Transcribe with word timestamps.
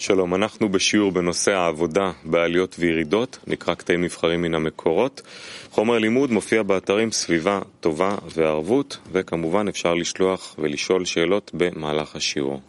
שלום, 0.00 0.34
אנחנו 0.34 0.68
בשיעור 0.68 1.12
בנושא 1.12 1.52
העבודה 1.52 2.12
בעליות 2.24 2.76
וירידות, 2.78 3.38
נקרא 3.46 3.74
קטעים 3.74 4.04
נבחרים 4.04 4.42
מן 4.42 4.54
המקורות. 4.54 5.22
חומר 5.70 5.98
לימוד 5.98 6.30
מופיע 6.30 6.62
באתרים 6.62 7.12
סביבה 7.12 7.60
טובה 7.80 8.16
וערבות, 8.34 8.98
וכמובן 9.12 9.68
אפשר 9.68 9.94
לשלוח 9.94 10.54
ולשאול 10.58 11.04
שאלות 11.04 11.50
במהלך 11.54 12.16
השיעור. 12.16 12.60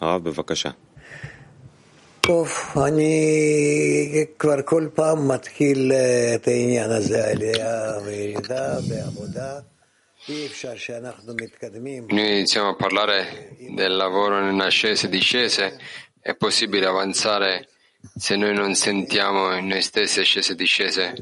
הרב, 0.00 0.24
בבקשה. 0.24 0.70
טוב, 2.20 2.48
אני 2.86 4.24
כבר 4.38 4.62
כל 4.64 4.88
פעם 4.94 5.28
מתחיל 5.28 5.92
את 6.34 6.48
העניין 6.48 6.90
הזה, 6.90 7.30
עלייה 7.30 7.92
וירידה 8.04 8.74
בעבודה. 8.88 9.60
Noi 12.08 12.30
iniziamo 12.38 12.68
a 12.70 12.76
parlare 12.76 13.18
del 13.76 13.94
lavoro 14.02 14.48
in 14.48 14.58
ascese 14.62 15.06
e 15.06 15.10
discese. 15.10 15.64
è 16.24 16.34
possibile 16.36 16.86
avanzare 16.86 17.68
se 18.16 18.34
noi 18.36 18.54
non 18.54 18.74
sentiamo 18.74 19.54
in 19.54 19.66
noi 19.66 19.82
stessi 19.82 20.20
ascese 20.20 20.52
e 20.52 20.56
discese. 20.56 21.14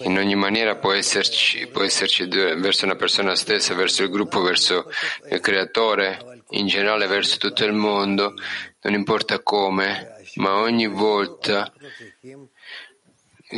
In 0.00 0.18
ogni 0.18 0.34
maniera 0.34 0.76
può 0.76 0.92
esserci, 0.92 1.66
può 1.68 1.82
esserci 1.82 2.26
verso 2.26 2.84
una 2.84 2.96
persona 2.96 3.34
stessa, 3.36 3.72
verso 3.72 4.02
il 4.02 4.10
gruppo, 4.10 4.42
verso 4.42 4.90
il 5.30 5.40
creatore, 5.40 6.42
in 6.50 6.66
generale 6.66 7.06
verso 7.06 7.38
tutto 7.38 7.64
il 7.64 7.72
mondo, 7.72 8.34
non 8.82 8.92
importa 8.92 9.40
come, 9.40 10.16
ma 10.34 10.56
ogni 10.56 10.88
volta 10.88 11.72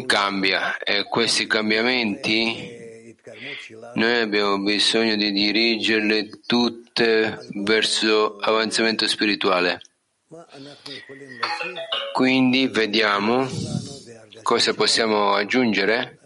cambia 0.06 0.78
e 0.78 1.08
questi 1.08 1.48
cambiamenti 1.48 2.91
noi 3.94 4.20
abbiamo 4.20 4.58
bisogno 4.58 5.14
di 5.14 5.30
dirigerle 5.30 6.28
tutte 6.44 7.38
verso 7.52 8.36
avanzamento 8.38 9.06
spirituale. 9.06 9.80
Quindi 12.12 12.66
vediamo 12.66 13.48
cosa 14.42 14.74
possiamo 14.74 15.34
aggiungere 15.34 16.18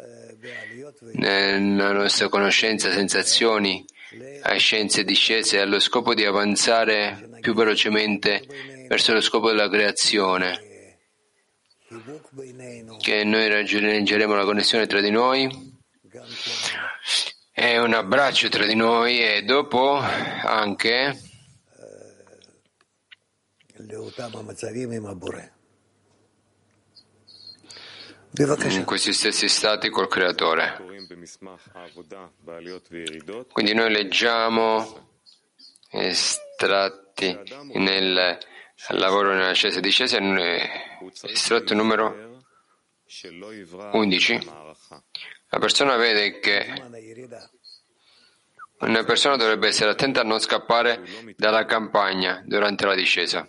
nella 1.13 1.93
nostra 1.93 2.29
conoscenza, 2.29 2.91
sensazioni, 2.91 3.85
a 4.43 4.57
scienze 4.57 5.05
discese, 5.05 5.61
allo 5.61 5.81
scopo 5.81 6.15
di 6.15 6.25
avanzare 6.25 7.29
più 7.41 7.53
velocemente 7.53 8.43
verso 8.89 9.13
lo 9.13 9.21
scopo 9.21 9.49
della 9.49 9.69
creazione, 9.69 10.99
che 13.03 13.25
noi 13.25 13.49
raggiungeremo 13.49 14.35
la 14.35 14.45
connessione 14.45 14.87
tra 14.87 15.01
di 15.01 15.11
noi 15.11 15.75
è 17.59 17.79
un 17.79 17.95
abbraccio 17.95 18.51
tra 18.51 18.67
di 18.67 18.75
noi 18.75 19.19
e 19.19 19.43
dopo 19.43 19.97
anche 19.97 21.19
in 28.69 28.85
questi 28.85 29.15
stessi 29.15 29.49
stati 29.49 29.89
col 29.89 30.07
creatore. 30.07 30.77
Quindi 33.51 33.73
noi 33.73 33.91
leggiamo 33.91 35.09
estratti 35.89 37.39
nel 37.73 38.39
lavoro 38.89 39.33
nella 39.33 39.55
scesa 39.55 39.79
e 39.79 39.81
discesa, 39.81 40.19
estratto 41.23 41.73
numero 41.73 42.26
11. 43.93 44.41
La 45.49 45.59
persona 45.59 45.97
vede 45.97 46.39
che 46.41 46.67
una 48.81 49.05
persona 49.05 49.37
dovrebbe 49.37 49.69
essere 49.69 49.91
attenta 49.91 50.21
a 50.21 50.25
non 50.25 50.41
scappare 50.41 51.03
dalla 51.37 51.65
campagna 51.65 52.43
durante 52.45 52.85
la 52.85 52.95
discesa, 52.95 53.49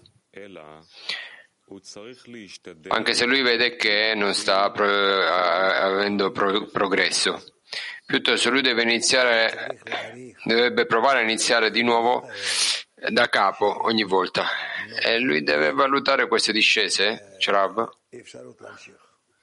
anche 2.87 3.13
se 3.13 3.25
lui 3.25 3.41
vede 3.41 3.75
che 3.75 4.13
non 4.15 4.33
sta 4.33 4.71
pro- 4.71 4.87
eh, 4.87 5.25
avendo 5.25 6.31
pro- 6.31 6.67
progresso. 6.67 7.43
Piuttosto 8.05 8.49
lui 8.49 8.61
deve 8.61 8.83
iniziare, 8.83 9.81
dovrebbe 10.45 10.85
provare 10.85 11.19
a 11.19 11.23
iniziare 11.23 11.69
di 11.71 11.83
nuovo 11.83 12.25
eh, 12.95 13.11
da 13.11 13.27
capo 13.27 13.85
ogni 13.85 14.03
volta. 14.03 14.45
E 15.03 15.19
lui 15.19 15.43
deve 15.43 15.73
valutare 15.73 16.29
queste 16.29 16.53
discese, 16.53 17.35
Chrav, 17.37 17.89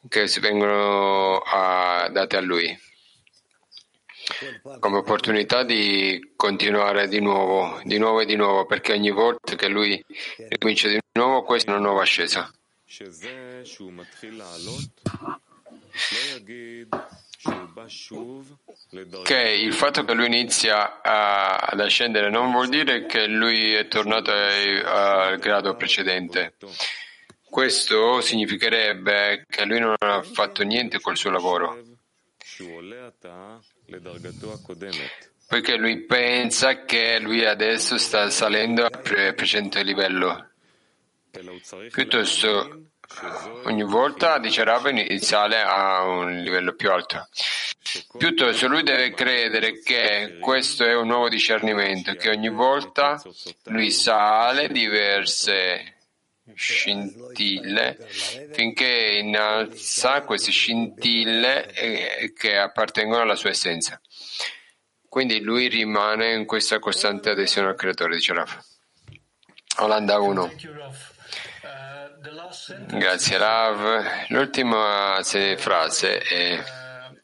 che 0.08 0.28
vengono 0.40 1.38
a, 1.38 2.08
date 2.10 2.36
a 2.36 2.40
lui 2.40 2.78
come 4.78 4.98
opportunità 4.98 5.64
di 5.64 6.32
continuare 6.36 7.08
di 7.08 7.20
nuovo, 7.20 7.80
di 7.84 7.98
nuovo 7.98 8.20
e 8.20 8.24
di 8.24 8.36
nuovo, 8.36 8.64
perché 8.64 8.92
ogni 8.92 9.10
volta 9.10 9.54
che 9.54 9.68
lui 9.68 10.02
comincia 10.58 10.88
di 10.88 10.98
nuovo, 11.12 11.42
questa 11.42 11.70
è 11.70 11.74
una 11.74 11.84
nuova 11.84 12.02
ascesa. 12.02 12.50
Che 19.22 19.38
il 19.38 19.74
fatto 19.74 20.04
che 20.04 20.14
lui 20.14 20.26
inizia 20.26 21.02
a, 21.02 21.56
ad 21.56 21.80
ascendere 21.80 22.30
non 22.30 22.50
vuol 22.50 22.68
dire 22.68 23.04
che 23.06 23.26
lui 23.26 23.74
è 23.74 23.88
tornato 23.88 24.30
ai, 24.30 24.80
al 24.80 25.38
grado 25.38 25.76
precedente. 25.76 26.54
Questo 27.54 28.20
significherebbe 28.20 29.44
che 29.48 29.64
lui 29.64 29.78
non 29.78 29.94
ha 29.96 30.22
fatto 30.24 30.64
niente 30.64 30.98
col 31.00 31.16
suo 31.16 31.30
lavoro, 31.30 31.80
poiché 35.46 35.76
lui 35.76 36.04
pensa 36.04 36.84
che 36.84 37.20
lui 37.20 37.44
adesso 37.44 37.96
sta 37.96 38.28
salendo 38.28 38.84
al 38.84 39.00
precedente 39.00 39.84
livello. 39.84 40.50
Piuttosto, 41.92 42.88
ogni 43.66 43.84
volta 43.84 44.40
dice 44.40 44.64
Rabbi 44.64 45.16
sale 45.20 45.62
a 45.62 46.02
un 46.08 46.38
livello 46.42 46.74
più 46.74 46.90
alto. 46.90 47.28
Piuttosto 48.18 48.66
lui 48.66 48.82
deve 48.82 49.12
credere 49.12 49.80
che 49.80 50.38
questo 50.40 50.84
è 50.84 50.96
un 50.96 51.06
nuovo 51.06 51.28
discernimento, 51.28 52.14
che 52.14 52.30
ogni 52.30 52.50
volta 52.50 53.22
lui 53.66 53.92
sale 53.92 54.66
diverse 54.70 55.93
scintille 56.54 57.96
finché 58.52 59.18
innalza 59.18 60.22
queste 60.22 60.50
scintille 60.50 61.72
eh, 61.72 62.32
che 62.36 62.58
appartengono 62.58 63.22
alla 63.22 63.36
sua 63.36 63.50
essenza. 63.50 64.00
Quindi 65.08 65.40
lui 65.40 65.68
rimane 65.68 66.32
in 66.32 66.44
questa 66.44 66.78
costante 66.78 67.30
adesione 67.30 67.68
al 67.68 67.76
creatore, 67.76 68.16
dice 68.16 68.34
Rav. 68.34 68.58
Olanda 69.78 70.18
1. 70.18 70.46
Thank 70.46 70.62
you, 70.62 70.74
Raf. 70.74 71.12
Uh, 71.62 72.96
Grazie 72.98 73.38
Rav. 73.38 74.26
L'ultima 74.28 75.20
se- 75.22 75.56
frase 75.56 76.18
è, 76.18 76.58
uh, 76.58 77.16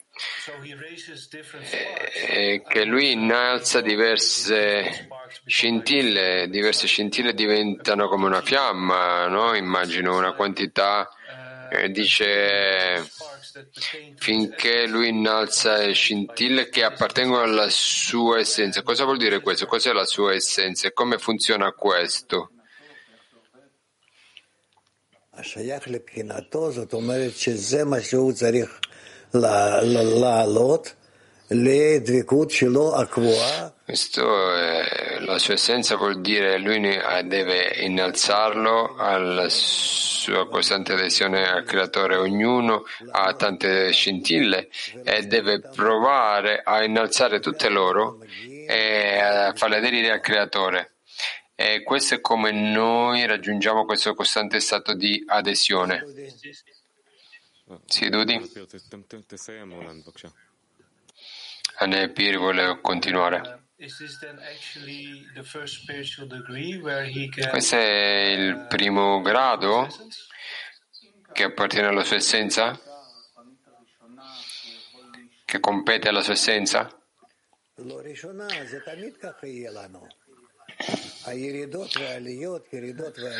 è 2.26 2.62
che 2.62 2.84
lui 2.84 3.12
innalza 3.12 3.80
diverse 3.80 5.08
scintille, 5.44 6.48
diverse 6.48 6.86
scintille 6.86 7.34
diventano 7.34 8.08
come 8.08 8.26
una 8.26 8.42
fiamma, 8.42 9.26
no? 9.28 9.54
immagino 9.54 10.16
una 10.16 10.32
quantità, 10.32 11.08
eh, 11.70 11.90
dice 11.90 13.08
finché 14.16 14.86
lui 14.86 15.08
innalza 15.08 15.90
scintille 15.92 16.68
che 16.68 16.84
appartengono 16.84 17.42
alla 17.42 17.68
sua 17.68 18.38
essenza. 18.38 18.82
Cosa 18.82 19.04
vuol 19.04 19.18
dire 19.18 19.40
questo? 19.40 19.66
Cos'è 19.66 19.92
la 19.92 20.04
sua 20.04 20.34
essenza 20.34 20.88
e 20.88 20.92
come 20.92 21.18
funziona 21.18 21.72
questo? 21.72 22.50
La, 29.30 29.80
la, 29.82 30.02
la, 30.02 30.44
questo 33.90 34.54
è, 34.54 35.18
la 35.18 35.36
sua 35.40 35.54
essenza 35.54 35.96
vuol 35.96 36.20
dire 36.20 36.58
lui 36.58 36.76
eh, 36.76 37.24
deve 37.24 37.74
innalzarlo 37.80 38.94
alla 38.94 39.48
sua 39.48 40.48
costante 40.48 40.92
adesione 40.92 41.44
al 41.44 41.64
creatore. 41.64 42.14
Ognuno 42.14 42.84
ha 43.10 43.34
tante 43.34 43.90
scintille 43.90 44.68
e 45.02 45.26
deve 45.26 45.58
provare 45.58 46.62
a 46.62 46.84
innalzare 46.84 47.40
tutte 47.40 47.68
loro 47.68 48.20
e 48.68 49.18
a 49.18 49.52
farle 49.56 49.78
aderire 49.78 50.12
al 50.12 50.20
creatore. 50.20 50.92
E 51.56 51.82
questo 51.82 52.14
è 52.14 52.20
come 52.20 52.52
noi 52.52 53.26
raggiungiamo 53.26 53.84
questo 53.84 54.14
costante 54.14 54.60
stato 54.60 54.94
di 54.94 55.20
adesione. 55.26 56.04
Sì, 57.86 58.08
Dudi? 58.08 58.40
Anepir 61.78 62.38
vuole 62.38 62.78
continuare. 62.80 63.64
Questo 67.48 67.76
è 67.76 68.34
il 68.36 68.66
primo 68.68 69.22
grado 69.22 69.88
che 71.32 71.44
appartiene 71.44 71.86
alla 71.88 72.04
sua 72.04 72.16
essenza? 72.16 72.78
Che 75.46 75.60
compete 75.60 76.08
alla 76.08 76.20
sua 76.20 76.34
essenza? 76.34 76.94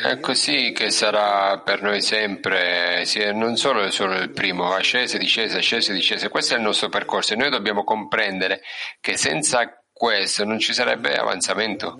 È 0.01 0.19
così 0.19 0.71
che 0.71 0.89
sarà 0.89 1.59
per 1.59 1.83
noi 1.83 2.01
sempre, 2.01 3.03
non 3.33 3.57
solo, 3.57 3.89
solo 3.91 4.15
il 4.15 4.31
primo, 4.31 4.73
ascese, 4.73 5.17
discese, 5.17 5.57
ascese, 5.57 5.93
discese. 5.93 6.29
Questo 6.29 6.55
è 6.55 6.57
il 6.57 6.63
nostro 6.63 6.89
percorso 6.89 7.33
e 7.33 7.37
noi 7.37 7.49
dobbiamo 7.49 7.83
comprendere 7.83 8.61
che 8.99 9.17
senza 9.17 9.80
questo 10.01 10.43
non 10.45 10.57
ci 10.57 10.73
sarebbe 10.73 11.15
avanzamento. 11.15 11.95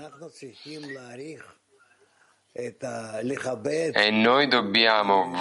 E 3.94 4.10
noi 4.10 4.48
dobbiamo 4.48 5.32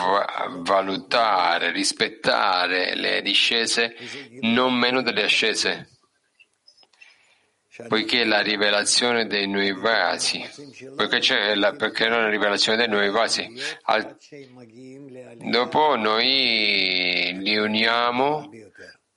valutare, 0.59 1.71
rispettare 1.73 2.95
le 2.97 3.23
discese 3.23 3.97
non 4.41 4.75
meno 4.75 5.01
delle 5.01 5.23
ascese 5.23 5.89
poiché 7.89 8.25
la 8.25 8.43
rivelazione 8.43 9.27
dei 9.27 9.49
nuovi 9.49 9.73
vasi, 9.73 10.47
poiché 10.95 11.19
c'è 11.19 11.55
la, 11.55 11.73
perché 11.73 12.09
non 12.09 12.21
la 12.21 12.29
rivelazione 12.29 12.77
dei 12.77 12.89
nuovi 12.89 13.09
vasi. 13.09 13.51
Al, 13.85 14.19
dopo 15.39 15.97
noi 15.97 17.39
li 17.41 17.57
uniamo 17.57 18.51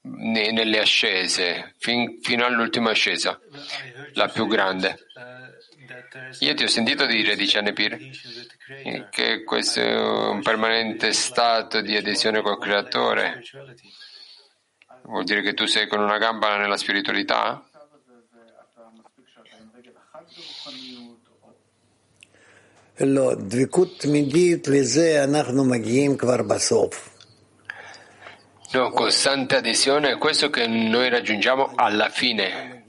nelle 0.03 0.79
ascese, 0.79 1.73
fin, 1.77 2.19
fino 2.21 2.45
all'ultima 2.45 2.91
ascesa, 2.91 3.39
la 4.13 4.27
più 4.27 4.47
grande. 4.47 4.97
Io 6.39 6.53
ti 6.53 6.63
ho 6.63 6.67
sentito 6.67 7.05
dire, 7.05 7.35
dice 7.35 7.59
Anepir, 7.59 7.97
che 9.09 9.43
questo 9.43 9.79
è 9.79 9.95
un 10.29 10.41
permanente 10.41 11.13
stato 11.13 11.81
di 11.81 11.95
adesione 11.95 12.41
col 12.41 12.59
creatore. 12.59 13.41
Vuol 15.03 15.23
dire 15.23 15.41
che 15.41 15.53
tu 15.53 15.65
sei 15.65 15.87
con 15.87 15.99
una 15.99 16.17
gamba 16.17 16.57
nella 16.57 16.77
spiritualità? 16.77 17.63
No, 22.95 23.33
dvikut 23.35 24.05
midit 24.05 24.67
leze 24.67 25.17
anachnu 25.17 25.63
magim 25.63 26.15
kvar 26.15 26.43
basov. 26.43 27.12
No, 28.73 28.89
costante 28.89 29.57
adesione 29.57 30.11
è 30.11 30.17
questo 30.17 30.49
che 30.49 30.65
noi 30.67 31.09
raggiungiamo 31.09 31.73
alla 31.75 32.09
fine. 32.09 32.83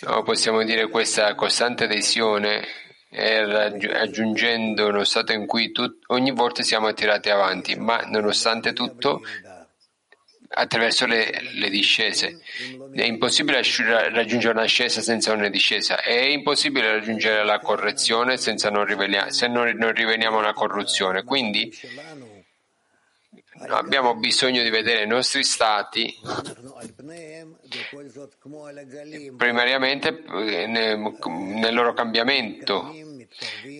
No, 0.00 0.22
possiamo 0.24 0.64
dire 0.64 0.88
questa 0.88 1.34
costante 1.34 1.84
adesione 1.84 2.64
è 3.08 3.44
raggiungendo 3.44 4.88
uno 4.88 5.04
stato 5.04 5.32
in 5.32 5.46
cui 5.46 5.70
tut- 5.70 6.02
ogni 6.08 6.32
volta 6.32 6.62
siamo 6.62 6.88
attirati 6.88 7.30
avanti, 7.30 7.76
ma 7.76 8.00
nonostante 8.00 8.72
tutto 8.72 9.22
attraverso 10.48 11.06
le, 11.06 11.40
le, 11.52 11.70
discese. 11.70 12.40
È 12.92 13.02
impossibile 13.02 13.62
raggiungere 14.10 14.54
una 14.54 14.62
ascesa 14.62 15.00
senza 15.00 15.32
una 15.32 15.48
discesa, 15.48 16.02
è 16.02 16.18
impossibile 16.18 16.90
raggiungere 16.90 17.44
la 17.44 17.60
correzione 17.60 18.36
senza 18.36 18.70
non 18.70 18.84
rivela- 18.84 19.30
se 19.30 19.46
non, 19.46 19.68
non 19.76 19.92
riveliamo 19.92 20.38
una 20.38 20.52
corruzione. 20.52 21.22
Quindi 21.22 21.72
abbiamo 23.68 24.14
bisogno 24.14 24.62
di 24.62 24.70
vedere 24.70 25.02
i 25.02 25.06
nostri 25.06 25.42
stati 25.44 26.14
primariamente 29.36 30.10
nel 30.66 31.74
loro 31.74 31.92
cambiamento 31.92 32.92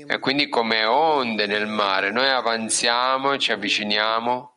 e 0.06 0.18
quindi 0.18 0.48
come 0.48 0.84
onde 0.84 1.46
nel 1.46 1.66
mare 1.66 2.10
noi 2.10 2.28
avanziamo, 2.28 3.38
ci 3.38 3.52
avviciniamo 3.52 4.54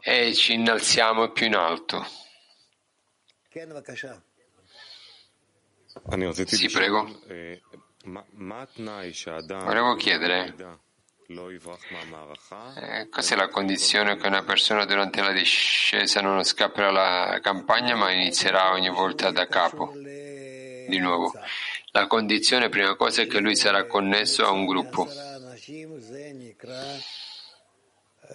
e 0.00 0.34
ci 0.34 0.54
innalziamo 0.54 1.30
più 1.30 1.46
in 1.46 1.54
alto. 1.54 2.04
Sì, 6.56 6.68
prego. 6.68 7.20
Volevo 9.64 9.94
chiedere 9.94 10.80
eh, 12.76 13.08
cos'è 13.08 13.36
la 13.36 13.48
condizione 13.48 14.16
che 14.16 14.26
una 14.26 14.42
persona 14.42 14.84
durante 14.84 15.20
la 15.20 15.32
discesa 15.32 16.20
non 16.20 16.42
scapperà 16.44 16.92
dalla 16.92 17.40
campagna 17.40 17.94
ma 17.94 18.10
inizierà 18.10 18.72
ogni 18.72 18.90
volta 18.90 19.30
da 19.30 19.46
capo 19.46 19.92
di 19.94 20.98
nuovo. 20.98 21.32
La 21.92 22.06
condizione, 22.06 22.68
prima 22.68 22.94
cosa, 22.96 23.22
è 23.22 23.26
che 23.26 23.38
lui 23.38 23.54
sarà 23.54 23.84
connesso 23.86 24.44
a 24.44 24.50
un 24.50 24.66
gruppo 24.66 25.08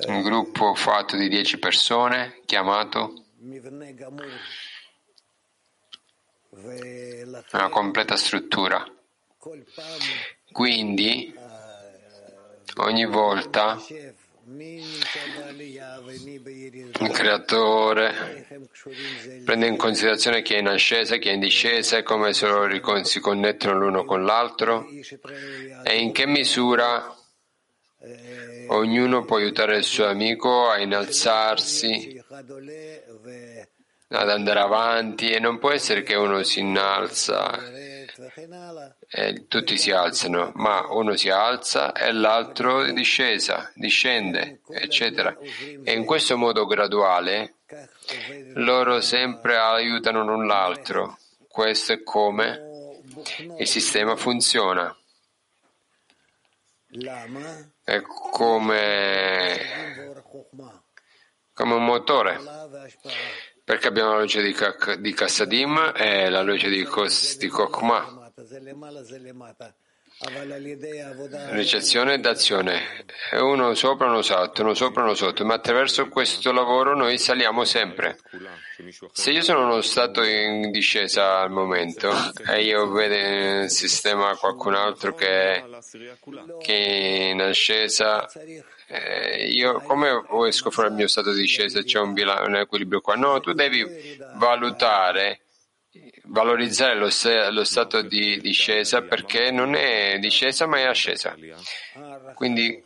un 0.06 0.22
gruppo 0.22 0.76
fatto 0.76 1.16
di 1.18 1.28
dieci 1.28 1.58
persone 1.58 2.42
chiamato 2.46 3.24
una 7.52 7.70
completa 7.70 8.16
struttura. 8.16 8.86
Quindi 10.52 11.34
ogni 12.78 13.06
volta 13.06 13.78
il 17.00 17.10
creatore 17.12 18.48
prende 19.44 19.68
in 19.68 19.76
considerazione 19.76 20.42
chi 20.42 20.54
è 20.54 20.60
in 20.60 20.68
ascesa, 20.68 21.18
chi 21.18 21.30
è 21.30 21.34
in 21.34 21.40
discesa, 21.40 22.02
come 22.04 22.34
si 22.34 23.20
connettono 23.20 23.78
l'uno 23.78 24.06
con 24.06 24.24
l'altro. 24.24 24.88
E 25.84 25.98
in 25.98 26.14
che 26.14 26.26
misura 26.26 27.14
Ognuno 28.68 29.26
può 29.26 29.38
aiutare 29.38 29.78
il 29.78 29.84
suo 29.84 30.06
amico 30.08 30.70
a 30.70 30.80
innalzarsi, 30.80 32.22
ad 34.10 34.30
andare 34.30 34.60
avanti 34.60 35.32
e 35.32 35.40
non 35.40 35.58
può 35.58 35.72
essere 35.72 36.04
che 36.04 36.16
uno 36.16 36.44
si 36.44 36.60
innalza 36.60 37.60
e 39.10 39.48
tutti 39.48 39.78
si 39.78 39.92
alzano, 39.92 40.52
ma 40.56 40.86
uno 40.90 41.16
si 41.16 41.30
alza 41.30 41.94
e 41.94 42.12
l'altro 42.12 42.84
discesa, 42.92 43.72
discende, 43.76 44.62
eccetera. 44.70 45.36
E 45.84 45.94
in 45.94 46.06
questo 46.06 46.38
modo 46.38 46.66
graduale 46.66 47.56
loro 48.54 49.02
sempre 49.02 49.58
aiutano 49.58 50.24
l'un 50.24 50.48
l'altro. 50.48 51.18
Questo 51.48 51.94
è 51.94 52.04
come 52.04 52.62
il 53.58 53.68
sistema 53.68 54.16
funziona 54.16 54.96
è 57.84 58.02
come, 58.02 59.58
come 61.54 61.74
un 61.74 61.84
motore, 61.84 62.40
perché 63.68 63.90
abbiamo 63.90 64.14
la 64.14 64.22
luce 64.22 64.42
di, 64.42 64.56
di 65.00 65.14
Kassadim 65.14 65.92
e 65.94 66.30
la 66.30 66.42
luce 66.42 66.70
di, 66.70 66.86
Kos, 66.86 67.36
di 67.36 67.50
Kokma. 67.50 68.32
Ricezione 71.50 72.14
ed 72.14 72.26
azione. 72.26 73.06
Uno 73.34 73.74
sopra, 73.74 74.08
uno 74.08 74.22
sotto, 74.22 74.62
uno 74.62 74.74
sopra, 74.74 75.04
uno 75.04 75.16
sotto, 75.16 75.44
ma 75.44 75.56
attraverso 75.56 76.08
questo 76.08 76.54
lavoro 76.54 76.96
noi 76.96 77.18
saliamo 77.18 77.66
sempre. 77.66 78.18
Se 79.12 79.32
io 79.32 79.42
sono 79.42 79.64
in 79.64 79.66
uno 79.66 79.82
stato 79.82 80.24
in 80.24 80.72
discesa 80.72 81.40
al 81.42 81.52
momento 81.52 82.10
e 82.48 82.64
io 82.64 82.90
vedo 82.90 83.16
nel 83.16 83.70
sistema 83.70 84.34
qualcun 84.38 84.76
altro 84.76 85.14
che, 85.14 85.62
che 86.62 87.30
in 87.34 87.42
ascesa, 87.42 88.26
eh, 88.88 89.48
io 89.48 89.82
come 89.82 90.24
esco 90.48 90.72
fuori 90.72 90.90
dal 90.90 90.98
mio 90.98 91.08
stato 91.08 91.32
di 91.34 91.42
discesa? 91.42 91.82
C'è 91.82 92.00
un, 92.00 92.14
bilan- 92.14 92.48
un 92.48 92.56
equilibrio 92.56 93.02
qua? 93.02 93.16
No, 93.16 93.40
tu 93.40 93.54
devi 93.54 94.18
valutare 94.36 95.42
valorizzare 96.26 96.96
lo, 96.96 97.10
lo, 97.52 97.64
stato 97.64 98.02
di 98.02 98.40
discesa 98.40 99.02
perché 99.02 99.50
non 99.50 99.74
è 99.76 100.20
discesa 100.20 100.68
ma 100.68 100.78
è 100.78 100.84
ascesa. 100.84 101.36
Quindi 102.36 102.84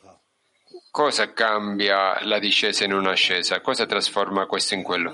cosa 0.89 1.33
cambia 1.33 2.23
la 2.23 2.39
discesa 2.39 2.85
in 2.85 2.93
un'ascesa? 2.93 3.59
Cosa 3.61 3.85
trasforma 3.85 4.45
questo 4.45 4.75
in 4.75 4.83
quello? 4.83 5.13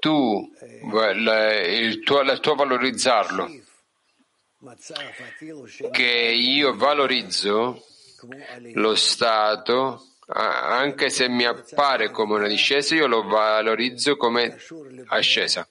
tu, 0.00 0.50
il 0.60 2.00
tuo, 2.02 2.20
il 2.22 2.40
tuo 2.40 2.54
valorizzarlo, 2.56 3.48
che 5.92 6.02
io 6.02 6.74
valorizzo 6.74 7.84
lo 8.74 8.94
stato, 8.96 10.06
anche 10.32 11.10
se 11.10 11.28
mi 11.28 11.44
appare 11.44 12.10
come 12.10 12.34
una 12.34 12.48
discesa, 12.48 12.94
io 12.94 13.06
lo 13.06 13.22
valorizzo 13.22 14.16
come 14.16 14.56
ascesa. 15.06 15.66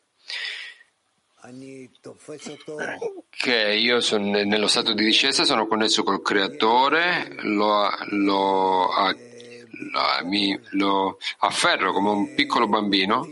Che 3.29 3.73
io 3.73 4.01
sono 4.01 4.43
nello 4.43 4.67
stato 4.67 4.93
di 4.93 5.03
discesa, 5.03 5.45
sono 5.45 5.67
connesso 5.67 6.03
col 6.03 6.21
creatore, 6.21 7.35
lo, 7.43 7.89
lo, 8.09 8.89
lo, 8.89 9.99
mi, 10.23 10.59
lo 10.71 11.17
afferro 11.39 11.93
come 11.93 12.09
un 12.09 12.35
piccolo 12.35 12.67
bambino 12.67 13.27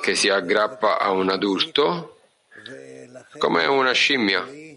che 0.00 0.14
si 0.14 0.28
aggrappa 0.28 0.98
a 0.98 1.10
un 1.10 1.28
adulto 1.30 2.16
come 3.38 3.66
una 3.66 3.92
scimmia. 3.92 4.69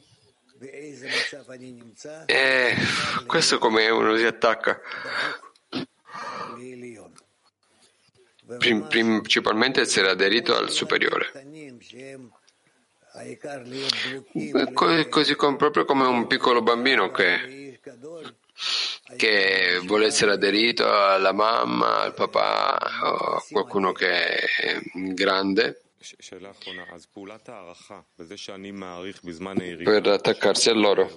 E 2.26 2.76
questo 3.26 3.58
come 3.58 3.90
uno 3.90 4.16
si 4.16 4.26
attacca. 4.26 4.80
Principalmente 8.88 9.82
essere 9.82 10.10
aderito 10.10 10.56
al 10.56 10.70
superiore. 10.70 11.32
Co- 14.74 15.08
Così 15.10 15.36
come, 15.36 15.56
proprio 15.58 15.86
come 15.86 16.06
un 16.06 16.28
piccolo 16.28 16.62
bambino 16.62 17.12
che, 17.12 17.80
che 19.18 19.80
vuole 19.84 20.08
essere 20.08 20.32
aderito 20.32 20.92
alla 20.92 21.32
mamma, 21.32 22.02
al 22.02 22.14
papà 22.14 22.78
o 23.04 23.36
a 23.36 23.44
qualcuno 23.50 23.92
che 23.92 24.36
è 24.36 24.82
grande 24.94 25.83
per 29.84 30.08
attaccarsi 30.08 30.70
a 30.70 30.74
loro. 30.74 31.08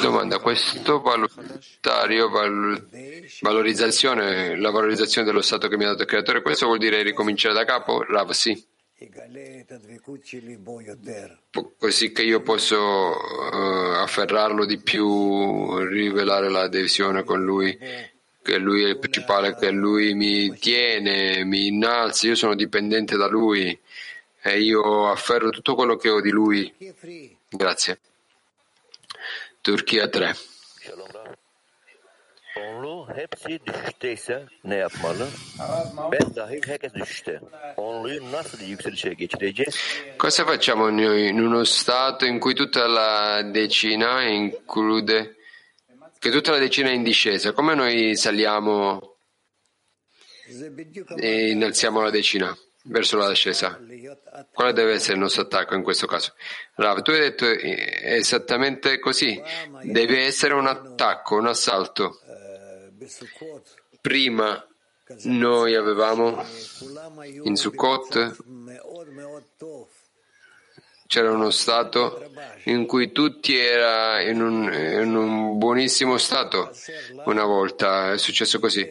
Domanda, 0.00 0.38
questo 0.38 1.00
valutario, 1.00 2.30
val, 2.30 2.88
valorizzazione, 3.40 4.56
la 4.58 4.70
valorizzazione 4.70 5.26
dello 5.26 5.42
stato 5.42 5.68
che 5.68 5.76
mi 5.76 5.84
ha 5.84 5.88
dato 5.88 6.02
il 6.02 6.08
creatore, 6.08 6.42
questo 6.42 6.66
vuol 6.66 6.78
dire 6.78 7.02
ricominciare 7.02 7.54
da 7.54 7.64
capo? 7.64 8.02
Rav, 8.02 8.30
sì. 8.30 8.70
Così 11.76 12.12
che 12.12 12.22
io 12.22 12.40
posso 12.40 12.78
uh, 12.78 14.00
afferrarlo 14.00 14.64
di 14.64 14.78
più, 14.78 15.76
rivelare 15.78 16.48
l'adesione 16.48 17.24
con 17.24 17.42
lui 17.42 17.76
che 18.42 18.58
lui 18.58 18.84
è 18.84 18.88
il 18.88 18.98
principale, 18.98 19.54
che 19.54 19.70
lui 19.70 20.14
mi 20.14 20.52
tiene, 20.58 21.44
mi 21.44 21.68
innalza, 21.68 22.26
io 22.26 22.34
sono 22.34 22.54
dipendente 22.54 23.16
da 23.16 23.28
lui 23.28 23.78
e 24.42 24.60
io 24.60 25.08
afferro 25.08 25.50
tutto 25.50 25.74
quello 25.74 25.96
che 25.96 26.10
ho 26.10 26.20
di 26.20 26.30
lui. 26.30 26.74
Grazie. 27.48 27.98
Turchia 29.60 30.08
3. 30.08 30.36
Shalom 30.80 31.06
Rab. 31.12 31.36
Onlu 32.56 33.06
hepsi 33.14 33.60
düşüşteyse 33.66 34.46
ne 34.64 34.76
yapmalı? 34.76 35.28
Ben 36.12 36.34
dahil 36.36 36.62
herkes 36.66 36.94
düşüşte. 36.94 37.40
Onluyu 37.76 38.32
nasıl 38.32 38.60
yükselişe 38.60 39.12
geçireceğiz? 39.14 39.76
Cosa 40.18 40.44
facciamo 40.44 40.90
noi 40.90 41.28
in 41.28 41.38
uno 41.38 41.64
stato 41.64 42.26
in 42.26 42.40
cui 42.40 42.54
tutta 42.54 42.94
la 42.94 43.42
decina 43.54 44.22
include 44.22 45.32
che 46.22 46.30
tutta 46.30 46.52
la 46.52 46.58
decina 46.58 46.88
è 46.88 46.92
in 46.92 47.02
discesa. 47.02 47.50
Come 47.50 47.74
noi 47.74 48.14
saliamo 48.14 49.16
e 51.18 51.50
innalziamo 51.50 52.00
la 52.00 52.10
decina 52.10 52.56
verso 52.84 53.16
la 53.16 53.28
discesa? 53.28 53.80
Quale 54.52 54.72
deve 54.72 54.92
essere 54.92 55.14
il 55.14 55.18
nostro 55.18 55.42
attacco 55.42 55.74
in 55.74 55.82
questo 55.82 56.06
caso? 56.06 56.34
Rav, 56.76 57.02
tu 57.02 57.10
hai 57.10 57.18
detto 57.18 57.44
esattamente 57.48 59.00
così. 59.00 59.42
Deve 59.82 60.20
essere 60.20 60.54
un 60.54 60.68
attacco, 60.68 61.34
un 61.34 61.48
assalto. 61.48 62.20
Prima 64.00 64.64
noi 65.24 65.74
avevamo 65.74 66.40
in 67.42 67.56
Sukkot 67.56 68.36
c'era 71.12 71.30
uno 71.30 71.50
stato 71.50 72.24
in 72.64 72.86
cui 72.86 73.12
tutti 73.12 73.54
erano 73.54 74.22
in 74.22 74.40
un, 74.40 74.72
in 74.72 75.14
un 75.14 75.58
buonissimo 75.58 76.16
stato. 76.16 76.72
Una 77.26 77.44
volta 77.44 78.12
è 78.12 78.16
successo 78.16 78.58
così. 78.58 78.88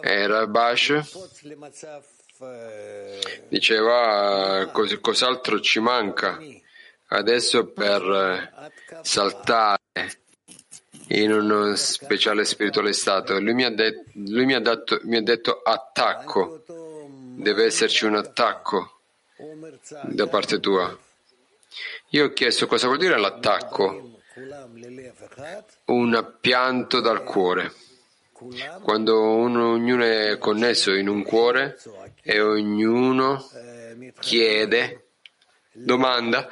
Era 0.00 0.46
Bash 0.46 0.94
diceva 3.48 4.66
cos- 4.72 4.98
cos'altro 5.00 5.60
ci 5.60 5.80
manca 5.80 6.38
adesso 7.08 7.66
per 7.66 8.72
saltare 9.02 9.80
in 11.08 11.32
uno 11.32 11.74
speciale 11.74 12.46
spirituale 12.46 12.94
stato. 12.94 13.38
Lui 13.40 13.52
mi 13.52 13.64
ha, 13.64 13.70
de- 13.70 14.04
lui 14.14 14.46
mi 14.46 14.54
ha, 14.54 14.60
dato, 14.60 15.00
mi 15.02 15.18
ha 15.18 15.22
detto 15.22 15.60
attacco, 15.62 16.64
deve 17.36 17.66
esserci 17.66 18.06
un 18.06 18.14
attacco 18.14 19.00
da 20.04 20.26
parte 20.28 20.60
tua. 20.60 20.98
Io 22.10 22.26
ho 22.26 22.32
chiesto 22.32 22.66
cosa 22.66 22.86
vuol 22.86 22.98
dire 22.98 23.18
l'attacco, 23.18 24.20
un 25.86 26.36
pianto 26.40 27.00
dal 27.00 27.22
cuore. 27.24 27.72
Quando 28.82 29.34
uno, 29.34 29.72
ognuno 29.72 30.04
è 30.04 30.38
connesso 30.38 30.92
in 30.92 31.08
un 31.08 31.24
cuore 31.24 31.76
e 32.22 32.40
ognuno 32.40 33.44
chiede, 34.20 35.08
domanda, 35.72 36.48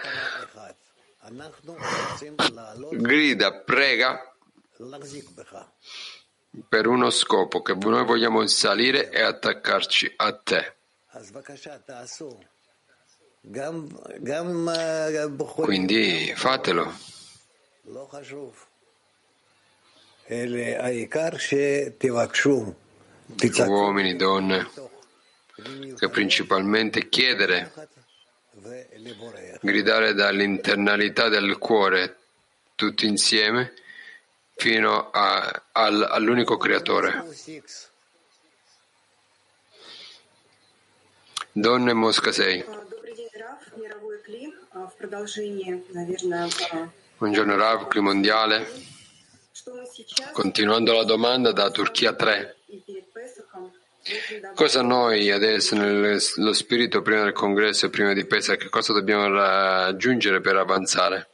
grida, 2.91 3.61
prega 3.61 4.35
per 6.69 6.87
uno 6.87 7.11
scopo 7.11 7.63
che 7.63 7.75
noi 7.75 8.05
vogliamo 8.05 8.47
salire 8.47 9.11
e 9.11 9.23
attaccarci 9.23 10.15
a 10.17 10.37
te. 10.37 10.77
Quindi 15.65 16.33
fatelo. 16.35 16.93
Uomini, 23.69 24.17
donne, 24.17 24.69
che 25.97 26.09
principalmente 26.09 27.09
chiedere, 27.09 27.73
gridare 29.61 30.13
dall'internalità 30.15 31.29
del 31.29 31.57
cuore 31.59 32.17
tutti 32.75 33.07
insieme 33.07 33.75
fino 34.57 35.11
a, 35.11 35.63
al, 35.71 36.03
all'unico 36.03 36.57
creatore. 36.57 37.25
Donne 41.53 41.93
Mosca 41.93 42.33
6. 42.33 42.86
Buongiorno 47.17 47.53
giorno 47.53 47.57
Ravkli 47.57 48.01
mondiale, 48.01 48.71
continuando 50.33 50.93
la 50.93 51.05
domanda 51.05 51.51
da 51.53 51.71
Turchia 51.71 52.13
3. 52.13 52.57
Cosa 54.55 54.83
noi 54.83 55.31
adesso 55.31 55.75
nello 55.77 56.53
spirito 56.53 57.01
prima 57.01 57.23
del 57.23 57.33
congresso 57.33 57.87
e 57.87 57.89
prima 57.89 58.13
di 58.13 58.27
Pesach, 58.27 58.69
cosa 58.69 58.93
dobbiamo 58.93 59.29
raggiungere 59.29 60.43
per 60.43 60.57
avanzare? 60.57 61.29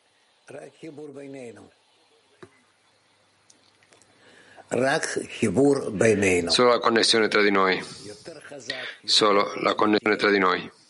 Solo 6.46 6.68
la 6.68 6.78
connessione 6.78 7.26
tra 7.26 7.42
di 7.42 7.50
noi. 7.50 7.84
Solo 9.02 9.52
la 9.56 9.75
connessione 9.75 10.14
tra 10.16 10.30
di 10.30 10.38
noi 10.38 10.80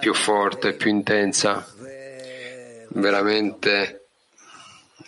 più 0.00 0.14
forte, 0.14 0.74
più 0.74 0.90
intensa, 0.90 1.66
veramente 2.88 4.06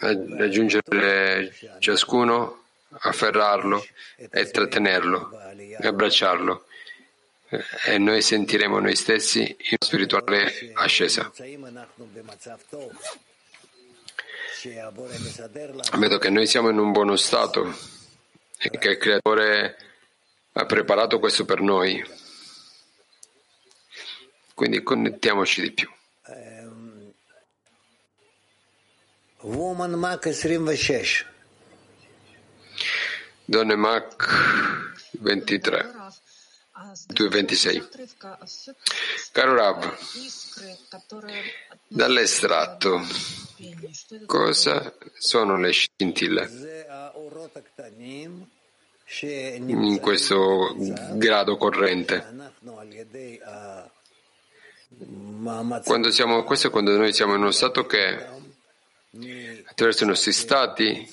eh, 0.00 0.26
raggiungere 0.36 1.54
ciascuno, 1.78 2.64
afferrarlo 2.88 3.84
e 4.16 4.50
trattenerlo, 4.50 5.30
e 5.56 5.86
abbracciarlo 5.86 6.66
eh, 7.48 7.64
e 7.84 7.98
noi 7.98 8.22
sentiremo 8.22 8.78
noi 8.80 8.96
stessi 8.96 9.40
in 9.40 9.76
spirituale 9.78 10.72
ascesa. 10.74 11.30
Vedo 15.96 16.18
che 16.18 16.30
noi 16.30 16.46
siamo 16.46 16.70
in 16.70 16.78
un 16.78 16.90
buono 16.92 17.16
stato 17.16 17.72
e 18.58 18.70
che 18.70 18.88
il 18.90 18.98
Creatore 18.98 19.76
ha 20.52 20.66
preparato 20.66 21.18
questo 21.18 21.44
per 21.44 21.60
noi. 21.60 22.02
Quindi 24.56 24.82
connettiamoci 24.82 25.60
di 25.60 25.70
più. 25.70 25.86
Ehm, 26.28 27.12
woman 29.40 29.90
Mac 29.92 30.30
26. 30.30 31.26
Donne 33.44 33.76
Mac 33.76 34.16
23. 35.20 35.92
2.26 37.08 38.74
Caro 39.32 39.54
Rab, 39.54 39.96
dall'estratto 41.88 43.00
cosa 44.26 44.94
sono 45.18 45.58
le 45.58 45.70
scintille? 45.70 46.94
In 49.56 49.98
questo 50.00 50.74
grado 51.14 51.56
corrente 51.56 52.24
quando 55.84 56.10
siamo, 56.10 56.42
questo 56.44 56.68
è 56.68 56.70
quando 56.70 56.96
noi 56.96 57.12
siamo 57.12 57.34
in 57.34 57.40
uno 57.40 57.50
stato 57.50 57.86
che 57.86 58.26
attraverso 59.66 60.04
i 60.04 60.06
nostri 60.06 60.32
stati 60.32 61.08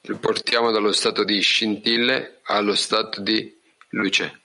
li 0.00 0.14
portiamo 0.18 0.70
dallo 0.70 0.92
stato 0.92 1.24
di 1.24 1.40
scintille 1.40 2.38
allo 2.44 2.74
stato 2.74 3.20
di 3.20 3.54
luce. 3.90 4.40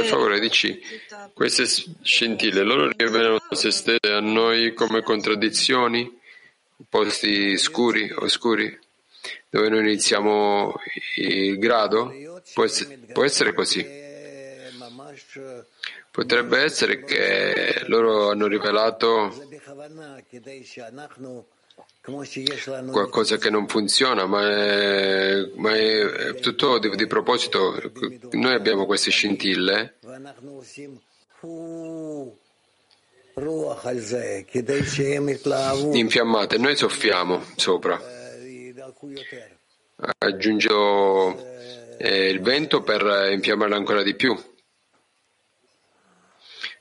Per 0.00 0.10
favore, 0.10 0.40
dici, 0.40 0.80
queste 1.34 1.66
scintille, 2.02 2.62
loro 2.62 2.90
rivelano 2.96 3.40
se 3.50 3.70
stesse 3.70 4.10
a 4.10 4.20
noi 4.20 4.72
come 4.72 5.02
contraddizioni, 5.02 6.18
posti 6.88 7.58
scuri, 7.58 8.10
oscuri 8.10 8.84
dove 9.56 9.68
noi 9.70 9.80
iniziamo 9.80 10.74
il 11.16 11.58
grado? 11.58 12.12
Può 12.52 12.64
essere, 12.64 12.98
può 13.12 13.24
essere 13.24 13.54
così. 13.54 14.04
Potrebbe 16.10 16.62
essere 16.62 17.02
che 17.04 17.82
loro 17.86 18.30
hanno 18.30 18.46
rivelato 18.46 19.32
qualcosa 22.90 23.36
che 23.36 23.50
non 23.50 23.66
funziona, 23.66 24.26
ma 24.26 24.48
è, 24.48 25.50
ma 25.56 25.74
è 25.74 26.34
tutto 26.40 26.78
di, 26.78 26.94
di, 26.94 27.06
proposito. 27.06 27.80
Noi 28.32 28.54
abbiamo 28.54 28.86
queste 28.86 29.10
scintille 29.10 29.96
infiammate, 35.98 36.56
noi 36.56 36.76
soffiamo 36.76 37.42
sopra. 37.56 38.15
Aggiungo 40.18 41.36
eh, 41.98 42.28
il 42.28 42.40
vento 42.40 42.82
per 42.82 43.30
infiammarle 43.32 43.74
ancora 43.74 44.02
di 44.02 44.14
più. 44.14 44.36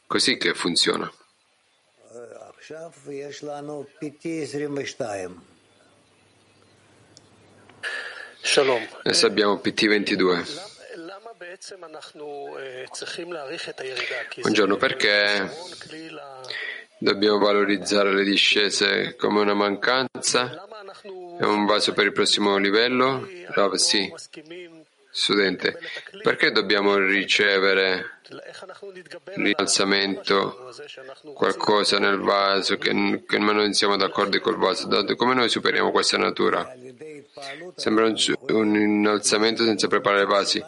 Così 0.08 0.38
che 0.38 0.54
funziona. 0.54 1.12
Adesso 9.04 9.26
abbiamo 9.26 9.62
PT22. 9.64 10.74
Buongiorno, 14.42 14.78
perché 14.78 15.50
dobbiamo 16.98 17.38
valorizzare 17.40 18.14
le 18.14 18.24
discese 18.24 19.16
come 19.16 19.42
una 19.42 19.54
mancanza? 19.54 20.68
È 21.38 21.44
un 21.44 21.66
vaso 21.66 21.94
per 21.94 22.06
il 22.06 22.12
prossimo 22.12 22.58
livello? 22.58 23.28
Rav, 23.50 23.74
sì. 23.76 24.12
Studente, 25.12 25.80
perché 26.24 26.52
dobbiamo 26.52 26.98
ricevere 26.98 28.20
rialzamento, 29.36 30.74
qualcosa 31.34 32.00
nel 32.00 32.18
vaso, 32.18 32.78
che, 32.78 33.24
che 33.26 33.38
non 33.38 33.74
siamo 33.74 33.96
d'accordo 33.96 34.40
col 34.42 34.58
vaso? 34.58 34.88
Come 35.16 35.34
noi 35.34 35.48
superiamo 35.48 35.92
questa 35.92 36.18
natura? 36.18 36.70
Sembra 37.76 38.06
un, 38.06 38.16
un 38.50 38.76
innalzamento 38.76 39.64
senza 39.64 39.88
preparare 39.88 40.24
i 40.24 40.28
vasi. 40.28 40.64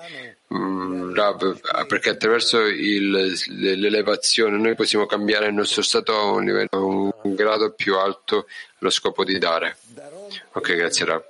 Mm, 0.54 1.14
Rav, 1.14 1.60
perché 1.88 2.12
attraverso 2.12 2.62
il, 2.62 3.38
l'elevazione 3.48 4.58
noi 4.58 4.76
possiamo 4.76 5.06
cambiare 5.06 5.48
il 5.48 5.54
nostro 5.54 5.82
stato 5.82 6.14
a 6.14 6.24
un, 6.24 6.46
livello, 6.46 6.70
a 6.70 6.78
un 6.78 7.36
grado 7.36 7.74
più 7.74 7.98
alto 7.98 8.48
allo 8.80 8.90
scopo 8.90 9.26
di 9.26 9.38
dare. 9.38 9.78
Ok, 10.54 10.76
grazie 10.76 11.06
Rav. 11.06 11.24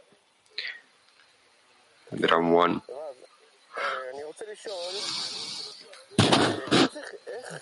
Drum 2.10 2.54
one. 2.54 2.82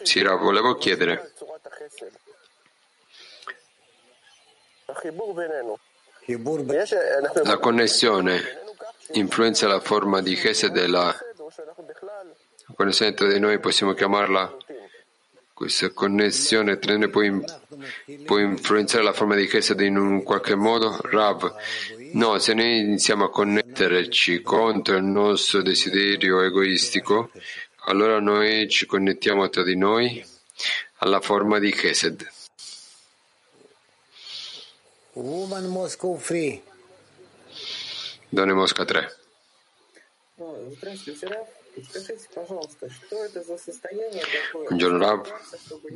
Sì, 0.03 0.21
Rav, 0.21 0.39
volevo 0.39 0.75
chiedere. 0.75 1.31
La 7.43 7.57
connessione 7.57 8.63
influenza 9.11 9.67
la 9.67 9.79
forma 9.79 10.21
di 10.21 10.35
Chesed 10.35 10.71
della 10.71 11.15
connessione 12.75 13.13
tra 13.13 13.27
di 13.27 13.39
noi, 13.39 13.59
possiamo 13.59 13.93
chiamarla 13.93 14.57
questa 15.55 15.89
connessione 15.91 16.77
tra 16.79 16.97
noi 16.97 17.09
può, 17.09 17.21
può 18.25 18.39
influenzare 18.39 19.05
la 19.05 19.13
forma 19.13 19.35
di 19.35 19.47
Chesed 19.47 19.79
in 19.79 19.95
un 19.95 20.21
qualche 20.21 20.53
modo? 20.53 20.99
Rav, 21.01 21.55
no, 22.11 22.37
se 22.39 22.53
noi 22.53 22.79
iniziamo 22.79 23.23
a 23.23 23.29
connetterci 23.29 24.41
contro 24.41 24.97
il 24.97 25.05
nostro 25.05 25.61
desiderio 25.61 26.41
egoistico, 26.41 27.31
allora 27.85 28.19
noi 28.19 28.67
ci 28.67 28.85
connettiamo 28.85 29.47
tra 29.47 29.63
di 29.63 29.77
noi 29.77 30.21
alla 30.97 31.21
forma 31.21 31.57
di 31.57 31.71
Chesed. 31.71 32.29
Donne 38.27 38.53
Mosca 38.53 38.83
3. 38.83 39.17
Buongiorno 44.51 44.97
Rav, 44.97 45.33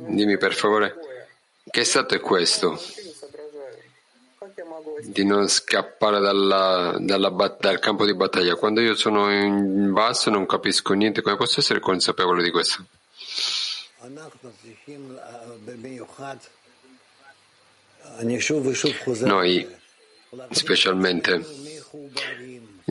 dimmi 0.08 0.36
per 0.36 0.52
favore, 0.52 0.94
che 1.70 1.84
stato 1.84 2.14
è 2.14 2.20
questo? 2.20 2.78
Di 5.04 5.24
non 5.24 5.48
scappare 5.48 6.20
dalla, 6.20 6.96
dalla, 6.98 7.30
dal 7.58 7.78
campo 7.78 8.04
di 8.04 8.14
battaglia. 8.14 8.56
Quando 8.56 8.80
io 8.80 8.94
sono 8.94 9.32
in 9.32 9.92
basso 9.92 10.28
non 10.28 10.44
capisco 10.44 10.92
niente, 10.92 11.22
come 11.22 11.36
posso 11.36 11.60
essere 11.60 11.80
consapevole 11.80 12.42
di 12.42 12.50
questo? 12.50 12.84
Noi, 19.26 19.66
specialmente, 20.50 21.44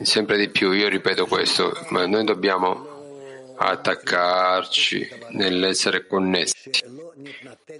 sempre 0.04 0.36
di 0.38 0.48
più, 0.48 0.72
io 0.72 0.88
ripeto 0.88 1.26
questo, 1.26 1.86
ma 1.88 2.06
noi 2.06 2.24
dobbiamo 2.24 3.54
attaccarci 3.56 5.08
nell'essere 5.30 6.06
connessi. 6.06 6.70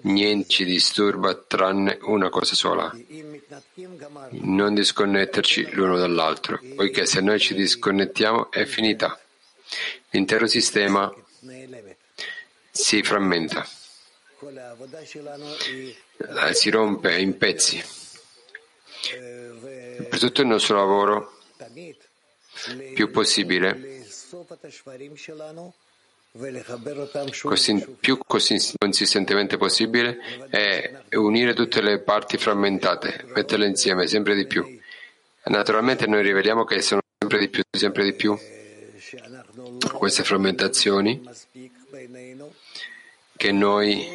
Niente 0.02 0.48
ci 0.48 0.64
disturba 0.64 1.34
tranne 1.34 1.98
una 2.02 2.28
cosa 2.28 2.54
sola, 2.54 2.94
non 4.30 4.74
disconnetterci 4.74 5.70
l'uno 5.72 5.96
dall'altro, 5.96 6.60
poiché 6.74 7.06
se 7.06 7.20
noi 7.20 7.40
ci 7.40 7.54
disconnettiamo 7.54 8.50
è 8.50 8.64
finita. 8.66 9.18
L'intero 10.10 10.46
sistema 10.46 11.12
si 12.70 13.02
frammenta, 13.02 13.66
si 16.52 16.70
rompe 16.70 17.18
in 17.18 17.38
pezzi. 17.38 17.82
Per 20.08 20.18
tutto 20.18 20.42
il 20.42 20.46
nostro 20.46 20.76
lavoro 20.76 21.38
più 22.94 23.10
possibile 23.10 24.04
così, 27.42 27.96
più 27.98 28.18
consistentemente 28.24 29.56
possibile 29.56 30.18
è 30.48 31.02
unire 31.16 31.54
tutte 31.54 31.80
le 31.80 32.00
parti 32.00 32.38
frammentate, 32.38 33.24
metterle 33.34 33.66
insieme 33.66 34.06
sempre 34.06 34.36
di 34.36 34.46
più. 34.46 34.78
Naturalmente 35.44 36.06
noi 36.06 36.22
riveliamo 36.22 36.64
che 36.64 36.80
sono 36.82 37.00
sempre 37.18 37.38
di 37.40 37.48
più, 37.48 37.62
sempre 37.70 38.04
di 38.04 38.14
più 38.14 38.38
queste 39.92 40.22
frammentazioni 40.22 41.20
che 43.36 43.52
noi 43.52 44.06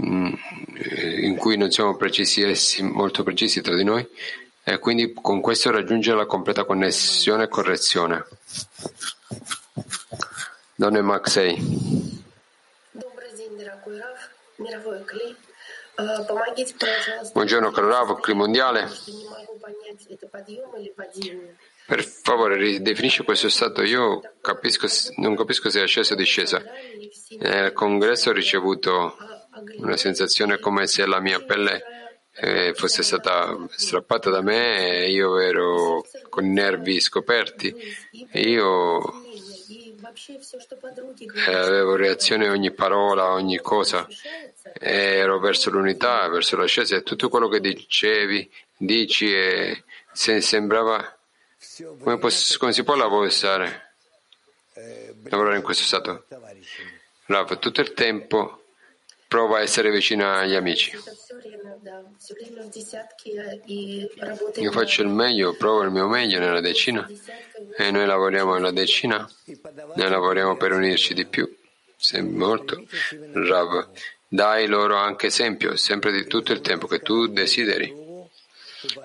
mm, 0.00 0.32
in 1.22 1.36
cui 1.36 1.56
non 1.56 1.70
siamo 1.70 1.96
precisi, 1.96 2.82
molto 2.82 3.22
precisi 3.22 3.60
tra 3.60 3.76
di 3.76 3.84
noi 3.84 4.06
e 4.68 4.80
quindi 4.80 5.12
con 5.12 5.40
questo 5.40 5.70
raggiungere 5.70 6.16
la 6.16 6.26
completa 6.26 6.64
connessione 6.64 7.44
e 7.44 7.48
correzione. 7.48 8.24
Donne 10.74 11.02
Max 11.02 11.30
6. 11.30 12.24
Buongiorno 17.32 17.70
caro 17.70 17.88
Rav, 17.88 18.20
Cli 18.20 18.34
mondiale. 18.34 18.88
Per 21.86 22.02
favore 22.02 22.56
ridefinisci 22.56 23.22
questo 23.22 23.48
stato, 23.48 23.84
io 23.84 24.20
capisco, 24.40 24.88
non 25.18 25.36
capisco 25.36 25.70
se 25.70 25.78
è 25.78 25.82
ascesa 25.84 26.14
o 26.14 26.16
discesa. 26.16 26.60
Nel 27.38 27.72
congresso 27.72 28.30
ho 28.30 28.32
ricevuto 28.32 29.16
una 29.76 29.96
sensazione 29.96 30.58
come 30.58 30.88
se 30.88 31.06
la 31.06 31.20
mia 31.20 31.40
pelle 31.40 32.05
eh, 32.38 32.74
fosse 32.74 33.02
stata 33.02 33.56
strappata 33.70 34.30
da 34.30 34.42
me 34.42 35.04
e 35.04 35.10
io 35.10 35.38
ero 35.38 36.04
con 36.28 36.44
i 36.44 36.50
nervi 36.50 37.00
scoperti 37.00 37.74
io 38.32 39.24
eh, 41.46 41.54
avevo 41.54 41.96
reazione 41.96 42.46
a 42.46 42.52
ogni 42.52 42.70
parola, 42.72 43.24
a 43.24 43.32
ogni 43.32 43.58
cosa, 43.58 44.06
ero 44.78 45.38
verso 45.38 45.70
l'unità, 45.70 46.28
verso 46.28 46.56
l'ascesa 46.56 46.96
e 46.96 47.02
tutto 47.02 47.28
quello 47.28 47.48
che 47.48 47.60
dicevi, 47.60 48.50
dici 48.76 49.32
e 49.32 49.84
se 50.12 50.40
sembrava 50.40 51.16
come, 52.00 52.18
posso, 52.18 52.56
come 52.58 52.72
si 52.72 52.84
può 52.84 52.94
lavorare, 52.94 53.94
lavorare 55.24 55.56
in 55.56 55.62
questo 55.62 55.84
stato? 55.84 56.24
Rav, 57.26 57.58
tutto 57.58 57.80
il 57.80 57.92
tempo 57.92 58.64
prova 59.26 59.58
a 59.58 59.62
essere 59.62 59.90
vicino 59.90 60.32
agli 60.32 60.54
amici. 60.54 60.96
Io 64.56 64.72
faccio 64.72 65.02
il 65.02 65.08
meglio, 65.08 65.54
provo 65.54 65.82
il 65.82 65.90
mio 65.90 66.08
meglio 66.08 66.38
nella 66.40 66.60
decina 66.60 67.08
e 67.76 67.90
noi 67.90 68.06
lavoriamo 68.06 68.54
nella 68.54 68.72
decina, 68.72 69.28
noi 69.94 70.10
lavoriamo 70.10 70.56
per 70.56 70.72
unirci 70.72 71.14
di 71.14 71.26
più. 71.26 71.54
Sei 71.96 72.22
molto, 72.22 72.84
Rav. 73.32 73.88
Dai 74.28 74.66
loro 74.66 74.96
anche 74.96 75.28
esempio, 75.28 75.76
sempre 75.76 76.10
di 76.10 76.26
tutto 76.26 76.52
il 76.52 76.60
tempo 76.60 76.86
che 76.86 77.00
tu 77.00 77.28
desideri 77.28 77.94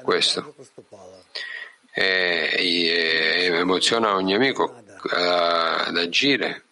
questo. 0.01 0.55
E, 1.93 2.49
e 2.57 3.45
emoziona 3.53 4.15
ogni 4.15 4.33
amico 4.33 4.81
ad 5.09 5.97
agire 5.97 6.63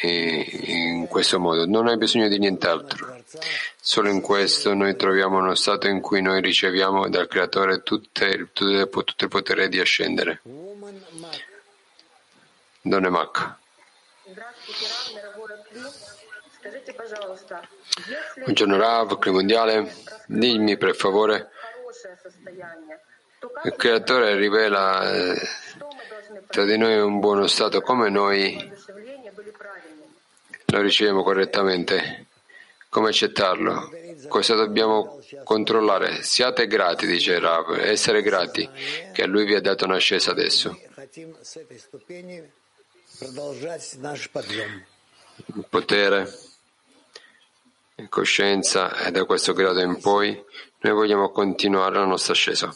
in 0.00 1.06
questo 1.08 1.38
modo. 1.38 1.66
Non 1.66 1.86
hai 1.86 1.96
bisogno 1.96 2.28
di 2.28 2.38
nient'altro. 2.38 3.22
Solo 3.80 4.08
in 4.08 4.20
questo 4.20 4.74
noi 4.74 4.96
troviamo 4.96 5.38
uno 5.38 5.54
stato 5.54 5.88
in 5.88 6.00
cui 6.00 6.22
noi 6.22 6.40
riceviamo 6.40 7.08
dal 7.08 7.28
Creatore 7.28 7.82
tutte, 7.82 8.48
tutte, 8.52 8.88
tutto 8.88 9.24
il 9.24 9.30
potere 9.30 9.68
di 9.68 9.80
ascendere. 9.80 10.40
Donne 12.80 13.08
Mac. 13.10 13.54
Buongiorno 18.36 18.76
Rav, 18.76 19.18
Cli 19.18 19.30
Mondiale. 19.30 19.94
Dimmi 20.26 20.76
per 20.76 20.94
favore. 20.94 21.50
Il 23.64 23.74
Creatore 23.76 24.36
rivela 24.36 25.12
eh, 25.12 25.40
tra 26.46 26.64
di 26.64 26.78
noi 26.78 26.98
un 27.00 27.18
buono 27.18 27.46
stato 27.46 27.80
come 27.80 28.08
noi 28.08 28.72
lo 30.66 30.80
riceviamo 30.80 31.22
correttamente. 31.22 32.26
Come 32.88 33.08
accettarlo? 33.08 33.90
Cosa 34.28 34.54
dobbiamo 34.54 35.18
controllare? 35.44 36.22
Siate 36.22 36.66
grati, 36.66 37.06
dice 37.06 37.38
Rav, 37.38 37.78
essere 37.78 38.22
grati 38.22 38.68
che 39.12 39.26
lui 39.26 39.44
vi 39.44 39.54
ha 39.54 39.60
dato 39.60 39.86
un'ascesa 39.86 40.30
adesso. 40.30 40.78
Potere, 45.70 46.38
coscienza 48.08 48.96
e 49.04 49.10
da 49.10 49.24
questo 49.24 49.52
grado 49.54 49.80
in 49.80 50.00
poi 50.00 50.44
noi 50.80 50.92
vogliamo 50.92 51.30
continuare 51.30 51.96
la 51.96 52.04
nostra 52.04 52.32
ascesa. 52.32 52.74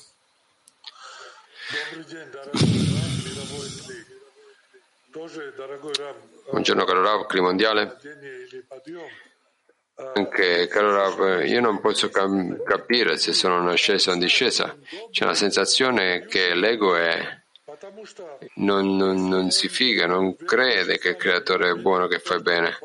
Buongiorno 6.48 6.84
caro 6.84 7.02
Rav, 7.02 7.26
Cli 7.26 7.40
Mondiale. 7.40 7.96
Anche 10.14 10.68
caro 10.68 10.94
Rav, 10.94 11.44
io 11.44 11.60
non 11.60 11.80
posso 11.80 12.08
cam- 12.08 12.62
capire 12.62 13.18
se 13.18 13.32
sono 13.32 13.60
in 13.60 13.68
ascesa 13.68 14.10
o 14.10 14.14
in 14.14 14.20
discesa. 14.20 14.76
C'è 15.10 15.24
una 15.24 15.34
sensazione 15.34 16.26
che 16.26 16.54
l'ego 16.54 16.96
è... 16.96 17.42
Non, 18.54 18.96
non, 18.96 19.26
non, 19.28 19.50
si 19.50 19.68
figa, 19.68 20.06
non 20.06 20.36
crede 20.36 20.98
che 20.98 21.10
il 21.10 21.16
creatore 21.16 21.70
è 21.70 21.74
buono, 21.74 22.06
che 22.06 22.20
fa 22.20 22.38
bene. 22.38 22.78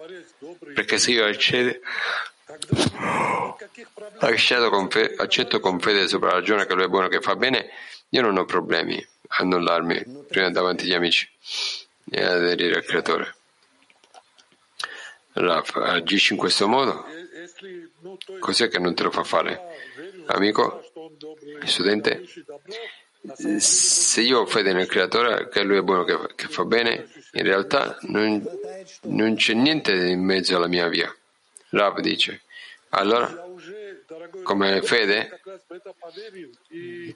Perché 0.73 0.97
se 0.97 1.11
io 1.11 1.25
accedo, 1.25 1.79
accetto 4.19 4.69
con, 4.69 4.89
fede, 4.89 5.15
accetto 5.17 5.59
con 5.59 5.79
fede 5.79 6.07
sopra 6.07 6.29
la 6.29 6.35
ragione 6.35 6.65
che 6.65 6.73
lui 6.73 6.85
è 6.85 6.89
buono, 6.89 7.07
che 7.07 7.21
fa 7.21 7.35
bene, 7.35 7.69
io 8.09 8.21
non 8.21 8.37
ho 8.37 8.45
problemi 8.45 8.97
a 9.27 9.43
annullarmi 9.43 10.23
prima 10.27 10.49
davanti 10.49 10.85
agli 10.85 10.93
amici 10.93 11.29
e 12.09 12.23
aderire 12.23 12.77
al 12.77 12.83
creatore. 12.85 13.35
Raf, 15.33 15.75
agisci 15.75 16.33
in 16.33 16.39
questo 16.39 16.67
modo? 16.67 17.05
Cos'è 18.39 18.67
che 18.67 18.79
non 18.79 18.93
te 18.93 19.03
lo 19.03 19.11
fa 19.11 19.23
fare? 19.23 19.59
Amico, 20.27 20.83
studente, 21.65 22.23
se 23.57 24.21
io 24.21 24.39
ho 24.39 24.45
fede 24.45 24.73
nel 24.73 24.87
creatore, 24.87 25.47
che 25.49 25.63
lui 25.63 25.77
è 25.77 25.81
buono, 25.81 26.03
che, 26.03 26.17
che 26.35 26.47
fa 26.47 26.65
bene, 26.65 27.07
in 27.33 27.43
realtà 27.43 27.97
non, 28.01 28.43
non, 29.03 29.35
c'è 29.35 29.53
niente 29.53 29.93
in 29.93 30.23
mezzo 30.23 30.55
alla 30.55 30.67
mia 30.67 30.87
via. 30.87 31.13
Rav 31.69 31.99
dice, 31.99 32.41
allora, 32.89 33.47
come 34.43 34.81
fede? 34.81 35.39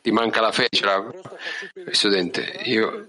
Ti 0.02 0.12
manca 0.12 0.42
la 0.42 0.52
fede, 0.52 0.80
Rav? 0.80 1.20
Studente, 1.92 2.62
io 2.64 3.06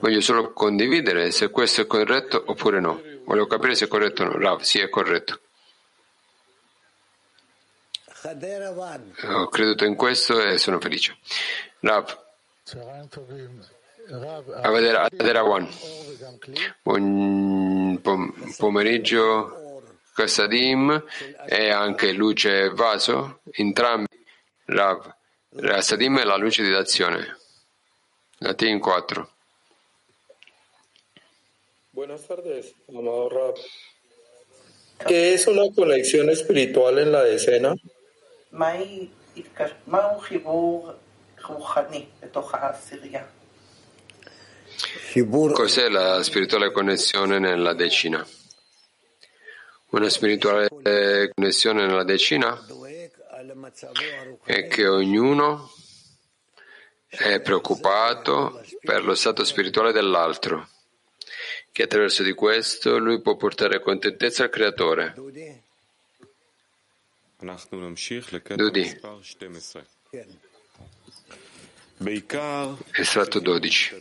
Voglio 0.00 0.20
solo 0.20 0.52
condividere 0.52 1.30
se 1.30 1.48
questo 1.50 1.82
è 1.82 1.86
corretto 1.86 2.42
oppure 2.44 2.80
no. 2.80 3.00
Voglio 3.24 3.46
capire 3.46 3.74
se 3.74 3.86
è 3.86 3.88
corretto 3.88 4.22
o 4.22 4.26
no. 4.26 4.38
Rav, 4.38 4.60
sì, 4.60 4.80
è 4.80 4.88
corretto. 4.88 5.40
Ho 9.24 9.48
creduto 9.48 9.84
in 9.84 9.96
questo 9.96 10.40
e 10.40 10.58
sono 10.58 10.78
felice. 10.78 11.16
Rav, 11.80 12.18
Avedera 14.62 15.44
One. 15.44 15.68
Buon 16.82 18.00
pomeriggio, 18.56 19.82
Kassadim 20.14 21.04
e 21.46 21.70
anche 21.70 22.12
luce 22.12 22.70
vaso, 22.70 23.40
entrambi. 23.50 24.24
Rav, 24.66 25.14
Kassadim 25.60 26.20
è 26.20 26.24
la 26.24 26.36
luce 26.36 26.62
di 26.62 26.72
azione. 26.72 27.38
Latin 28.38 28.78
4. 28.78 29.30
Buenas 31.94 32.26
tardes, 32.26 32.74
amado 32.88 33.28
Rap. 33.28 33.56
¿Qué 35.06 35.34
es 35.34 35.46
una 35.46 35.70
conexión 35.74 36.30
espiritual 36.30 36.98
en 36.98 37.12
la 37.12 37.22
decena? 37.22 37.74
Cos'è 45.52 45.90
la 45.90 46.22
spirituale 46.22 46.72
connessione 46.72 47.38
nella 47.38 47.74
decina? 47.74 48.26
Una 49.90 50.08
spirituale 50.08 50.68
connessione 51.34 51.86
nella 51.86 52.04
decina 52.04 52.58
è 54.44 54.66
che 54.66 54.88
ognuno 54.88 55.70
è 57.06 57.38
preoccupato 57.42 58.64
per 58.80 59.04
lo 59.04 59.14
stato 59.14 59.44
spirituale 59.44 59.92
dell'altro, 59.92 60.68
che 61.72 61.84
attraverso 61.84 62.22
di 62.22 62.34
questo 62.34 62.98
lui 62.98 63.20
può 63.22 63.34
portare 63.36 63.80
contentezza 63.80 64.44
al 64.44 64.50
creatore. 64.50 65.14
Dudi. 68.54 69.00
Estratto 72.92 73.40
12. 73.40 73.94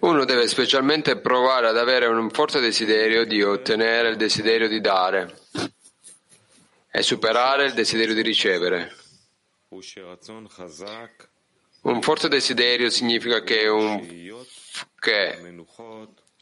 Uno 0.00 0.24
deve 0.24 0.48
specialmente 0.48 1.18
provare 1.18 1.68
ad 1.68 1.76
avere 1.76 2.06
un 2.06 2.30
forte 2.30 2.60
desiderio 2.60 3.24
di 3.24 3.42
ottenere 3.42 4.08
il 4.08 4.16
desiderio 4.16 4.68
di 4.68 4.80
dare 4.80 5.38
e 6.90 7.02
superare 7.02 7.66
il 7.66 7.74
desiderio 7.74 8.14
di 8.14 8.22
ricevere. 8.22 8.94
Un 11.86 12.02
forte 12.02 12.26
desiderio 12.28 12.90
significa 12.90 13.42
che 13.44 13.68
un, 13.68 14.04
che 14.98 15.38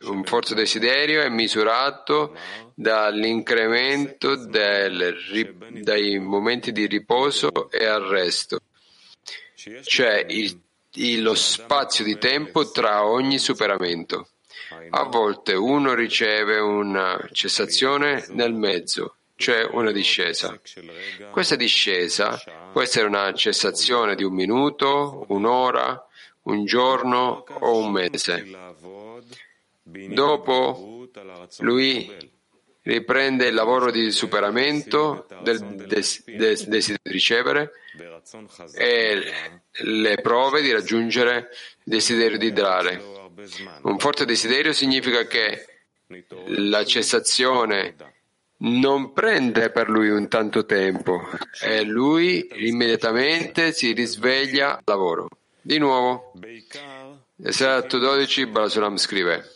un 0.05 0.25
forte 0.25 0.55
desiderio 0.55 1.21
è 1.21 1.29
misurato 1.29 2.35
dall'incremento 2.75 4.37
del, 4.37 5.61
dai 5.83 6.19
momenti 6.19 6.73
di 6.73 6.87
riposo 6.87 7.71
e 7.71 7.85
arresto, 7.85 8.61
cioè 9.83 10.25
il, 10.31 11.23
lo 11.23 11.35
spazio 11.35 12.05
di 12.05 12.17
tempo 12.17 12.71
tra 12.71 13.05
ogni 13.05 13.37
superamento. 13.37 14.31
A 14.89 15.03
volte 15.03 15.53
uno 15.53 15.93
riceve 15.93 16.59
una 16.59 17.23
cessazione 17.33 18.25
nel 18.31 18.55
mezzo 18.55 19.17
cioè 19.37 19.67
una 19.71 19.91
discesa. 19.91 20.59
Questa 21.31 21.57
discesa 21.57 22.41
può 22.73 22.83
essere 22.83 23.07
una 23.07 23.33
cessazione 23.35 24.15
di 24.15 24.25
un 24.25 24.35
minuto, 24.35 25.25
un'ora, 25.29 26.07
un 26.43 26.65
giorno 26.65 27.45
o 27.49 27.79
un 27.79 27.91
mese. 27.91 28.47
Dopo 29.83 31.09
lui 31.59 32.33
riprende 32.83 33.47
il 33.47 33.55
lavoro 33.55 33.91
di 33.91 34.11
superamento 34.11 35.27
del 35.43 35.87
desiderio 35.87 36.55
des, 36.69 36.89
di 36.89 36.97
ricevere 37.03 37.73
e 38.75 39.33
le 39.71 40.21
prove 40.21 40.61
di 40.61 40.71
raggiungere 40.71 41.49
il 41.85 41.93
desiderio 41.93 42.39
di 42.39 42.53
dare. 42.53 43.03
Un 43.83 43.99
forte 43.99 44.25
desiderio 44.25 44.73
significa 44.73 45.27
che 45.27 45.67
la 46.47 46.85
cessazione 46.85 47.95
non 48.59 49.13
prende 49.13 49.71
per 49.71 49.89
lui 49.89 50.09
un 50.09 50.29
tanto 50.29 50.65
tempo 50.65 51.21
e 51.63 51.83
lui 51.83 52.47
immediatamente 52.67 53.73
si 53.73 53.93
risveglia 53.93 54.77
al 54.77 54.83
lavoro. 54.85 55.29
Di 55.61 55.79
nuovo, 55.79 56.33
esatto 57.43 57.99
12, 57.99 58.47
Balasulam 58.47 58.97
scrive 58.97 59.55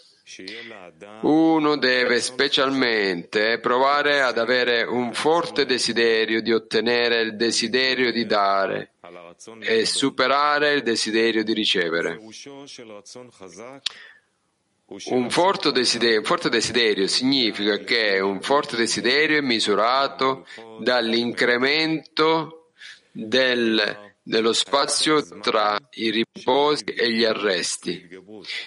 uno 1.23 1.77
deve 1.79 2.21
specialmente 2.21 3.59
provare 3.61 4.21
ad 4.21 4.37
avere 4.37 4.83
un 4.83 5.15
forte 5.15 5.65
desiderio 5.65 6.43
di 6.43 6.53
ottenere 6.53 7.23
il 7.23 7.35
desiderio 7.35 8.13
di 8.13 8.27
dare 8.27 8.93
e 9.61 9.87
superare 9.87 10.75
il 10.75 10.83
desiderio 10.83 11.43
di 11.43 11.55
ricevere. 11.55 12.21
Un 14.91 15.29
forte, 15.29 15.71
desiderio, 15.71 16.21
un 16.21 16.25
forte 16.25 16.49
desiderio 16.49 17.07
significa 17.09 17.77
che 17.77 18.21
un 18.21 18.41
forte 18.41 18.75
desiderio 18.75 19.37
è 19.37 19.43
misurato 19.43 20.47
dall'incremento 20.81 22.71
del, 23.13 24.13
dello 24.23 24.53
spazio 24.55 25.23
tra 25.41 25.77
i 25.91 26.11
riposi 26.11 26.85
e 26.85 27.13
gli 27.13 27.25
arresti, 27.25 28.09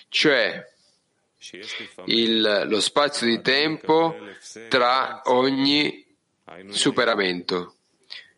cioè 0.09 0.63
il, 2.05 2.65
lo 2.67 2.79
spazio 2.81 3.25
di 3.25 3.41
tempo 3.41 4.15
tra 4.69 5.21
ogni 5.25 6.05
superamento. 6.69 7.77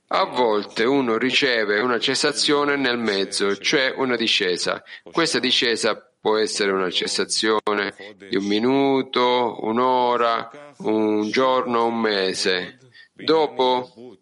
A 0.07 0.23
volte 0.25 0.85
uno 0.85 1.17
riceve 1.17 1.81
una 1.81 1.99
cessazione 1.99 2.77
nel 2.77 2.97
mezzo, 2.97 3.57
cioè 3.57 3.91
una 3.97 4.15
discesa. 4.15 4.81
Questa 5.11 5.39
discesa 5.39 6.07
può 6.23 6.38
essere 6.38 6.71
una 6.71 6.89
cessazione 6.89 7.93
di 8.29 8.38
un 8.38 8.45
minuto, 8.45 9.57
un'ora, 9.59 10.73
un 10.77 11.29
giorno, 11.29 11.88
un 11.88 11.99
mese. 11.99 12.77
Dopo 13.12 14.17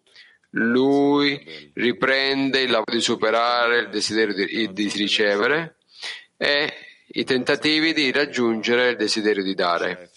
lui 0.50 1.70
riprende 1.74 2.62
il 2.62 2.72
lavoro 2.72 2.90
di 2.90 3.00
superare 3.00 3.78
il 3.82 3.88
desiderio 3.88 4.34
di, 4.34 4.72
di 4.72 4.88
ricevere 4.96 5.76
e 6.36 6.72
i 7.06 7.22
tentativi 7.22 7.92
di 7.92 8.10
raggiungere 8.10 8.90
il 8.90 8.96
desiderio 8.96 9.44
di 9.44 9.54
dare. 9.54 10.10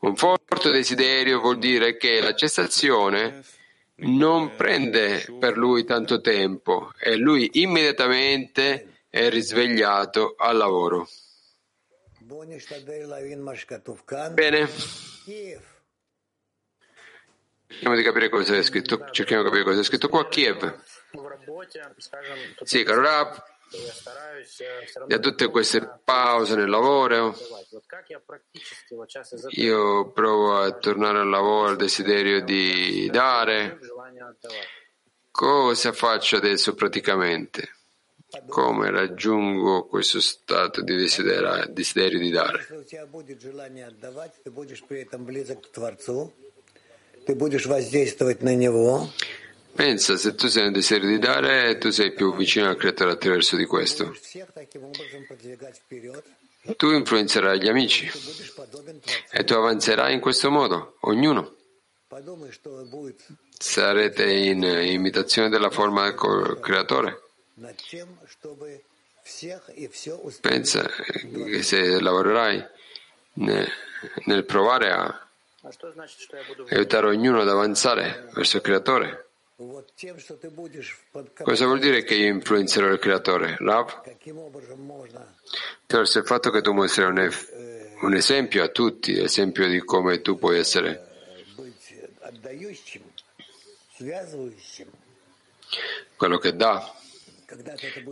Un 0.00 0.16
forte 0.16 0.72
desiderio 0.72 1.38
vuol 1.38 1.58
dire 1.58 1.96
che 1.96 2.20
la 2.20 2.34
cessazione 2.34 3.44
non 3.98 4.56
prende 4.56 5.24
per 5.38 5.56
lui 5.56 5.84
tanto 5.84 6.20
tempo 6.20 6.90
e 6.98 7.14
lui 7.14 7.48
immediatamente 7.52 8.88
è 9.14 9.30
risvegliato 9.30 10.34
al 10.36 10.56
lavoro. 10.56 11.08
Bene. 14.32 14.68
Cerchiamo 17.68 17.94
di 17.94 18.02
capire 18.02 18.28
cosa 18.28 18.56
è 18.56 18.62
scritto, 18.64 19.08
cerchiamo 19.12 19.42
di 19.44 19.48
capire 19.50 19.64
cosa 19.66 19.80
è 19.80 19.84
scritto 19.84 20.08
qua. 20.08 20.26
Kiev. 20.26 20.82
Sì, 22.64 22.82
caro 22.82 23.02
Rab, 23.02 23.44
da 25.06 25.18
tutte 25.20 25.48
queste 25.48 26.00
pause 26.02 26.56
nel 26.56 26.68
lavoro, 26.68 27.36
io 29.50 30.10
provo 30.10 30.56
a 30.56 30.72
tornare 30.72 31.20
al 31.20 31.28
lavoro, 31.28 31.68
al 31.68 31.76
desiderio 31.76 32.42
di 32.42 33.08
dare. 33.12 33.78
Cosa 35.30 35.92
faccio 35.92 36.36
adesso 36.36 36.74
praticamente? 36.74 37.76
Come 38.48 38.90
raggiungo 38.90 39.86
questo 39.86 40.20
stato 40.20 40.82
di 40.82 40.96
desiderio, 40.96 41.66
desiderio 41.70 42.18
di 42.18 42.30
dare. 42.30 42.66
Pensa, 49.74 50.16
se 50.16 50.34
tu 50.36 50.46
sei 50.46 50.62
nel 50.62 50.72
desiderio 50.72 51.08
di 51.08 51.18
dare, 51.18 51.78
tu 51.78 51.90
sei 51.90 52.12
più 52.12 52.34
vicino 52.36 52.68
al 52.68 52.76
creatore 52.76 53.12
attraverso 53.12 53.56
di 53.56 53.64
questo. 53.64 54.14
Tu 56.76 56.90
influenzerai 56.92 57.60
gli 57.60 57.68
amici 57.68 58.08
e 59.30 59.44
tu 59.44 59.52
avanzerai 59.54 60.14
in 60.14 60.20
questo 60.20 60.50
modo, 60.50 60.96
ognuno. 61.00 61.56
Sarete 63.58 64.32
in 64.32 64.62
imitazione 64.62 65.48
della 65.48 65.70
forma 65.70 66.04
del 66.04 66.58
creatore. 66.60 67.23
Pensa 70.40 70.86
che 70.86 71.62
se 71.62 72.00
lavorerai 72.00 72.66
nel 73.34 74.44
provare 74.44 74.90
a 74.90 75.28
aiutare 76.70 77.06
ognuno 77.06 77.40
ad 77.40 77.48
avanzare 77.48 78.28
verso 78.34 78.56
il 78.56 78.62
creatore, 78.62 79.28
cosa 81.42 81.64
vuol 81.64 81.78
dire 81.78 82.02
che 82.02 82.14
io 82.14 82.26
influenzerò 82.26 82.88
il 82.88 82.98
creatore? 82.98 83.56
Rav? 83.60 84.02
Attraverso 85.82 86.18
il 86.18 86.26
fatto 86.26 86.50
che 86.50 86.60
tu 86.60 86.72
mostrerai 86.72 87.12
un, 87.12 87.98
un 88.00 88.14
esempio 88.14 88.62
a 88.64 88.68
tutti, 88.68 89.18
esempio 89.18 89.68
di 89.68 89.78
come 89.80 90.20
tu 90.20 90.36
puoi 90.38 90.58
essere 90.58 91.12
quello 96.16 96.38
che 96.38 96.56
dà 96.56 97.02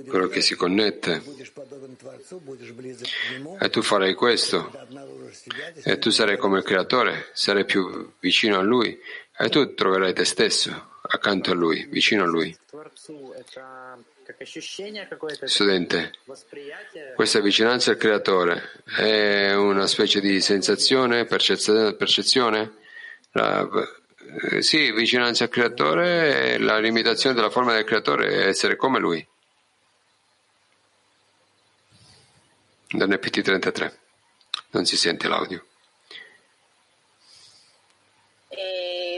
quello 0.09 0.28
che 0.28 0.40
si 0.40 0.55
connette. 0.55 1.22
E 3.61 3.70
tu 3.70 3.83
farai 3.83 4.14
questo. 4.14 4.70
E 5.85 5.98
tu 5.98 6.11
sarai 6.11 6.37
come 6.37 6.59
il 6.59 6.64
creatore, 6.64 7.28
sarai 7.33 7.64
più 7.64 8.12
vicino 8.20 8.59
a 8.59 8.62
lui. 8.62 8.98
E 9.38 9.48
tu 9.48 9.74
troverai 9.74 10.12
te 10.12 10.24
stesso 10.24 10.90
accanto 11.02 11.50
a 11.50 11.55
lui, 11.55 11.87
vicino 11.90 12.24
a 12.24 12.26
lui. 12.26 12.57
Studente, 15.44 16.12
questa 17.14 17.40
vicinanza 17.40 17.90
al 17.90 17.96
creatore 17.96 18.83
è 18.96 19.52
una 19.55 19.87
specie 19.87 20.20
di 20.20 20.40
sensazione, 20.40 21.24
percezione? 21.26 22.72
La, 23.33 23.68
eh, 24.50 24.62
sì, 24.62 24.92
vicinanza 24.92 25.44
al 25.44 25.50
creatore, 25.50 26.59
la 26.59 26.78
limitazione 26.78 27.35
della 27.35 27.50
forma 27.50 27.74
del 27.74 27.85
creatore 27.85 28.28
è 28.28 28.46
essere 28.46 28.76
come 28.76 28.98
lui. 28.98 29.26
dall'NPT 32.91 33.41
33. 33.41 34.00
Non 34.71 34.86
si 34.86 34.97
sente 34.97 35.28
l'audio. 35.28 35.62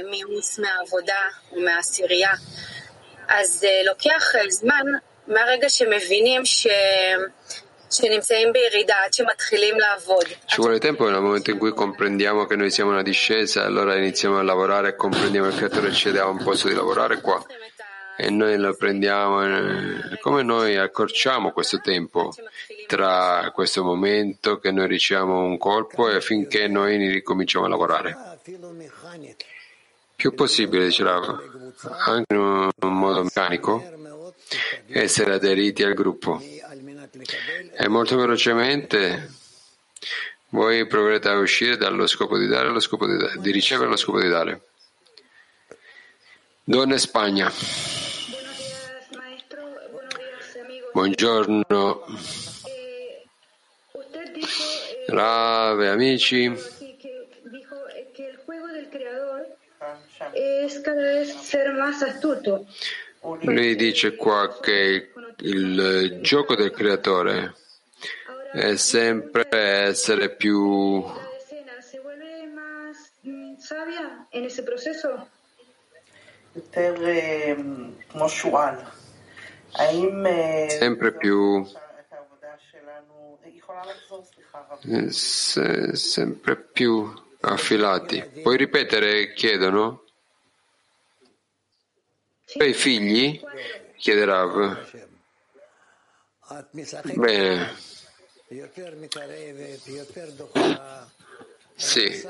מיאוס 0.09 0.59
מהעבודה 0.59 1.21
ומהעשירייה. 1.51 2.33
אז 3.27 3.65
לוקח 3.85 4.23
זמן 4.49 4.85
מהרגע 5.27 5.69
שמבינים 5.69 6.45
ש... 6.45 6.67
שנמצאים 7.91 8.53
בירידה 8.53 8.95
עד 9.05 9.13
שמתחילים 9.13 9.79
לעבוד. 9.79 10.25
Ci 10.47 10.61
vuole 10.61 10.79
tempo 10.79 11.09
nel 11.09 11.21
momento 11.21 11.51
in 11.51 11.57
cui 11.57 11.73
comprendiamo 11.73 12.45
che 12.45 12.55
noi 12.55 12.71
siamo 12.71 12.91
una 12.91 13.01
discesa, 13.01 13.65
allora 13.65 13.95
iniziamo 13.95 14.37
a 14.37 14.43
lavorare 14.43 14.89
e 14.89 14.95
comprendiamo 14.95 15.47
che 15.47 15.53
il 15.53 15.59
creatore 15.59 15.91
ci 15.91 16.11
dà 16.11 16.25
un 16.25 16.43
posto 16.43 16.67
di 16.67 16.75
lavorare 16.75 17.21
qua 17.21 17.43
e 18.16 18.30
noi 18.30 18.56
lo 18.56 18.74
prendiamo, 18.76 19.44
eh, 19.44 20.18
come 20.20 20.42
noi 20.42 20.76
accorciamo 20.76 21.50
questo 21.50 21.80
tempo 21.80 22.32
tra 22.86 23.50
questo 23.52 23.82
momento 23.82 24.58
che 24.58 24.70
noi 24.70 24.86
riceviamo 24.86 25.40
un 25.40 25.58
colpo 25.58 26.08
e 26.08 26.16
affinché 26.16 26.68
noi 26.68 26.96
ricominciamo 27.10 27.64
a 27.64 27.68
lavorare. 27.68 28.16
Più 30.14 30.32
possibile, 30.34 30.84
dice 30.86 31.02
Rav, 31.02 31.72
anche 32.06 32.34
in 32.34 32.38
un 32.38 32.70
modo 32.98 33.24
meccanico, 33.24 33.82
essere 34.88 35.34
aderiti 35.34 35.82
al 35.82 35.94
gruppo. 35.94 36.40
E 36.40 37.88
molto 37.88 38.16
velocemente 38.16 39.30
voi 40.50 40.86
proverete 40.86 41.28
a 41.28 41.38
uscire 41.38 41.76
dallo 41.76 42.06
scopo 42.06 42.38
di 42.38 42.46
dare 42.46 42.68
allo 42.68 42.80
scopo 42.80 43.06
di, 43.06 43.16
di 43.40 43.50
ricevere 43.50 43.88
allo 43.88 43.96
scopo 43.96 44.20
di 44.20 44.28
dare. 44.28 44.60
Donna 46.66 46.96
Spagna. 46.96 47.52
Buongiorno. 50.94 52.06
Rave, 55.08 55.88
amici. 55.90 56.50
Lui 63.40 63.76
dice 63.76 64.16
qua 64.16 64.58
che 64.58 65.12
il 65.40 66.18
gioco 66.22 66.54
del 66.54 66.70
creatore 66.70 67.54
è 68.54 68.76
sempre 68.76 69.46
essere 69.50 70.34
più 70.34 71.04
sempre 80.68 81.12
più 81.12 81.66
sempre 85.92 86.56
più 86.56 87.12
affilati. 87.40 88.22
Puoi 88.42 88.56
ripetere? 88.56 89.32
Chiedono. 89.32 90.04
Hai 92.56 92.72
figli? 92.72 93.40
Chiede 93.96 94.24
Rav. 94.24 94.78
Bene. 97.14 97.72
Sì. 101.76 102.22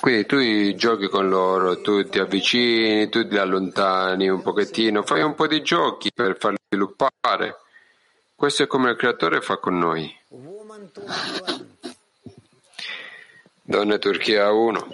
Quindi 0.00 0.26
tu 0.26 0.74
giochi 0.74 1.08
con 1.08 1.28
loro, 1.28 1.80
tu 1.80 2.08
ti 2.08 2.18
avvicini, 2.18 3.08
tu 3.08 3.20
li 3.20 3.38
allontani 3.38 4.28
un 4.28 4.42
pochettino, 4.42 5.02
fai 5.02 5.22
un 5.22 5.34
po' 5.34 5.46
di 5.46 5.62
giochi 5.62 6.10
per 6.12 6.36
farli 6.36 6.58
sviluppare. 6.66 7.58
Questo 8.34 8.64
è 8.64 8.66
come 8.66 8.90
il 8.90 8.96
creatore 8.96 9.40
fa 9.40 9.58
con 9.58 9.78
noi. 9.78 10.12
Donne 13.62 13.98
Turchia 13.98 14.50
1. 14.50 14.88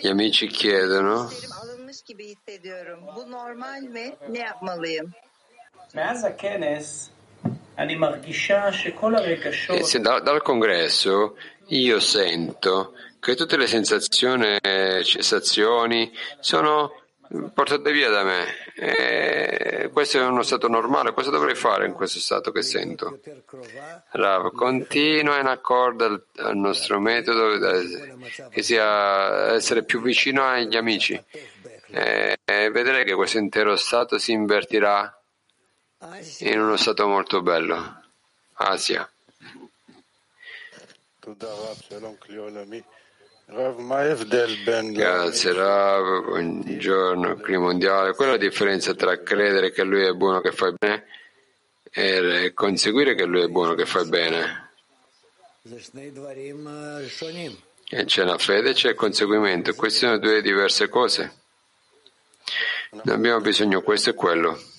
Gli 0.00 0.08
amici 0.08 0.46
chiedono 0.46 1.28
e 9.68 9.82
se 9.84 10.00
da, 10.00 10.20
dal 10.20 10.42
congresso 10.42 11.36
io 11.68 12.00
sento 12.00 12.94
che 13.20 13.34
tutte 13.34 13.56
le 13.56 13.66
sensazioni 13.66 14.56
e 14.60 15.02
cessazioni 15.04 16.12
sono 16.40 16.92
portate 17.52 17.92
via 17.92 18.08
da 18.08 18.22
me. 18.22 18.44
E 18.74 19.90
questo 19.92 20.18
è 20.18 20.24
uno 20.24 20.42
stato 20.42 20.68
normale, 20.68 21.12
cosa 21.12 21.30
dovrei 21.30 21.54
fare 21.54 21.86
in 21.86 21.92
questo 21.92 22.18
stato 22.18 22.52
che 22.52 22.62
sento? 22.62 23.18
Rav, 24.10 24.52
continua 24.52 25.38
in 25.38 25.46
accordo 25.46 26.04
al, 26.04 26.24
al 26.36 26.56
nostro 26.56 27.00
metodo, 27.00 27.58
che 28.50 28.62
sia 28.62 29.54
essere 29.54 29.82
più 29.82 30.00
vicino 30.00 30.44
agli 30.44 30.76
amici 30.76 31.20
e, 31.90 32.38
e 32.44 32.70
vedere 32.70 33.04
che 33.04 33.14
questo 33.14 33.38
intero 33.38 33.76
stato 33.76 34.18
si 34.18 34.32
invertirà 34.32 35.15
in 36.40 36.60
uno 36.60 36.76
stato 36.76 37.06
molto 37.06 37.42
bello. 37.42 38.02
Asia. 38.54 39.10
Grazie 44.92 45.52
Rav, 45.52 46.24
buongiorno, 46.24 47.36
clima 47.36 47.64
mondiale. 47.64 48.14
Qual 48.14 48.28
è 48.28 48.32
la 48.32 48.36
differenza 48.36 48.94
tra 48.94 49.22
credere 49.22 49.70
che 49.70 49.82
lui 49.84 50.04
è 50.04 50.12
buono 50.12 50.40
che 50.40 50.52
fa 50.52 50.72
bene 50.72 51.06
e 51.90 52.52
conseguire 52.54 53.14
che 53.14 53.24
lui 53.24 53.42
è 53.42 53.48
buono 53.48 53.74
che 53.74 53.86
fa 53.86 54.04
bene? 54.04 54.70
E 57.88 58.04
c'è 58.04 58.24
la 58.24 58.38
fede 58.38 58.70
e 58.70 58.74
c'è 58.74 58.90
il 58.90 58.94
conseguimento. 58.96 59.74
Queste 59.74 60.06
sono 60.06 60.18
due 60.18 60.42
diverse 60.42 60.88
cose. 60.88 61.34
Ne 62.90 63.12
abbiamo 63.12 63.40
bisogno 63.40 63.80
questo 63.82 64.10
e 64.10 64.14
quello. 64.14 64.74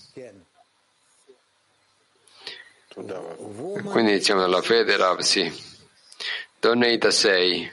Quindi 2.98 4.12
iniziamo 4.12 4.42
dalla 4.42 4.64
fede, 4.64 4.98
Rav, 4.98 5.20
sì. 5.20 5.54
Donneita 6.60 7.12
6. 7.12 7.72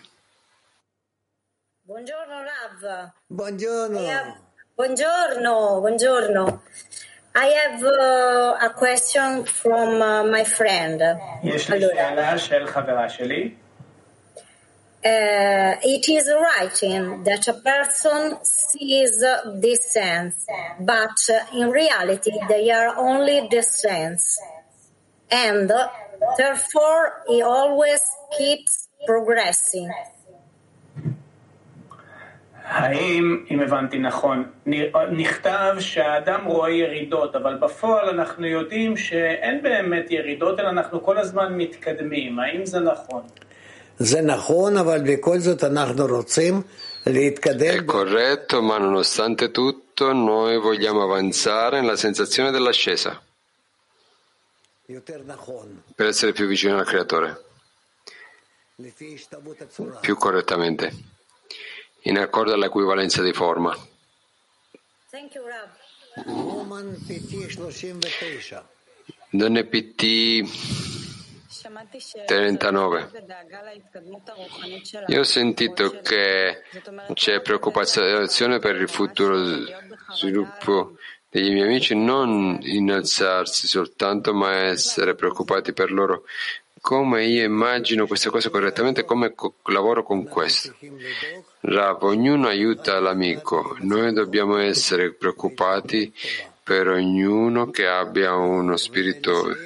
Buongiorno 1.80 2.42
Rav. 2.42 3.10
Buongiorno. 3.26 3.98
Have... 4.00 4.40
Buongiorno, 4.74 5.80
buongiorno. 5.80 6.62
I 7.36 7.52
have 7.54 7.82
uh, 7.82 8.56
a 8.60 8.70
question 8.74 9.44
from 9.46 9.98
uh, 10.02 10.24
my 10.28 10.44
friend. 10.44 11.00
Allora. 11.00 12.34
Uh, 15.06 15.76
it 15.82 16.08
is 16.08 16.28
writing 16.28 17.24
that 17.24 17.48
a 17.48 17.54
person 17.54 18.38
sees 18.42 19.20
the 19.20 19.78
sense, 19.80 20.44
but 20.80 21.18
in 21.54 21.70
reality 21.70 22.30
they 22.48 22.70
are 22.70 22.94
only 22.98 23.48
the 23.50 23.62
sense 23.62 24.38
And 25.31 25.71
therefore 26.37 27.03
he 27.27 27.41
always 27.41 28.01
keeps 28.37 28.89
progressing. 29.05 29.89
האם, 32.69 33.45
אם 33.51 33.59
הבנתי 33.59 33.99
נכון, 33.99 34.43
נכתב 35.11 35.75
שהאדם 35.79 36.45
רואה 36.45 36.69
ירידות, 36.69 37.35
אבל 37.35 37.55
בפועל 37.55 38.09
אנחנו 38.09 38.45
יודעים 38.47 38.97
שאין 38.97 39.61
באמת 39.63 40.11
ירידות, 40.11 40.59
אלא 40.59 40.69
אנחנו 40.69 41.03
כל 41.03 41.17
הזמן 41.17 41.53
מתקדמים. 41.57 42.39
האם 42.39 42.65
זה 42.65 42.79
נכון? 42.79 43.21
זה 43.99 44.21
נכון, 44.21 44.77
אבל 44.77 44.99
בכל 45.07 45.39
זאת 45.39 45.63
אנחנו 45.63 46.05
רוצים 46.05 46.61
להתקדם. 47.07 47.77
È 47.79 47.85
corretto, 47.85 48.61
ma 48.61 48.77
nonostante 48.77 49.51
tutto 49.51 50.13
noi 50.13 50.59
vogliamo 50.59 51.01
avanzare 51.01 51.81
nella 51.81 51.95
sensazione 51.95 52.51
dell'ascesa 52.51 53.11
יותר 53.11 53.11
נכון, 53.11 53.32
per 55.94 56.06
essere 56.06 56.32
più 56.32 56.46
vicino 56.46 56.78
al 56.78 56.84
creatore, 56.84 57.42
più 60.00 60.16
correttamente, 60.16 60.92
in 62.02 62.18
accordo 62.18 62.52
all'equivalenza 62.52 63.22
di 63.22 63.32
forma. 63.32 63.74
Donne 69.30 69.64
PT 69.64 70.42
39. 72.26 73.10
Io 75.06 75.20
ho 75.20 75.24
sentito 75.24 76.00
che 76.02 76.62
c'è 77.14 77.40
preoccupazione 77.40 78.58
per 78.58 78.76
il 78.76 78.88
futuro 78.88 79.36
sviluppo 80.14 80.98
degli 81.34 81.50
miei 81.50 81.66
amici, 81.66 81.96
non 81.96 82.60
innalzarsi 82.62 83.66
soltanto, 83.66 84.32
ma 84.32 84.52
essere 84.66 85.16
preoccupati 85.16 85.72
per 85.72 85.90
loro. 85.90 86.22
Come 86.80 87.24
io 87.26 87.42
immagino 87.42 88.06
queste 88.06 88.30
cose 88.30 88.50
correttamente, 88.50 89.04
come 89.04 89.34
co- 89.34 89.54
lavoro 89.64 90.04
con 90.04 90.28
questo? 90.28 90.76
Rav, 91.62 92.04
ognuno 92.04 92.46
aiuta 92.46 93.00
l'amico. 93.00 93.76
Noi 93.80 94.12
dobbiamo 94.12 94.58
essere 94.58 95.10
preoccupati 95.12 96.12
per 96.62 96.86
ognuno 96.86 97.68
che 97.70 97.88
abbia 97.88 98.36
uno 98.36 98.76
spirito 98.76 99.56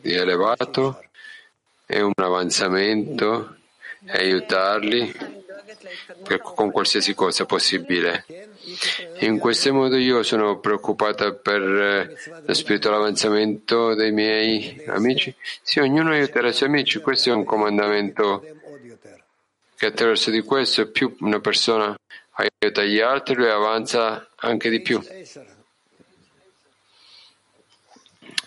elevato 0.00 1.02
e 1.84 2.00
un 2.00 2.12
avanzamento 2.16 3.56
e 4.06 4.16
aiutarli 4.16 5.41
con 6.42 6.70
qualsiasi 6.70 7.14
cosa 7.14 7.44
possibile. 7.44 8.24
In 9.20 9.38
questo 9.38 9.72
modo 9.72 9.96
io 9.96 10.22
sono 10.22 10.58
preoccupata 10.58 11.32
per 11.32 11.62
eh, 11.62 12.42
lo 12.44 12.54
spirituale 12.54 12.96
avanzamento 12.96 13.94
dei 13.94 14.12
miei 14.12 14.82
amici. 14.86 15.34
Sì, 15.62 15.80
ognuno 15.80 16.10
aiuterà 16.10 16.48
i 16.48 16.52
suoi 16.52 16.68
amici, 16.68 17.00
questo 17.00 17.30
è 17.30 17.32
un 17.32 17.44
comandamento 17.44 18.44
che 19.76 19.86
attraverso 19.86 20.30
di 20.30 20.42
questo 20.42 20.90
più 20.90 21.16
una 21.20 21.40
persona 21.40 21.94
aiuta 22.32 22.84
gli 22.84 23.00
altri 23.00 23.34
lui 23.34 23.50
avanza 23.50 24.28
anche 24.36 24.70
di 24.70 24.80
più. 24.80 25.00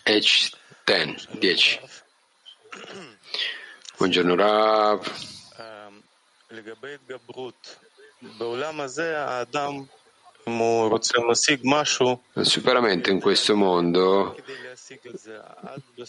H10, 0.06 1.38
10. 1.40 1.80
Buongiorno 3.98 4.36
Rav. 4.36 5.35
Il 12.34 12.46
superamento 12.46 13.10
in 13.10 13.20
questo 13.20 13.56
mondo, 13.56 14.36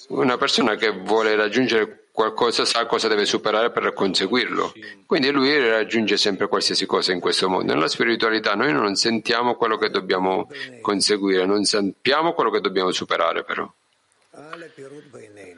una 0.09 0.37
persona 0.37 0.75
che 0.75 0.91
vuole 0.91 1.35
raggiungere 1.37 2.09
qualcosa 2.13 2.65
sa 2.65 2.87
cosa 2.87 3.09
deve 3.09 3.25
superare 3.25 3.71
per 3.71 3.93
conseguirlo. 3.93 4.73
Quindi 5.07 5.31
lui 5.31 5.59
raggiunge 5.69 6.17
sempre 6.17 6.49
qualsiasi 6.49 6.87
cosa 6.87 7.13
in 7.13 7.21
questo 7.21 7.49
mondo. 7.49 7.73
Nella 7.73 7.89
spiritualità 7.89 8.55
noi 8.55 8.73
non 8.73 8.95
sentiamo 8.95 9.55
quello 9.55 9.77
che 9.77 9.91
dobbiamo 9.91 10.49
conseguire, 10.81 11.47
non 11.47 11.65
sappiamo 11.65 12.33
quello 12.33 12.51
che 12.51 12.61
dobbiamo 12.61 12.91
superare 12.91 13.43
però. 13.45 13.71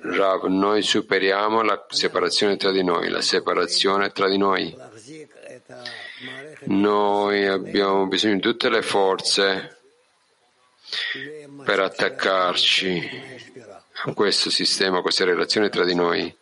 Rav, 0.02 0.44
noi 0.44 0.82
superiamo 0.82 1.62
la 1.62 1.84
separazione 1.88 2.56
tra 2.56 2.70
di 2.70 2.84
noi, 2.84 3.08
la 3.08 3.20
separazione 3.20 4.12
tra 4.12 4.28
di 4.28 4.38
noi. 4.38 4.76
Noi 6.66 7.46
abbiamo 7.46 8.06
bisogno 8.06 8.34
di 8.34 8.40
tutte 8.40 8.68
le 8.68 8.82
forze 8.82 9.78
per 11.64 11.80
attaccarci 11.80 13.10
a 14.04 14.12
questo 14.12 14.48
sistema, 14.48 14.98
a 14.98 15.02
questa 15.02 15.24
relazione 15.24 15.70
tra 15.70 15.84
di 15.84 15.96
noi, 15.96 16.32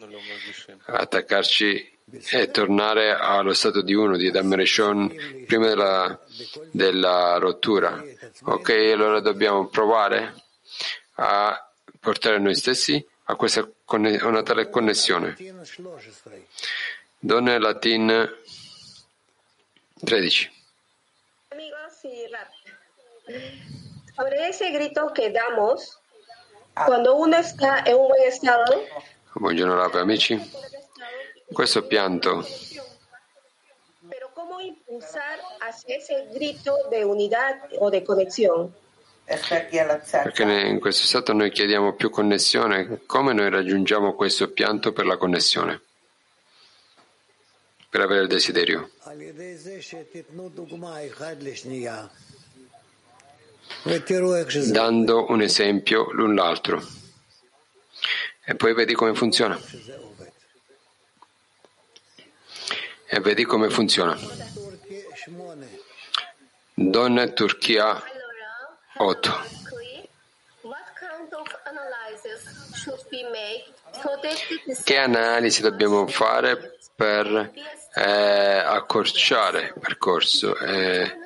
attaccarci 0.84 1.98
e 2.30 2.50
tornare 2.50 3.12
allo 3.12 3.54
stato 3.54 3.80
di 3.80 3.94
uno, 3.94 4.18
di 4.18 4.28
Adam 4.28 4.54
prima 5.46 5.68
della, 5.68 6.20
della 6.70 7.38
rottura. 7.38 8.04
Ok, 8.42 8.68
allora 8.92 9.20
dobbiamo 9.20 9.68
provare 9.68 10.34
a 11.14 11.65
portare 12.06 12.38
noi 12.38 12.54
stessi 12.54 13.04
a, 13.24 13.34
questa, 13.34 13.60
a 13.62 14.26
una 14.28 14.42
tale 14.44 14.70
connessione. 14.70 15.34
Donne 17.18 17.58
Latin 17.58 18.32
13. 20.04 20.52
Sobre 24.14 24.48
ese 24.48 24.70
grito 24.70 25.10
que 25.12 25.32
damos 25.32 25.98
quando 26.74 27.16
uno 27.16 27.42
sta 27.42 27.82
in 27.86 27.94
un 27.94 28.06
buon 28.06 28.22
estado. 28.24 28.86
Buongiorno 29.34 29.74
Rabe 29.74 29.98
amici. 29.98 30.38
Questo 31.52 31.88
pianto. 31.88 32.46
Pero 34.08 34.30
cómo 34.32 34.60
impulsar 34.60 35.40
hacia 35.60 35.96
ese 35.96 36.28
grito 36.32 36.72
de 36.88 37.04
unidad 37.04 37.56
o 37.80 37.90
de 37.90 38.04
conexión? 38.04 38.72
Perché 39.26 40.44
in 40.44 40.78
questo 40.78 41.04
stato 41.04 41.32
noi 41.32 41.50
chiediamo 41.50 41.94
più 41.94 42.10
connessione. 42.10 43.00
Come 43.06 43.32
noi 43.32 43.50
raggiungiamo 43.50 44.14
questo 44.14 44.52
pianto 44.52 44.92
per 44.92 45.04
la 45.04 45.16
connessione? 45.16 45.80
Per 47.88 48.00
avere 48.00 48.22
il 48.22 48.28
desiderio? 48.28 48.90
Dando 54.70 55.26
un 55.28 55.42
esempio 55.42 56.12
l'un 56.12 56.34
l'altro. 56.36 56.86
E 58.44 58.54
poi 58.54 58.74
vedi 58.74 58.94
come 58.94 59.14
funziona. 59.14 59.60
E 63.08 63.20
vedi 63.20 63.44
come 63.44 63.70
funziona. 63.70 64.16
donna 66.74 67.26
Turchia 67.28 68.14
8. 68.98 69.54
Che 74.84 74.96
analisi 74.96 75.60
dobbiamo 75.60 76.06
fare 76.06 76.78
per 76.94 77.52
eh, 77.94 78.02
accorciare 78.02 79.72
il 79.74 79.80
percorso? 79.80 80.56
Eh, 80.58 81.18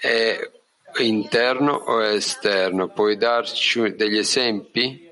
è 0.00 0.50
interno 0.98 1.72
o 1.72 2.00
è 2.00 2.12
esterno? 2.12 2.88
Puoi 2.88 3.16
darci 3.16 3.94
degli 3.94 4.18
esempi? 4.18 5.06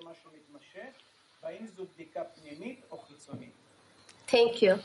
Thank 4.27 4.63
you. 4.63 4.81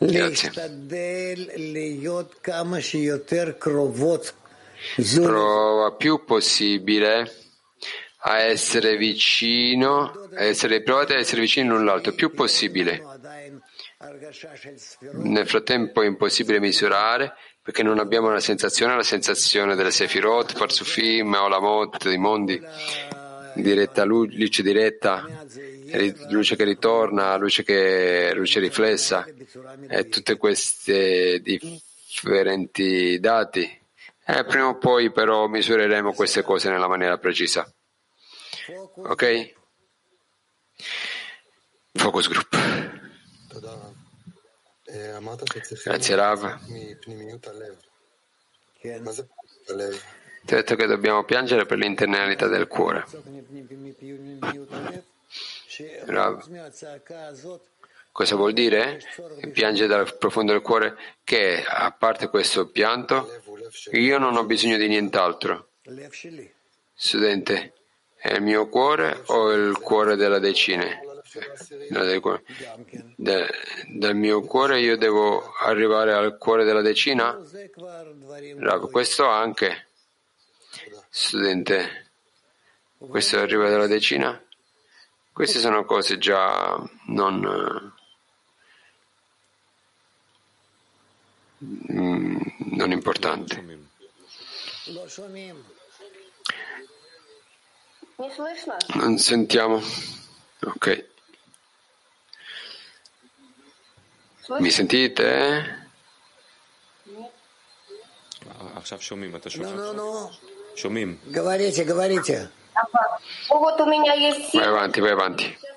Grazie 0.00 0.50
prova 5.20 5.92
più 5.92 6.24
possibile 6.24 7.30
a 8.22 8.38
essere 8.38 8.96
vicino, 8.96 10.28
a 10.34 10.42
essere, 10.42 10.82
provate 10.82 11.14
a 11.14 11.18
essere 11.18 11.40
vicini 11.40 11.68
l'un 11.68 11.84
l'altro, 11.84 12.12
più 12.12 12.32
possibile. 12.32 13.02
Nel 15.12 15.46
frattempo 15.46 16.02
è 16.02 16.06
impossibile 16.06 16.60
misurare 16.60 17.34
perché 17.62 17.82
non 17.82 17.98
abbiamo 17.98 18.28
una 18.28 18.40
sensazione, 18.40 18.96
la 18.96 19.02
sensazione 19.02 19.74
delle 19.74 19.90
Sefirot, 19.90 20.56
Parsufim, 20.56 21.32
Olamot, 21.34 22.02
dei 22.04 22.16
mondi, 22.16 22.60
diretta 23.54 24.04
luce 24.04 24.62
diretta, 24.62 25.26
luce 26.30 26.56
che 26.56 26.64
ritorna, 26.64 27.36
luce, 27.36 27.64
che, 27.64 28.32
luce 28.34 28.60
riflessa, 28.60 29.26
e 29.88 30.08
tutti 30.08 30.34
questi 30.36 31.40
differenti 31.42 33.18
dati. 33.20 33.77
Eh, 34.30 34.44
prima 34.44 34.68
o 34.68 34.76
poi 34.76 35.10
però 35.10 35.46
misureremo 35.46 36.12
queste 36.12 36.42
cose 36.42 36.68
nella 36.68 36.86
maniera 36.86 37.16
precisa. 37.16 37.66
Ok? 38.96 39.54
Focus 41.94 42.28
group. 42.28 42.56
Grazie 45.82 46.14
Rav. 46.14 46.58
Ti 50.44 50.54
ho 50.54 50.56
detto 50.56 50.76
che 50.76 50.86
dobbiamo 50.86 51.24
piangere 51.24 51.64
per 51.64 51.78
l'internalità 51.78 52.48
del 52.48 52.66
cuore. 52.66 53.06
Rav. 56.04 56.46
Cosa 58.18 58.34
vuol 58.34 58.52
dire? 58.52 59.00
Piange 59.52 59.86
dal 59.86 60.16
profondo 60.18 60.50
del 60.50 60.60
cuore 60.60 60.96
che, 61.22 61.62
a 61.64 61.92
parte 61.92 62.26
questo 62.26 62.66
pianto, 62.66 63.30
io 63.92 64.18
non 64.18 64.36
ho 64.36 64.42
bisogno 64.42 64.76
di 64.76 64.88
nient'altro. 64.88 65.68
Studente, 66.94 67.74
è 68.16 68.32
il 68.32 68.42
mio 68.42 68.68
cuore 68.68 69.22
o 69.26 69.52
il 69.52 69.78
cuore 69.78 70.16
della 70.16 70.40
decina? 70.40 70.84
Da, 73.14 73.46
dal 73.86 74.16
mio 74.16 74.40
cuore 74.40 74.80
io 74.80 74.96
devo 74.96 75.52
arrivare 75.60 76.12
al 76.12 76.38
cuore 76.38 76.64
della 76.64 76.82
decina? 76.82 77.40
Rav, 78.56 78.90
questo 78.90 79.28
anche, 79.28 79.86
studente, 81.08 82.10
questo 82.98 83.38
arriva 83.38 83.70
dalla 83.70 83.86
decina? 83.86 84.42
Queste 85.32 85.60
sono 85.60 85.84
cose 85.84 86.18
già 86.18 86.76
non... 87.06 87.94
Mm, 91.60 92.36
non 92.76 92.90
importante. 92.92 93.64
Non 98.94 99.18
sentiamo. 99.18 99.80
Ok. 100.62 100.86
Mi 104.60 104.70
sentite? 104.70 105.22
עכשיו 108.74 109.00
שומעים, 109.00 109.36
אתה 109.36 109.50
שומע? 109.50 109.68
נו, 109.68 109.76
נו, 109.76 109.92
נו. 109.92 110.30
שומעים. 110.76 111.16
גברתי, 111.30 111.84
גברתי. 111.84 112.32
Vai 114.54 114.64
avanti, 114.64 115.00
vai 115.00 115.10
avanti 115.10 115.67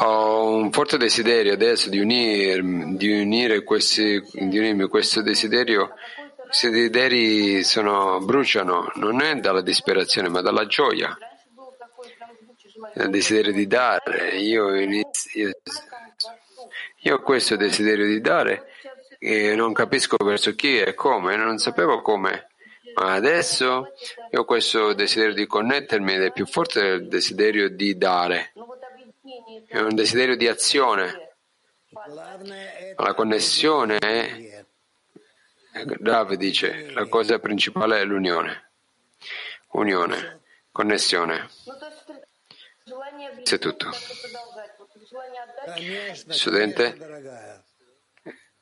ho 0.00 0.54
un 0.54 0.70
forte 0.70 0.96
desiderio 0.96 1.52
adesso 1.52 1.88
di, 1.88 1.98
unir, 1.98 2.62
di, 2.94 3.20
unire 3.20 3.64
questi, 3.64 4.22
di 4.32 4.58
unirmi 4.58 4.84
a 4.84 4.88
questo 4.88 5.22
desiderio. 5.22 5.94
Questi 6.44 6.70
desideri 6.70 7.62
sono, 7.64 8.20
bruciano, 8.20 8.90
non 8.94 9.20
è 9.20 9.34
dalla 9.36 9.60
disperazione 9.60 10.28
ma 10.28 10.40
dalla 10.40 10.66
gioia, 10.66 11.16
il 12.94 13.10
desiderio 13.10 13.52
di 13.52 13.66
dare. 13.66 14.38
Io, 14.38 14.74
inizio, 14.74 15.50
io 17.00 17.14
ho 17.14 17.20
questo 17.20 17.56
desiderio 17.56 18.06
di 18.06 18.20
dare 18.20 18.66
e 19.18 19.54
non 19.56 19.72
capisco 19.72 20.16
verso 20.24 20.54
chi 20.54 20.78
e 20.78 20.94
come, 20.94 21.36
non 21.36 21.58
sapevo 21.58 22.00
come. 22.00 22.46
Ma 22.94 23.12
adesso 23.12 23.92
io 24.30 24.40
ho 24.40 24.44
questo 24.44 24.92
desiderio 24.92 25.34
di 25.34 25.46
connettermi 25.46 26.14
ed 26.14 26.22
è 26.22 26.32
più 26.32 26.46
forte 26.46 26.80
il 26.80 27.08
desiderio 27.08 27.68
di 27.68 27.96
dare 27.98 28.52
è 29.66 29.78
un 29.80 29.94
desiderio 29.94 30.36
di 30.36 30.48
azione. 30.48 31.36
La 32.96 33.14
connessione 33.14 33.98
è, 33.98 34.64
Dave 35.98 36.36
dice, 36.36 36.90
la 36.90 37.06
cosa 37.06 37.38
principale 37.38 38.00
è 38.00 38.04
l'unione. 38.04 38.70
Unione, 39.72 40.40
connessione. 40.70 41.48
Questo 43.34 43.54
è 43.54 43.58
tutto. 43.58 43.90
Studente, 46.28 46.96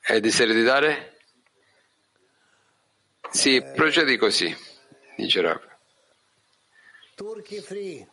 è 0.00 0.20
desiderio 0.20 0.54
di 0.54 0.62
dare? 0.62 1.18
Sì, 3.30 3.62
procedi 3.74 4.16
così, 4.16 4.56
dice 5.16 5.40
Rav. 5.40 5.60
Turkey 7.14 7.60
free. 7.60 8.06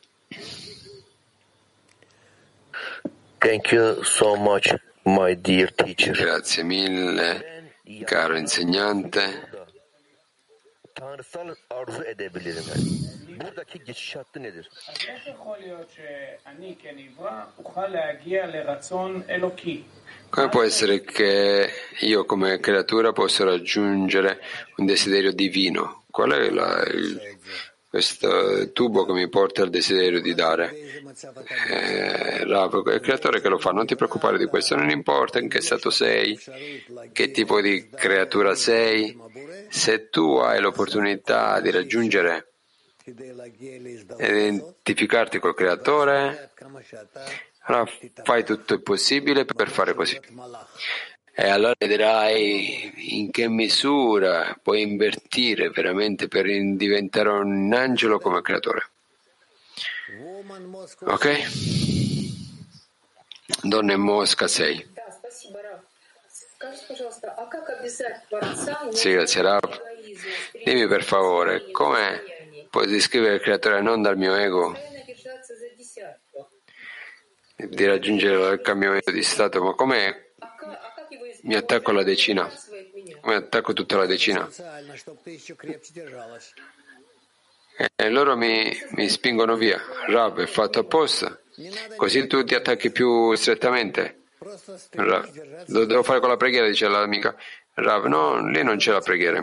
Thank 3.43 3.73
you 3.73 4.01
so 4.05 4.37
much, 4.37 4.73
my 5.03 5.33
dear 5.35 5.69
teacher. 5.75 6.13
Grazie 6.13 6.63
mille, 6.63 7.73
caro 8.05 8.37
insegnante. 8.37 9.49
Come 20.29 20.49
può 20.49 20.63
essere 20.63 21.01
che 21.01 21.69
io 21.99 22.23
come 22.23 22.59
creatura 22.61 23.11
posso 23.11 23.43
raggiungere 23.43 24.39
un 24.77 24.85
desiderio 24.85 25.33
divino? 25.33 26.05
Qual 26.09 26.31
è 26.31 26.49
la, 26.49 26.81
il, 26.83 27.19
questo 27.93 28.71
tubo 28.71 29.05
che 29.05 29.13
mi 29.13 29.29
porta 29.29 29.61
al 29.61 29.69
desiderio 29.69 30.19
di 30.19 30.33
dare. 30.33 30.75
Eh, 31.69 32.41
il 32.41 32.99
creatore 33.03 33.39
che 33.39 33.49
lo 33.49 33.59
fa, 33.59 33.69
non 33.69 33.85
ti 33.85 33.95
preoccupare 33.95 34.39
di 34.39 34.47
questo, 34.47 34.75
non 34.75 34.89
importa 34.89 35.37
in 35.37 35.47
che 35.47 35.61
stato 35.61 35.91
sei, 35.91 36.35
che 37.11 37.29
tipo 37.29 37.61
di 37.61 37.87
creatura 37.91 38.55
sei, 38.55 39.15
se 39.69 40.09
tu 40.09 40.37
hai 40.37 40.59
l'opportunità 40.59 41.59
di 41.61 41.69
raggiungere 41.69 42.53
e 43.05 44.27
identificarti 44.27 45.37
col 45.37 45.53
creatore, 45.53 46.49
allora 47.65 47.87
fai 48.23 48.43
tutto 48.43 48.73
il 48.73 48.81
possibile 48.81 49.45
per 49.45 49.69
fare 49.69 49.93
così 49.93 50.19
e 51.35 51.49
allora 51.49 51.73
vedrai 51.79 53.17
in 53.17 53.31
che 53.31 53.47
misura 53.47 54.55
puoi 54.61 54.83
invertire 54.83 55.69
veramente 55.71 56.27
per 56.27 56.45
diventare 56.45 57.29
un 57.29 57.73
angelo 57.73 58.19
come 58.19 58.41
creatore. 58.41 58.89
Ok? 60.99 61.41
Donne 63.63 63.95
Mosca 63.95 64.47
6. 64.47 64.91
Sì, 68.91 69.11
grazie 69.11 69.41
Rab. 69.41 69.81
Dimmi 70.63 70.87
per 70.87 71.03
favore, 71.03 71.71
come 71.71 72.67
puoi 72.69 72.85
descrivere 72.85 73.35
il 73.35 73.41
creatore 73.41 73.81
non 73.81 74.03
dal 74.03 74.17
mio 74.17 74.35
ego? 74.35 74.77
Di 77.55 77.85
raggiungere 77.85 78.53
il 78.53 78.61
cambiamento 78.61 79.09
di 79.09 79.23
stato, 79.23 79.63
ma 79.63 79.73
come 79.73 80.22
mi 81.43 81.55
attacco 81.55 81.91
alla 81.91 82.03
decina, 82.03 82.51
mi 83.23 83.33
attacco 83.33 83.73
tutta 83.73 83.97
la 83.97 84.05
decina. 84.05 84.49
E 87.95 88.09
loro 88.09 88.37
mi, 88.37 88.71
mi 88.91 89.09
spingono 89.09 89.55
via. 89.55 89.81
Rav, 90.07 90.39
è 90.39 90.45
fatto 90.45 90.79
apposta, 90.79 91.39
così 91.95 92.27
tu 92.27 92.43
ti 92.43 92.55
attacchi 92.55 92.91
più 92.91 93.33
strettamente. 93.35 94.25
Rav, 94.91 95.65
lo 95.67 95.85
devo 95.85 96.03
fare 96.03 96.19
con 96.19 96.29
la 96.29 96.37
preghiera, 96.37 96.67
dice 96.67 96.87
l'amica. 96.87 97.35
Rav, 97.75 98.05
no, 98.05 98.47
lì 98.47 98.63
non 98.63 98.77
c'è 98.77 98.91
la 98.91 99.01
preghiera. 99.01 99.41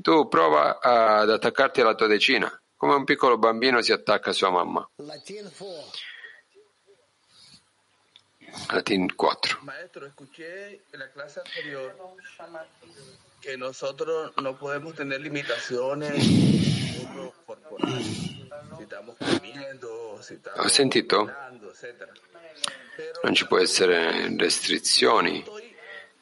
Tu 0.00 0.28
prova 0.28 0.80
ad 0.80 1.30
attaccarti 1.30 1.80
alla 1.80 1.94
tua 1.94 2.08
decina, 2.08 2.50
come 2.76 2.94
un 2.94 3.04
piccolo 3.04 3.38
bambino 3.38 3.80
si 3.80 3.92
attacca 3.92 4.30
a 4.30 4.34
sua 4.34 4.50
mamma. 4.50 4.88
Latin 8.52 8.68
4. 8.68 8.72
Latin 8.72 9.08
4. 9.14 9.58
Maestro, 9.62 10.06
escuché 10.06 10.82
en 10.92 10.98
la 10.98 11.10
clase 11.10 11.40
anterior 11.40 11.96
que 13.40 13.56
nosotros 13.56 14.32
no 14.40 14.58
podemos 14.58 14.94
tener 14.94 15.20
limitaciones 15.20 16.12
corporales. 17.46 18.06
Si 18.76 18.82
estamos 18.82 19.16
comiendo, 19.16 20.22
si 20.22 20.34
estamos 20.34 20.60
Ho 20.64 20.68
sentito? 20.68 21.30
Non 23.22 23.34
ci 23.34 23.46
può 23.46 23.58
essere 23.58 24.28
restrizioni 24.36 25.44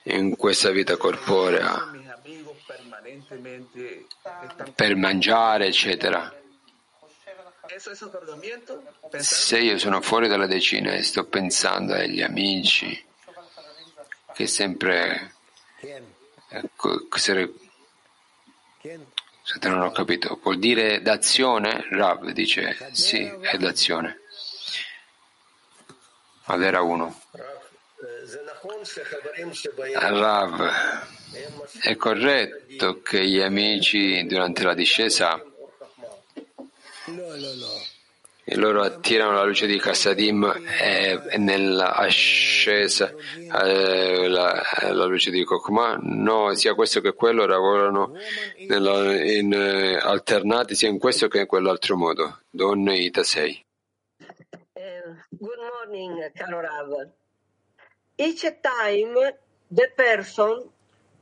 in 0.04 0.36
questa 0.36 0.70
vita 0.70 0.96
corporea 0.96 1.90
per 4.74 4.96
mangiare, 4.96 5.66
eccetera. 5.66 6.39
Se 9.18 9.58
io 9.58 9.78
sono 9.78 10.00
fuori 10.00 10.26
dalla 10.26 10.46
decina 10.46 10.94
e 10.94 11.04
sto 11.04 11.24
pensando 11.24 11.94
agli 11.94 12.20
amici 12.20 13.06
che 14.34 14.46
sempre 14.48 15.34
ecco. 16.48 17.06
Scusate, 19.42 19.68
non 19.68 19.82
ho 19.82 19.92
capito. 19.92 20.40
Vuol 20.42 20.58
dire 20.58 21.00
d'azione? 21.00 21.86
Rav 21.90 22.30
dice 22.30 22.76
sì, 22.92 23.20
è 23.40 23.56
d'azione. 23.56 24.20
Avera 26.46 26.82
uno. 26.82 27.20
Rav, 29.92 30.70
è 31.82 31.94
corretto 31.94 33.00
che 33.00 33.24
gli 33.24 33.40
amici 33.40 34.26
durante 34.26 34.64
la 34.64 34.74
discesa 34.74 35.40
No, 37.10 37.34
no, 37.34 37.54
no. 37.54 37.82
e 38.39 38.39
e 38.52 38.56
loro 38.56 38.82
attirano 38.82 39.34
la 39.34 39.44
luce 39.44 39.68
di 39.68 39.78
Kassadim 39.78 40.42
e, 40.82 41.20
e 41.28 41.38
nell'ascesa 41.38 43.14
eh, 43.36 44.26
la, 44.26 44.60
la, 44.90 45.04
luce 45.04 45.30
di 45.30 45.44
Kokma. 45.44 45.96
No, 46.00 46.52
sia 46.54 46.74
questo 46.74 47.00
che 47.00 47.12
quello 47.12 47.46
lavorano 47.46 48.12
nella, 48.66 49.14
in, 49.22 49.52
eh, 49.52 49.94
alternati 49.98 50.74
sia 50.74 50.88
in 50.88 50.98
questo 50.98 51.28
che 51.28 51.38
in 51.38 51.46
quell'altro 51.46 51.96
modo. 51.96 52.40
Donne 52.50 52.96
Ita 52.96 53.22
6. 53.22 53.64
Eh, 54.72 55.02
good 55.28 55.58
morning, 55.72 56.32
caro 56.32 56.60
Rav. 56.60 57.08
Each 58.16 58.42
time 58.60 59.32
the 59.70 59.92
person 59.94 60.68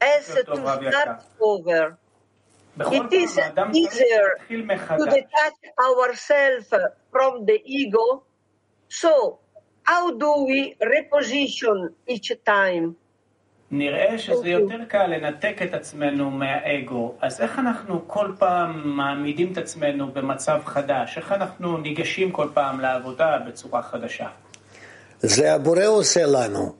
has 0.01 0.25
to 0.47 0.57
start 0.57 1.25
over. 1.41 1.99
בכל 2.78 2.96
It 2.96 3.14
is 3.14 3.36
פעם 3.36 3.44
האדם 3.44 3.72
צריך 3.72 3.94
easier 3.94 4.40
להתחיל 4.40 4.62
to 4.62 4.74
מחדש. 4.74 5.14
detach 5.14 5.60
ourselves 5.80 6.74
from 7.14 7.46
the 7.46 7.58
ego. 7.66 8.22
So, 8.90 9.38
how 9.88 10.12
do 10.24 10.32
we 10.50 10.76
reposition 10.82 11.78
each 12.10 12.32
time? 12.48 12.94
נראה 13.72 14.18
שזה 14.18 14.50
יותר 14.50 14.84
קל 14.88 15.08
לנתק 15.08 15.58
את 15.64 15.74
עצמנו 15.74 16.30
מהאגו, 16.32 17.16
אז 17.22 17.42
איך 17.42 17.60
אנחנו 17.60 18.08
כל 18.08 18.32
פעם 18.40 18.82
מעמידים 18.98 19.52
את 19.52 19.58
עצמנו 19.58 20.12
במצב 20.12 20.62
חדש? 20.66 21.18
איך 21.18 21.32
אנחנו 21.32 21.78
ניגשים 21.78 22.32
כל 22.32 22.48
פעם 22.54 22.80
לעבודה 22.80 23.38
בצורה 23.48 23.82
חדשה? 23.82 24.28
זה 25.20 25.54
הבורא 25.54 25.86
עושה 25.86 26.26
לנו. 26.26 26.76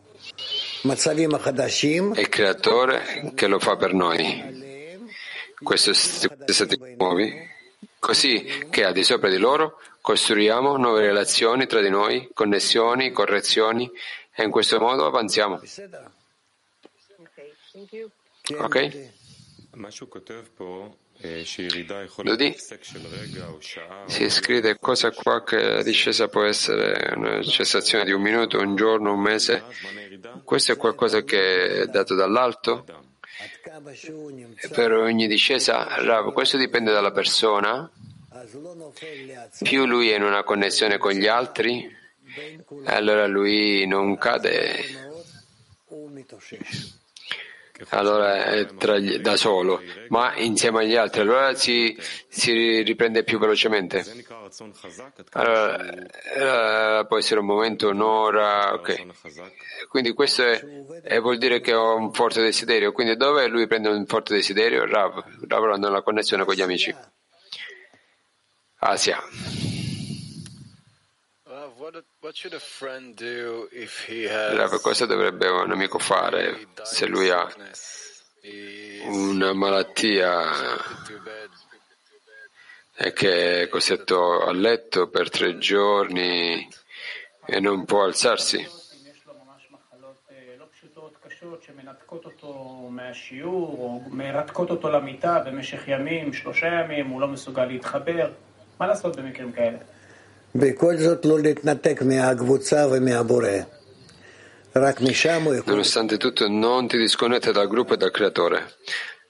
מצבים 0.86 1.36
החדשים, 1.36 2.14
È 2.14 2.20
il 2.20 2.30
creatore 2.30 2.98
che 3.36 3.48
lo 3.48 3.60
fa 3.60 3.76
per 3.76 3.94
noi. 3.94 4.44
questi 5.63 5.93
stati 5.95 6.79
nuovi, 6.97 7.35
così 7.99 8.67
che 8.71 8.85
al 8.85 8.93
di 8.93 9.05
sopra 9.05 9.29
di 9.29 9.39
loro 9.39 9.81
costruiamo 10.01 10.77
nuove 10.77 11.03
relazioni 11.03 11.67
tra 11.67 11.81
di 11.81 11.91
noi, 11.91 12.31
connessioni, 12.33 13.13
correzioni 13.13 13.91
e 14.35 14.45
in 14.45 14.51
questo 14.51 14.79
modo 14.79 15.05
avanziamo. 15.07 15.61
Ok? 18.59 19.11
Ludi 22.23 22.57
si 24.07 24.31
scrive 24.31 24.79
cosa 24.79 25.11
qua 25.11 25.43
che 25.43 25.61
la 25.61 25.83
discesa 25.83 26.29
può 26.29 26.45
essere 26.45 27.13
una 27.17 27.43
cessazione 27.43 28.05
di 28.05 28.13
un 28.13 28.23
minuto, 28.23 28.59
un 28.59 28.77
giorno, 28.77 29.13
un 29.13 29.21
mese. 29.21 29.65
Questo 30.45 30.73
è 30.73 30.77
qualcosa 30.77 31.23
che 31.23 31.83
è 31.83 31.87
dato 31.87 32.15
dall'alto? 32.15 33.08
per 34.73 34.93
ogni 34.93 35.27
discesa, 35.27 35.87
Rav, 36.03 36.33
questo 36.33 36.57
dipende 36.57 36.93
dalla 36.93 37.13
persona, 37.13 37.91
più 39.63 39.85
lui 39.87 40.11
è 40.11 40.17
in 40.17 40.23
una 40.23 40.43
connessione 40.43 40.99
con 40.99 41.13
gli 41.13 41.27
altri, 41.27 41.89
allora 42.85 43.27
lui 43.27 43.87
non 43.87 44.17
cade 44.17 45.17
allora 47.91 48.45
è 48.45 48.67
eh, 48.79 49.01
gli, 49.01 49.19
da 49.19 49.37
solo, 49.37 49.81
ma 50.09 50.35
insieme 50.37 50.81
agli 50.81 50.97
altri, 50.97 51.21
allora 51.21 51.55
si, 51.55 51.97
si 52.29 52.83
riprende 52.83 53.23
più 53.25 53.39
velocemente. 53.39 54.05
Allora, 55.33 57.01
eh, 57.01 57.07
può 57.07 57.19
essere 57.19 57.41
un 57.41 57.47
momento, 57.47 57.89
un'ora, 57.89 58.75
ok. 58.75 59.07
Quindi 59.89 60.13
questo 60.13 60.43
è, 60.43 60.61
è, 61.03 61.21
vuol 61.21 61.39
dire 61.39 61.61
che 61.61 61.75
ho 61.75 61.95
un 61.95 62.13
forte 62.13 62.41
desiderio, 62.43 62.93
quindi 62.93 63.17
dove 63.17 63.47
lui 63.47 63.67
prende 63.67 63.89
un 63.89 64.07
forte 64.07 64.35
desiderio? 64.35 64.85
Rav, 64.85 65.25
lavorando 65.49 65.87
nella 65.89 66.03
connessione 66.03 66.45
con 66.45 66.55
gli 66.55 66.63
amici. 66.63 66.95
Asia. 68.81 69.19
Rav, 74.56 74.82
cosa 74.82 75.06
dovrebbe 75.06 75.48
un 75.48 75.72
amico 75.72 75.98
fare 75.98 76.68
se 76.84 77.06
lui 77.06 77.30
ha 77.30 77.48
una 79.08 79.54
malattia 79.54 80.52
to 81.08 81.20
bed 81.24 81.50
e 82.96 83.14
che 83.14 83.62
è 83.62 83.70
costretto 83.70 84.42
a 84.42 84.52
letto 84.52 85.08
per 85.08 85.30
tre 85.30 85.58
giorni 85.58 86.68
e 87.46 87.60
non 87.60 87.86
può 87.86 88.04
alzarsi? 88.04 88.58
אם 88.58 89.08
יש 89.12 89.26
לו 89.28 89.34
ממש 89.34 89.68
מחלות 89.72 90.18
אה, 90.32 90.56
לא 90.60 90.66
פשוטות, 90.72 91.18
קשות, 91.28 91.64
שמנתקות 91.64 92.26
אותו 92.26 92.54
מהשיעור, 92.92 93.78
או 93.80 94.02
מרתקות 94.10 94.70
אותו 94.70 94.90
למיטה 94.90 95.40
במשך 95.40 95.88
ימים, 95.88 96.34
שלושה 96.34 96.68
ימים, 96.68 97.08
הוא 97.08 97.22
לא 97.22 97.28
מסוגל 97.28 97.66
להתחבר. 97.66 98.32
מה 98.80 98.88
לעשות 98.88 99.16
במקרים 99.16 99.52
כאלה? 99.52 99.78
Nonostante 105.71 106.17
tutto, 106.17 106.49
non 106.49 106.87
ti 106.87 106.97
disconnette 106.97 107.53
dal 107.53 107.69
gruppo 107.69 107.95
e 107.95 107.97
dal 107.97 108.11
creatore. 108.11 108.75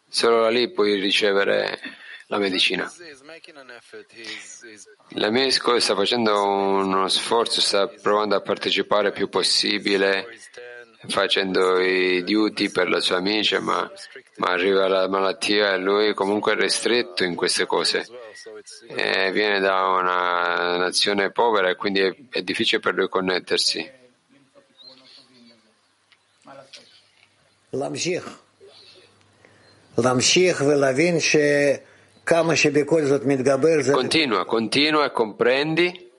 Solo 0.08 0.42
da 0.42 0.48
lì 0.48 0.70
puoi 0.70 0.98
ricevere 1.00 1.78
la 2.26 2.38
medicina. 2.38 2.84
He's, 2.84 4.62
he's 4.62 4.88
L'Amesco 5.12 5.78
sta 5.80 5.94
facendo 5.94 6.44
uno 6.44 7.08
sforzo, 7.08 7.60
sta 7.60 7.88
provando 7.88 8.34
a 8.36 8.40
partecipare 8.40 9.08
il 9.08 9.14
più 9.14 9.28
possibile, 9.28 10.26
facendo 11.07 11.79
i 11.79 12.23
duty 12.23 12.69
per 12.71 12.89
la 12.89 12.99
sua 12.99 13.17
amica, 13.17 13.59
ma, 13.59 13.89
ma 14.37 14.47
arriva 14.47 14.87
la 14.87 15.07
malattia 15.07 15.73
e 15.73 15.77
lui 15.77 16.13
comunque 16.13 16.53
è 16.53 16.55
ristretto 16.55 17.23
in 17.23 17.35
queste 17.35 17.65
cose. 17.65 18.05
well, 18.09 18.19
so 18.33 18.57
it's 18.57 18.83
E 18.87 19.31
viene 19.31 19.59
da 19.59 19.87
una 19.87 20.77
nazione 20.77 21.31
povera 21.31 21.69
e 21.69 21.75
quindi 21.75 22.01
è, 22.01 22.15
è 22.29 22.41
difficile 22.41 22.81
per 22.81 22.93
lui 22.93 23.09
connettersi. 23.09 23.91
מה 26.45 26.53
לעשות? 26.53 26.83
להמשיך. 27.73 28.37
להמשיך 29.97 30.61
ולהבין 30.61 31.17
שכמה 31.19 32.55
שבכל 32.55 33.05
זאת 33.05 33.25
מתגבר 33.25 33.81
זה... 33.81 33.93
Continua, 33.93 34.45
continua 34.45 35.05
e 35.05 35.11
comprendi 35.11 36.11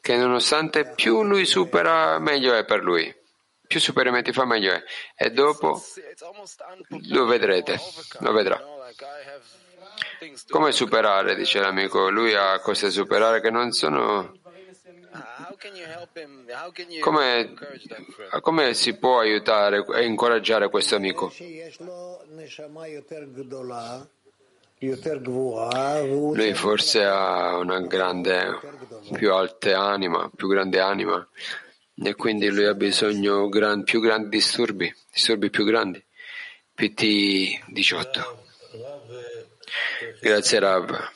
che 0.00 0.16
nonostante 0.16 0.92
più 0.96 1.22
lui 1.22 1.46
supera, 1.46 2.18
meglio 2.18 2.54
è 2.54 2.64
per 2.64 2.82
lui. 2.82 3.14
più 3.67 3.79
superamenti 3.79 4.31
fa 4.31 4.45
meglio 4.45 4.73
è 4.73 4.83
e 5.15 5.29
dopo 5.31 5.83
lo 7.09 7.25
vedrete, 7.25 7.79
lo 8.19 8.31
vedrà. 8.31 8.59
Come 10.49 10.71
superare, 10.71 11.35
dice 11.35 11.59
l'amico, 11.59 12.09
lui 12.09 12.33
ha 12.33 12.59
cose 12.59 12.87
da 12.87 12.91
superare 12.91 13.41
che 13.41 13.49
non 13.51 13.71
sono... 13.71 14.35
Come, 17.01 17.53
come 18.41 18.73
si 18.73 18.95
può 18.95 19.19
aiutare 19.19 19.83
e 19.95 20.05
incoraggiare 20.05 20.69
questo 20.69 20.95
amico? 20.95 21.33
Lui 24.79 26.53
forse 26.53 27.03
ha 27.03 27.57
una 27.57 27.79
grande, 27.81 28.59
più 29.13 29.33
alta 29.33 29.79
anima, 29.79 30.29
più 30.35 30.47
grande 30.47 30.79
anima, 30.79 31.27
e 32.03 32.15
quindi 32.15 32.49
lui 32.49 32.65
ha 32.65 32.73
bisogno 32.73 33.49
gran, 33.49 33.83
più 33.83 33.99
grandi 33.99 34.29
disturbi, 34.29 34.93
disturbi 35.11 35.49
più 35.49 35.65
grandi. 35.65 36.03
PT 36.73 37.71
18. 37.71 38.43
Grazie 40.21 40.59
Rav. 40.59 41.09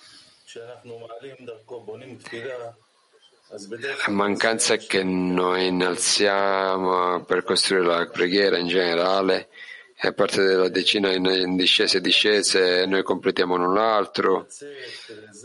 La 4.06 4.12
mancanza 4.12 4.78
che 4.78 5.04
noi 5.04 5.68
innalziamo 5.68 7.24
per 7.26 7.44
costruire 7.44 7.86
la 7.86 8.08
preghiera 8.08 8.58
in 8.58 8.68
generale 8.68 9.50
è 9.94 10.14
parte 10.14 10.42
della 10.44 10.70
decina 10.70 11.14
in 11.14 11.56
discese 11.56 11.98
e 11.98 12.02
discese, 12.02 12.86
noi 12.88 13.04
completiamo 13.04 13.56
l'un 13.56 13.76
l'altro 13.76 14.48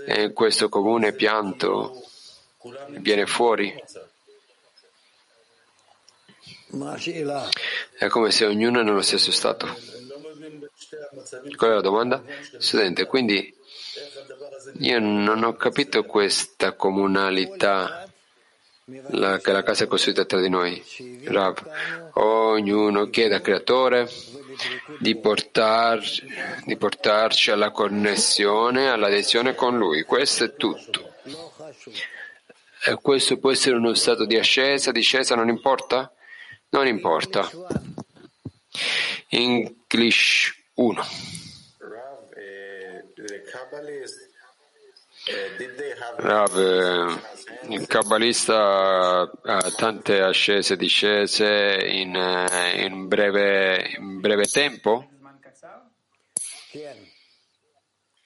e 0.07 0.22
in 0.22 0.32
questo 0.32 0.70
comune 0.70 1.12
pianto 1.12 2.03
viene 3.01 3.26
fuori 3.26 3.74
è 7.99 8.09
come 8.09 8.31
se 8.31 8.45
ognuno 8.45 8.81
è 8.81 8.83
nello 8.83 9.03
stesso 9.03 9.31
stato. 9.31 9.67
Qual 11.57 11.71
è 11.71 11.75
la 11.75 11.81
domanda? 11.81 12.23
Studente, 12.59 13.07
quindi 13.07 13.55
io 14.81 14.99
non 14.99 15.43
ho 15.43 15.55
capito 15.55 16.05
questa 16.05 16.73
comunalità 16.75 18.07
la, 19.09 19.39
che 19.39 19.53
la 19.53 19.62
casa 19.62 19.85
è 19.85 19.87
costruita 19.87 20.25
tra 20.25 20.41
di 20.41 20.49
noi. 20.49 20.83
Rav, 21.25 21.59
ognuno 22.14 23.09
chiede 23.11 23.37
al 23.37 23.41
Creatore 23.41 24.09
di, 24.99 25.17
portar, 25.17 26.01
di 26.64 26.77
portarci 26.77 27.51
alla 27.51 27.71
connessione, 27.71 28.91
all'adesione 28.91 29.55
con 29.55 29.77
Lui. 29.77 30.03
Questo 30.03 30.45
è 30.45 30.55
tutto. 30.55 31.14
E 32.85 32.95
questo 33.03 33.39
può 33.39 33.51
essere 33.51 33.77
uno 33.77 33.95
stato 33.95 34.25
di 34.25 34.37
ascesa, 34.39 34.93
discesa, 34.93 35.35
non 35.35 35.49
importa? 35.49 36.12
Non 36.77 36.87
importa. 36.87 37.51
English 39.29 40.53
1. 40.74 41.07
Rav, 41.79 42.35
have 45.99 46.16
Rav, 46.18 46.59
eh, 46.59 47.74
il 47.74 47.87
kabbalista 47.87 49.20
ha 49.22 49.72
tante 49.74 50.20
ascese 50.20 50.74
e 50.74 50.77
discese 50.77 51.79
in, 51.83 52.14
eh, 52.14 52.85
in 52.85 53.09
breve, 53.09 53.95
in 53.97 54.20
breve 54.20 54.45
tempo? 54.45 55.09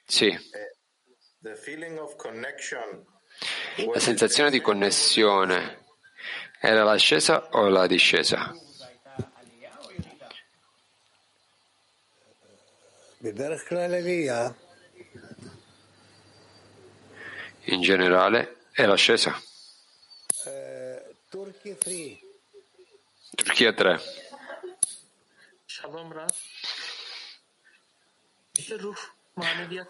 Sì. 0.07 0.37
the 1.39 1.55
feeling 1.55 1.97
of 1.97 2.17
connection? 2.17 3.05
La 3.93 3.99
sensazione 3.99 4.49
di 4.49 4.59
connessione 4.59 5.80
era 6.63 6.83
l'ascesa 6.83 7.47
o 7.53 7.69
la 7.69 7.87
discesa? 7.87 8.55
In 17.63 17.81
generale 17.81 18.57
è 18.73 18.85
l'ascesa. 18.85 19.35
Turchia 23.33 23.73
3. 23.73 23.99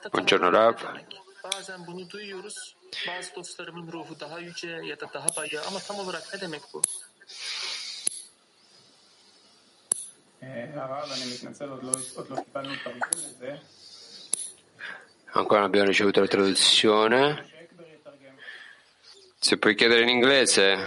Buongiorno 0.09 0.49
Rav. 0.49 1.05
Bazı 3.07 3.35
dostlarımın 3.35 3.91
ruhu 3.91 4.19
daha 4.19 4.39
yüce 4.39 4.67
ya 4.67 4.99
da 4.99 5.13
daha 5.13 5.27
bayağı 5.37 5.65
ama 5.67 5.79
tam 5.79 5.99
olarak 5.99 6.33
ne 6.33 6.41
demek 6.41 6.61
bu? 6.73 6.81
Ancora 15.33 15.61
non 15.61 15.69
abbiamo 15.69 15.87
ricevuto 15.87 16.19
la 16.19 16.27
traduzione. 16.27 17.49
Se 19.39 19.57
puoi 19.57 19.75
chiedere 19.75 20.01
in 20.01 20.09
inglese. 20.09 20.77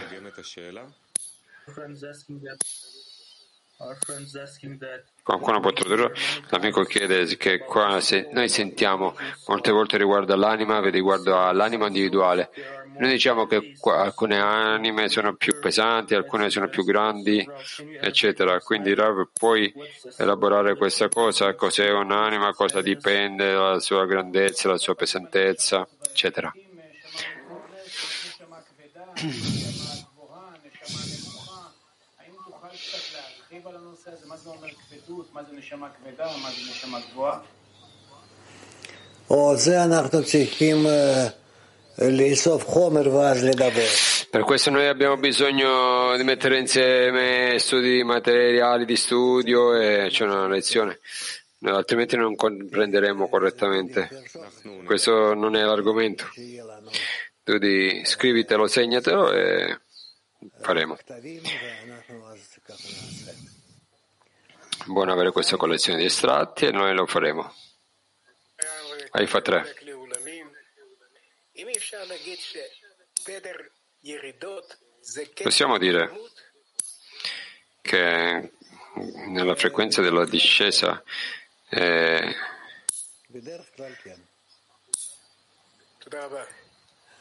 Qualcuno 5.22 5.61
può 5.61 5.72
tradurre? 5.72 6.12
L'amico 6.51 6.82
chiede 6.85 7.24
che 7.37 7.59
qua 7.61 8.01
se 8.01 8.28
noi 8.32 8.49
sentiamo 8.49 9.16
molte 9.47 9.70
volte 9.70 9.97
riguardo 9.97 10.35
all'anima, 10.35 10.80
riguardo 10.80 11.41
all'anima 11.41 11.87
individuale. 11.87 12.51
Noi 12.97 13.11
diciamo 13.11 13.47
che 13.47 13.74
alcune 13.82 14.39
anime 14.39 15.09
sono 15.09 15.35
più 15.35 15.59
pesanti, 15.59 16.14
alcune 16.14 16.49
sono 16.51 16.68
più 16.68 16.85
grandi, 16.85 17.45
eccetera. 18.01 18.61
Quindi 18.61 18.95
Rav, 18.95 19.28
puoi 19.32 19.72
elaborare 20.18 20.76
questa 20.76 21.09
cosa? 21.09 21.55
Cos'è 21.55 21.91
un'anima? 21.91 22.53
Cosa 22.53 22.80
dipende 22.82 23.53
dalla 23.53 23.80
sua 23.80 24.07
grandezza, 24.07 24.68
dalla 24.68 24.78
sua 24.78 24.95
pesantezza, 24.95 25.89
eccetera. 26.09 26.53
Per 44.29 44.43
questo 44.43 44.69
noi 44.69 44.89
abbiamo 44.89 45.17
bisogno 45.17 46.15
di 46.19 46.23
mettere 46.23 46.59
insieme 46.59 47.59
studi 47.59 48.03
materiali 48.03 48.85
di 48.85 48.97
studio 48.97 49.75
e 49.75 50.09
c'è 50.11 50.25
una 50.25 50.49
lezione, 50.49 50.99
altrimenti 51.63 52.17
non 52.17 52.37
comprenderemo 52.37 53.27
correttamente. 53.29 54.11
Questo 54.85 55.33
non 55.33 55.57
è 55.57 55.63
l'argomento. 55.63 56.27
Tu 57.43 57.57
di, 57.57 58.03
scrivitelo, 58.05 58.67
segnatelo 58.67 59.33
e 59.33 59.79
faremo 60.61 60.99
buono 64.87 65.12
avere 65.12 65.30
questa 65.30 65.57
collezione 65.57 65.99
di 65.99 66.05
estratti 66.05 66.66
e 66.66 66.70
noi 66.70 66.95
lo 66.95 67.07
faremo. 67.07 67.55
Haifa 69.11 69.41
3. 69.41 69.74
Possiamo 75.43 75.78
dire 75.78 76.11
che 77.80 78.53
nella 79.26 79.55
frequenza 79.55 80.03
della 80.03 80.24
discesa 80.24 81.03
eh, 81.68 82.35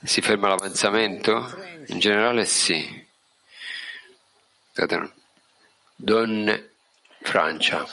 si 0.03 0.21
ferma 0.21 0.49
l'avanzamento? 0.49 1.55
In 1.87 1.99
generale 1.99 2.45
sì. 2.45 3.07
Donne 5.95 6.72
Francia. 7.23 7.85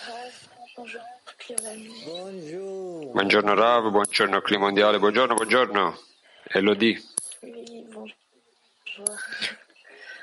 Buongiorno 3.12 3.54
Rav, 3.54 3.90
buongiorno 3.90 4.40
Clima 4.40 4.64
Mondiale, 4.64 4.98
buongiorno, 4.98 5.34
buongiorno. 5.34 5.98
Elodie. 6.52 7.00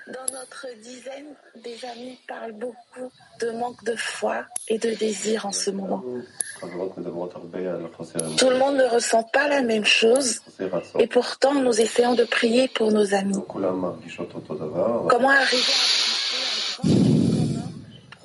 Dans 0.08 0.26
notre 0.32 0.68
dizaine, 0.82 1.36
des 1.56 1.84
amis 1.84 2.18
parlent 2.30 2.54
beaucoup 2.54 3.12
de 3.42 3.50
manque 3.52 3.84
de 3.84 3.94
foi 3.98 4.46
et 4.70 4.78
de 4.78 4.92
désir 4.92 5.46
en 5.46 5.52
ce 5.52 5.70
moment. 5.70 6.02
Tout 6.62 8.50
le 8.50 8.58
monde 8.58 8.78
ne 8.78 8.86
ressent 8.86 9.24
pas 9.24 9.50
la 9.50 9.62
même 9.64 9.84
chose 9.84 10.40
et 10.98 11.08
pourtant 11.08 11.56
nous 11.56 11.82
essayons 11.82 12.16
de 12.16 12.24
prier 12.24 12.70
pour 12.70 12.94
nos 12.94 13.14
amis. 13.14 13.38
Comment 13.50 15.30
arriver 15.30 15.74
à 15.74 15.97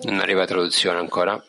Non 0.04 0.18
arriva 0.18 0.44
traduzione 0.46 0.98
ancora. 0.98 1.42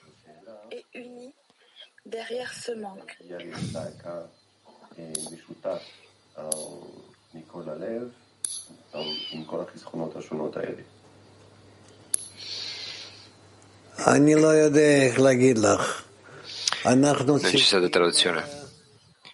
Non 17.41 17.51
c'è 17.51 17.58
stata 17.58 17.89
traduzione. 17.89 18.43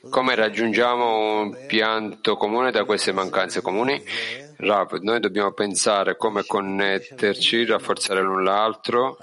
Come 0.10 0.36
raggiungiamo 0.36 1.42
un 1.42 1.66
pianto 1.66 2.38
comune 2.38 2.72
da 2.72 2.86
queste 2.86 3.12
mancanze 3.12 3.62
comuni? 3.62 4.02
Rav, 4.62 4.92
noi 5.00 5.22
dobbiamo 5.22 5.54
pensare 5.54 6.18
come 6.18 6.44
connetterci, 6.44 7.64
rafforzare 7.64 8.22
l'un 8.22 8.44
l'altro. 8.44 9.18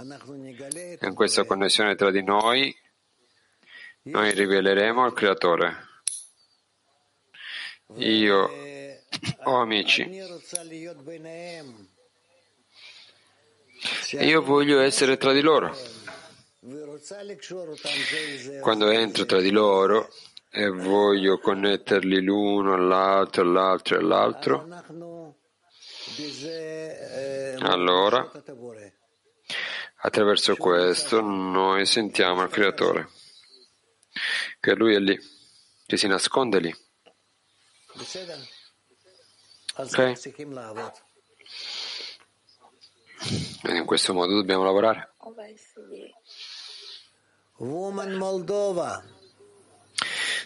In 1.03 1.13
questa 1.15 1.45
connessione 1.45 1.95
tra 1.95 2.11
di 2.11 2.23
noi, 2.23 2.75
noi 4.05 4.31
riveleremo 4.33 5.05
il 5.05 5.13
Creatore. 5.13 5.77
Io 7.97 8.51
ho 9.45 9.61
amici. 9.61 10.09
Io 14.13 14.43
voglio 14.43 14.81
essere 14.81 15.19
tra 15.19 15.35
di 15.35 15.43
loro. 15.43 15.77
Quando 18.63 18.89
entro 18.89 19.27
tra 19.27 19.41
di 19.41 19.51
loro 19.51 20.09
e 20.51 20.71
voglio 20.71 21.39
connetterli 21.39 22.23
l'uno 22.23 22.73
all'altro, 22.73 23.43
all'altro 23.43 23.99
all'altro, 23.99 24.67
allora 27.61 28.31
attraverso 30.03 30.55
questo 30.57 31.21
noi 31.21 31.85
sentiamo 31.87 32.43
il 32.43 32.51
Creatore, 32.51 33.09
che 34.61 34.75
Lui 34.75 34.95
è 34.95 34.99
lì, 34.99 35.19
che 35.87 35.97
si 35.97 36.07
nasconde 36.07 36.61
lì. 36.61 36.75
Ok? 39.77 39.99
E 43.63 43.77
in 43.77 43.85
questo 43.85 44.13
modo 44.15 44.35
dobbiamo 44.35 44.65
lavorare. 44.65 45.15
Woman 47.59 48.13
Moldova. 48.13 49.03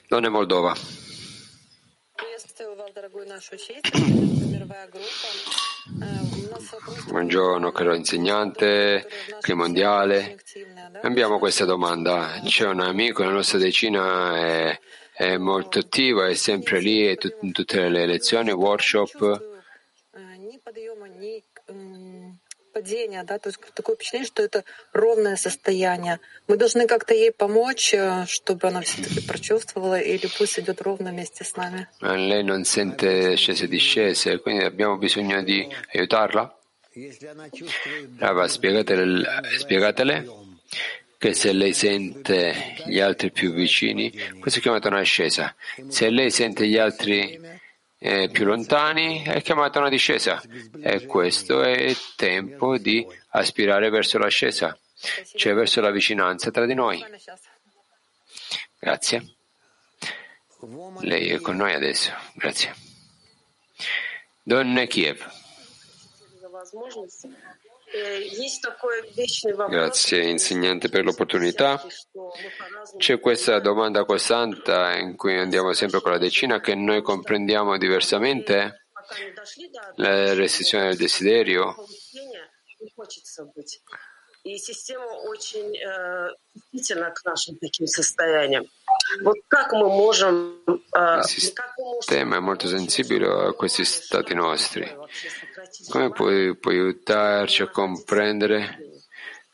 Donne 0.09 0.29
Moldova. 0.29 0.75
Buongiorno 7.09 7.73
caro 7.73 7.93
insegnante, 7.93 9.05
clima 9.41 9.63
mondiale. 9.65 10.39
Abbiamo 11.03 11.41
questa 11.41 11.65
domanda. 11.65 12.41
C'è 12.45 12.69
un 12.69 12.79
amico 12.79 13.25
la 13.25 13.31
nostra 13.31 13.59
decina, 13.59 14.37
è, 14.39 14.81
è 15.13 15.37
molto 15.39 15.81
attiva, 15.81 16.29
è 16.29 16.35
sempre 16.35 16.79
lì 16.79 17.05
è 17.05 17.17
tut- 17.17 17.39
in 17.43 17.51
tutte 17.51 17.89
le 17.89 18.07
lezioni, 18.07 18.53
workshop. 18.53 19.49
Падения, 22.81 23.25
да, 23.25 23.39
то 23.39 23.49
есть 23.49 23.59
такое 23.75 23.97
впечатление, 23.97 24.27
что 24.27 24.43
это 24.43 24.65
ровное 24.93 25.37
состояние. 25.37 26.19
Мы 26.49 26.57
должны 26.57 26.87
как-то 26.87 27.15
ей 27.15 27.33
помочь, 27.33 27.95
э, 27.95 28.25
чтобы 28.27 28.69
она 28.69 28.81
все-таки 28.81 29.21
прочувствовала, 29.21 29.99
или 30.01 30.27
пусть 30.39 30.59
идет 30.59 30.81
ровно 30.83 31.11
вместе 31.11 31.45
с 31.45 31.57
нами. 31.57 31.87
Lei 32.01 32.43
non 32.43 32.65
sente 32.65 33.37
scese 33.37 33.65
e 33.65 33.69
discese, 33.69 34.39
quindi 34.39 34.65
abbiamo 34.65 34.97
bisogno 34.97 35.43
di 35.43 35.69
aiutarla? 35.95 36.55
Rava, 38.19 38.49
spiegatele, 38.49 39.25
spiegatele 39.59 40.29
che 41.19 41.35
se 41.35 41.53
lei 41.53 41.73
sente 41.73 42.75
gli 42.87 42.99
altri 42.99 43.31
più 43.31 43.53
vicini, 43.53 44.11
questo 44.41 44.59
è 44.59 44.63
chiamato 44.63 44.89
una 44.89 45.01
ascesa. 45.01 45.55
Se 45.89 46.09
lei 46.09 46.31
sente 46.31 46.67
gli 46.67 46.79
altri 46.79 47.39
eh, 48.03 48.31
più 48.31 48.47
lontani, 48.47 49.23
è 49.23 49.43
chiamata 49.43 49.79
una 49.79 49.91
discesa. 49.91 50.43
E 50.81 51.05
questo 51.05 51.63
è 51.63 51.95
tempo 52.17 52.79
di 52.79 53.07
aspirare 53.31 53.91
verso 53.91 54.17
l'ascesa, 54.17 54.77
cioè 55.37 55.53
verso 55.53 55.83
la 55.83 55.91
vicinanza 55.91 56.51
tra 56.51 56.65
di 56.65 56.75
noi. 56.75 57.05
Grazie. 58.79 59.37
Lei 61.01 61.29
è 61.29 61.41
con 61.41 61.57
noi 61.57 61.75
adesso. 61.75 62.11
Grazie. 62.35 62.75
Donne 64.43 64.87
Kiev. 64.87 65.23
за 67.90 67.90
возможность. 67.90 67.94
Э, 67.94 68.22
Есть 68.44 68.62
такой 68.62 69.10
вечный 69.16 69.54
вопрос, 69.54 69.72
Grazie 69.76 70.32
insegnante 70.32 70.90
per 70.90 71.04
l'opportunità. 71.06 71.78
что 71.90 72.34
мы 72.36 72.50
по-разному 72.58 73.00
C'è 73.00 73.20
questa 73.20 73.60
domanda 73.60 74.06
costante 74.06 74.98
in 75.02 75.16
cui 75.16 75.38
andiamo 75.38 75.74
sempre 75.74 76.02
con 76.02 76.12
la 76.12 76.18
decina 76.18 76.60
che 76.60 76.76
noi 76.76 77.02
comprendiamo 77.02 77.78
diversamente 77.78 78.82
пока 78.94 79.16
не 79.24 79.32
дошли 79.32 79.70
до 79.70 79.80
la 79.98 80.34
restrizione 80.34 80.88
del 80.90 80.98
desiderio. 80.98 81.74
получения, 81.76 82.50
не 82.82 82.92
хочется 82.96 83.46
быть. 83.56 83.82
И 84.44 84.58
система 84.60 85.06
очень 85.28 85.76
э, 85.76 86.30
чувствительна 86.54 87.10
к 87.12 87.24
нашим 87.26 87.58
таким 87.58 87.88
состояниям. 87.88 88.66
Il 90.93 91.25
sistema 91.25 92.37
è 92.37 92.41
molto 92.41 92.69
sensibile 92.69 93.27
a 93.27 93.53
questi 93.53 93.85
stati 93.85 94.35
nostri. 94.35 94.89
Come 95.89 96.11
puoi, 96.11 96.57
puoi 96.57 96.77
aiutarci 96.77 97.63
a 97.63 97.69
comprendere 97.69 98.91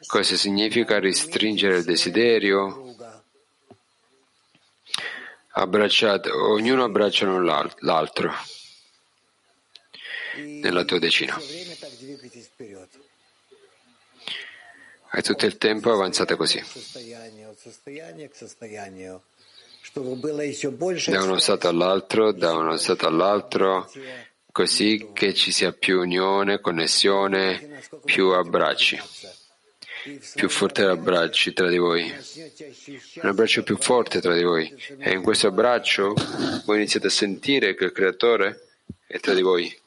cosa 0.06 0.36
significa 0.36 0.98
restringere 0.98 1.78
il 1.78 1.84
desiderio? 1.84 2.94
Abbracciate, 5.58 6.30
ognuno 6.30 6.84
abbraccia 6.84 7.26
l'altro 7.78 8.32
nella 10.36 10.84
tua 10.84 10.98
decina. 10.98 11.38
E 15.12 15.22
tutto 15.22 15.46
il 15.46 15.56
tempo 15.56 15.92
avanzate 15.92 16.36
così 16.36 16.62
da 21.10 21.22
uno 21.22 21.38
stato 21.38 21.68
all'altro, 21.68 22.32
da 22.32 22.52
uno 22.52 22.76
stato 22.76 23.06
all'altro, 23.06 23.90
così 24.52 25.10
che 25.12 25.32
ci 25.32 25.52
sia 25.52 25.72
più 25.72 26.00
unione, 26.00 26.60
connessione, 26.60 27.80
più 28.04 28.30
abbracci, 28.30 29.00
più 30.34 30.48
forti 30.48 30.82
abbracci 30.82 31.52
tra 31.52 31.68
di 31.68 31.78
voi, 31.78 32.12
un 33.22 33.28
abbraccio 33.28 33.62
più 33.62 33.76
forte 33.76 34.20
tra 34.20 34.34
di 34.34 34.42
voi. 34.42 34.74
E 34.98 35.12
in 35.12 35.22
questo 35.22 35.46
abbraccio 35.48 36.14
voi 36.64 36.76
iniziate 36.76 37.06
a 37.06 37.10
sentire 37.10 37.74
che 37.74 37.84
il 37.84 37.92
Creatore 37.92 38.68
è 39.06 39.18
tra 39.18 39.34
di 39.34 39.42
voi. 39.42 39.78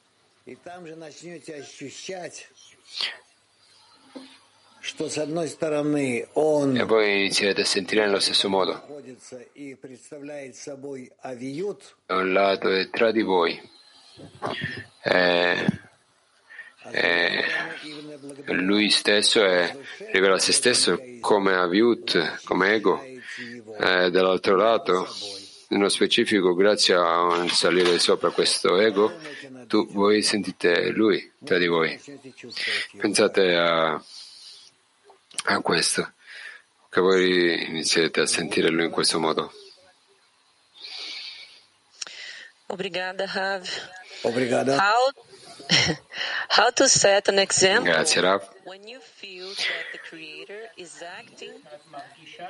E 6.76 6.84
voi 6.84 7.32
siete 7.32 7.64
sentire 7.64 8.06
nello 8.06 8.20
stesso 8.20 8.50
modo. 8.50 9.04
Da 12.06 12.16
un 12.16 12.34
lato 12.34 12.70
è 12.70 12.90
tra 12.90 13.12
di 13.12 13.22
voi. 13.22 13.62
Eh, 15.04 15.66
eh, 16.92 17.44
lui 18.48 18.90
stesso 18.90 19.44
è, 19.44 19.76
rivela 20.12 20.40
se 20.40 20.52
stesso 20.52 21.00
come 21.20 21.56
aviut, 21.56 22.42
come 22.44 22.74
ego. 22.74 23.02
Eh, 23.02 24.10
dall'altro 24.12 24.56
lato, 24.56 25.08
nello 25.70 25.90
specifico, 25.90 26.54
grazie 26.56 26.96
a 26.96 27.22
un 27.22 27.48
salire 27.50 28.00
sopra 28.00 28.32
questo 28.32 28.80
ego, 28.80 29.14
tu, 29.68 29.88
voi 29.92 30.22
sentite 30.24 30.90
lui 30.90 31.32
tra 31.44 31.58
di 31.58 31.68
voi. 31.68 32.00
Pensate 32.98 33.56
a 33.56 34.04
a 35.45 35.61
questo, 35.61 36.13
che 36.91 37.01
voi 37.01 37.69
inizierete 37.69 38.21
a 38.21 38.27
sentire 38.27 38.69
lui 38.69 38.85
in 38.85 38.91
questo 38.91 39.19
modo. 39.19 39.53
Obrigada, 42.67 43.27
Rav. 43.27 43.69
Obrigado. 44.23 44.73
How, 44.73 45.13
how 46.49 46.71
to 46.71 46.89
set 46.89 47.29
an 47.29 47.39
example 47.39 47.93
Grazie, 47.93 48.21
Rav. 48.23 48.43
when 48.65 48.83
you 48.89 49.01
feel 49.01 49.49
that 49.49 49.87
the 49.93 49.99
Creator 49.99 50.61
is 50.77 51.03
acting 51.03 51.53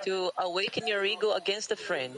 to 0.05 0.30
awaken 0.38 0.86
your 0.86 1.05
ego 1.05 1.32
against 1.32 1.72
a 1.72 1.76
friend? 1.76 2.16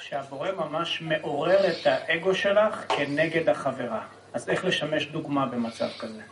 שהבורא 0.00 0.50
ממש 0.52 1.00
מעורר 1.00 1.70
את 1.70 1.86
האגו 1.86 2.34
שלך 2.34 2.84
כנגד 2.88 3.48
החברה. 3.48 4.06
אז 4.32 4.48
איך 4.48 4.64
לשמש 4.64 5.06
דוגמה 5.06 5.46
במצב 5.46 5.88
כזה? 5.98 6.22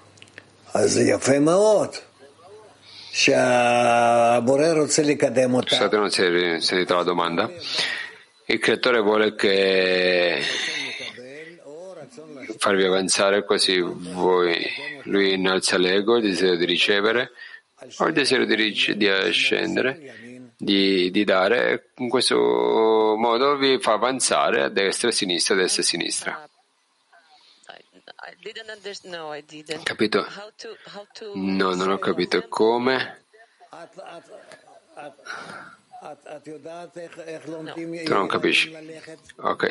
אז 0.74 0.92
זה 0.92 1.02
יפה 1.02 1.38
מאוד, 1.38 1.96
Scusate, 5.75 5.97
non 5.97 6.09
si 6.09 6.23
è 6.23 6.59
sentita 6.59 6.95
la 6.95 7.03
domanda. 7.03 7.47
Il 8.45 8.57
creatore 8.57 9.01
vuole 9.01 9.35
che 9.35 10.41
farvi 12.57 12.83
avanzare 12.85 13.45
così 13.45 13.79
voi, 13.79 14.65
lui 15.03 15.33
innalza 15.33 15.77
l'ego, 15.77 16.17
il 16.17 16.23
desiderio 16.23 16.57
di 16.57 16.65
ricevere 16.65 17.31
o 17.97 18.07
il 18.07 18.13
desiderio 18.13 18.47
di, 18.47 18.55
ric- 18.55 18.93
di 18.93 19.07
ascendere, 19.07 20.49
di, 20.57 21.11
di 21.11 21.23
dare, 21.23 21.91
in 21.97 22.09
questo 22.09 22.35
modo 22.35 23.57
vi 23.57 23.77
fa 23.79 23.93
avanzare 23.93 24.63
a 24.63 24.69
destra 24.69 25.09
e 25.09 25.11
a 25.11 25.13
sinistra, 25.13 25.53
a 25.53 25.57
destra 25.59 25.81
e 25.81 25.85
a 25.85 25.87
sinistra. 25.87 26.49
Capito? 29.83 30.25
No, 31.35 31.75
non 31.75 31.89
ho 31.91 31.97
capito 31.99 32.47
come. 32.47 33.21
Tu 38.03 38.13
non 38.13 38.27
capisci. 38.27 38.73
Ok. 39.37 39.63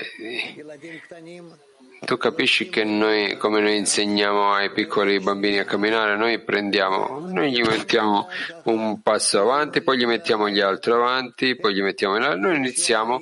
Tu 2.05 2.17
capisci 2.17 2.69
che 2.69 2.83
noi, 2.83 3.37
come 3.37 3.61
noi 3.61 3.77
insegniamo 3.77 4.53
ai 4.53 4.73
piccoli 4.73 5.21
bambini 5.21 5.59
a 5.59 5.65
camminare, 5.65 6.17
noi 6.17 6.41
prendiamo, 6.41 7.21
noi 7.21 7.53
gli 7.53 7.63
mettiamo 7.63 8.29
un 8.65 9.01
passo 9.03 9.41
avanti, 9.41 9.83
poi 9.83 9.99
gli 9.99 10.05
mettiamo 10.05 10.49
gli 10.49 10.59
altri 10.59 10.93
avanti, 10.93 11.55
poi 11.55 11.75
gli 11.75 11.81
mettiamo 11.81 12.17
in 12.17 12.41
noi 12.41 12.57
iniziamo 12.57 13.21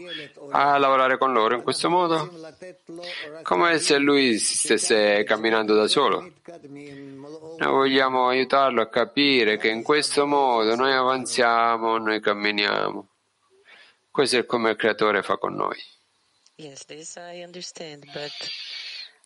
a 0.53 0.79
lavorare 0.79 1.19
con 1.19 1.33
loro 1.33 1.55
in 1.55 1.63
questo 1.63 1.91
modo, 1.91 2.33
come 3.43 3.79
se 3.79 3.99
lui 3.99 4.39
stesse 4.39 5.25
camminando 5.25 5.75
da 5.75 5.87
solo. 5.87 6.33
Noi 7.59 7.71
vogliamo 7.71 8.29
aiutarlo 8.29 8.81
a 8.81 8.89
capire 8.89 9.59
che 9.59 9.69
in 9.69 9.83
questo 9.83 10.27
modo 10.27 10.75
noi 10.75 10.93
avanziamo, 10.93 11.99
noi 11.99 12.21
camminiamo. 12.21 13.09
Questo 14.11 14.39
è 14.39 14.47
come 14.47 14.71
il 14.71 14.77
creatore 14.77 15.23
fa 15.23 15.37
con 15.37 15.55
noi. 15.55 15.77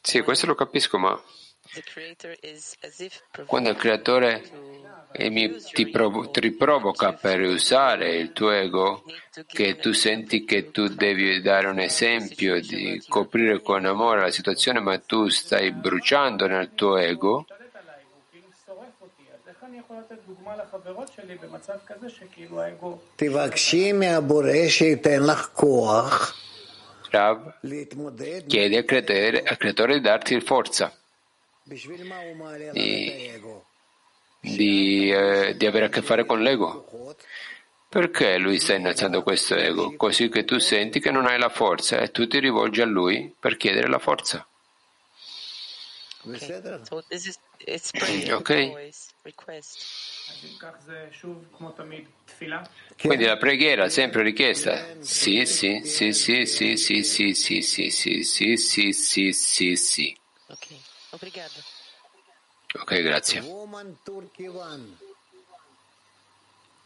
Sì, 0.06 0.20
questo 0.20 0.44
lo 0.44 0.54
capisco, 0.54 0.98
ma 0.98 1.18
quando 3.46 3.70
il 3.70 3.76
creatore 3.76 4.42
mi, 5.30 5.56
ti, 5.72 5.88
provo, 5.88 6.28
ti 6.28 6.50
provoca 6.50 7.14
per 7.14 7.40
usare 7.40 8.14
il 8.16 8.32
tuo 8.32 8.50
ego, 8.50 9.02
che 9.46 9.76
tu 9.76 9.92
senti 9.92 10.44
che 10.44 10.70
tu 10.70 10.88
devi 10.88 11.40
dare 11.40 11.68
un 11.68 11.78
esempio 11.78 12.60
di 12.60 13.02
coprire 13.08 13.62
con 13.62 13.86
amore 13.86 14.20
la 14.20 14.30
situazione, 14.30 14.78
ma 14.80 14.98
tu 14.98 15.28
stai 15.28 15.70
bruciando 15.72 16.46
nel 16.46 16.74
tuo 16.74 16.98
ego, 16.98 17.46
Rav 27.14 27.60
chiede 28.46 28.78
al 28.78 28.84
creatore, 28.84 29.42
al 29.42 29.56
creatore 29.56 29.94
di 29.94 30.00
darti 30.00 30.40
forza 30.40 30.92
di, 32.72 33.32
di, 34.40 35.10
eh, 35.10 35.54
di 35.56 35.66
avere 35.66 35.86
a 35.86 35.88
che 35.88 36.02
fare 36.02 36.26
con 36.26 36.42
l'ego. 36.42 37.16
Perché 37.88 38.38
lui 38.38 38.58
sta 38.58 38.74
innalzando 38.74 39.22
questo 39.22 39.54
ego? 39.54 39.94
Così 39.96 40.28
che 40.28 40.44
tu 40.44 40.58
senti 40.58 40.98
che 40.98 41.12
non 41.12 41.26
hai 41.26 41.38
la 41.38 41.48
forza 41.48 42.00
e 42.00 42.10
tu 42.10 42.26
ti 42.26 42.40
rivolgi 42.40 42.80
a 42.80 42.86
lui 42.86 43.32
per 43.38 43.56
chiedere 43.56 43.88
la 43.88 44.00
forza. 44.00 44.46
Ok? 48.32 48.92
Quindi 52.98 53.24
la 53.24 53.36
preghiera 53.36 53.88
sempre 53.88 54.22
richiesta. 54.22 54.78
Sì, 55.00 55.44
sì, 55.46 55.82
sì, 55.84 56.12
sì, 56.12 56.32
sì, 56.32 56.76
sì, 56.76 57.02
sì, 57.02 57.32
sì, 57.32 57.60
sì, 57.60 57.90
sì, 57.90 58.22
sì, 58.22 58.56
sì, 58.56 58.92
sì, 58.92 59.32
sì, 59.32 59.76
sì. 59.76 60.16
Ok, 62.80 63.00
grazie. 63.02 63.42